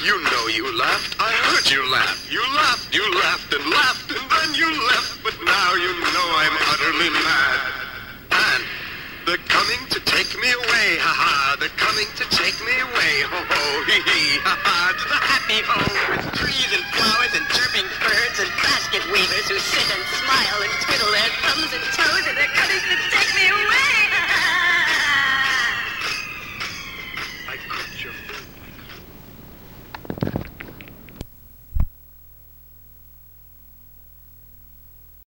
You 0.03 0.19
know 0.19 0.43
you 0.51 0.67
laughed. 0.75 1.15
I 1.15 1.31
heard 1.47 1.71
you 1.71 1.79
laugh. 1.87 2.27
You 2.27 2.43
laughed, 2.51 2.91
you 2.91 3.07
laughed 3.23 3.55
and 3.55 3.63
laughed, 3.71 4.11
and 4.11 4.19
then 4.19 4.51
you 4.51 4.67
left. 4.67 5.23
But 5.23 5.39
now 5.47 5.69
you 5.79 5.95
know 5.95 6.27
I'm 6.43 6.55
utterly 6.75 7.07
mad. 7.23 7.59
And 8.35 8.61
they're 9.23 9.47
coming 9.47 9.79
to 9.95 10.03
take 10.03 10.35
me 10.35 10.51
away, 10.51 10.87
ha 10.99 11.13
ha. 11.15 11.55
They're 11.63 11.79
coming 11.79 12.11
to 12.19 12.27
take 12.27 12.59
me 12.67 12.75
away, 12.83 13.13
ho 13.23 13.39
ho, 13.47 13.63
hee 13.87 14.03
hee, 14.03 14.43
ha 14.43 14.59
ha. 14.59 14.91
To 14.91 15.05
the 15.07 15.21
happy 15.23 15.63
home 15.63 16.19
with 16.19 16.35
trees 16.35 16.67
and 16.75 16.83
flowers 16.91 17.31
and 17.31 17.47
chirping 17.47 17.87
birds 18.03 18.43
and 18.43 18.51
basket 18.59 19.07
weavers 19.07 19.47
who 19.47 19.55
sit 19.55 19.87
and 19.87 20.03
smile 20.19 20.59
and 20.67 20.73
twiddle 20.83 21.11
their 21.15 21.31
thumbs 21.47 21.71
and 21.79 21.85
toes, 21.95 22.27
and 22.27 22.35
they're 22.35 22.55
coming 22.59 22.83
to 22.91 22.95
take 23.07 23.31
me 23.39 23.47
away. 23.47 24.12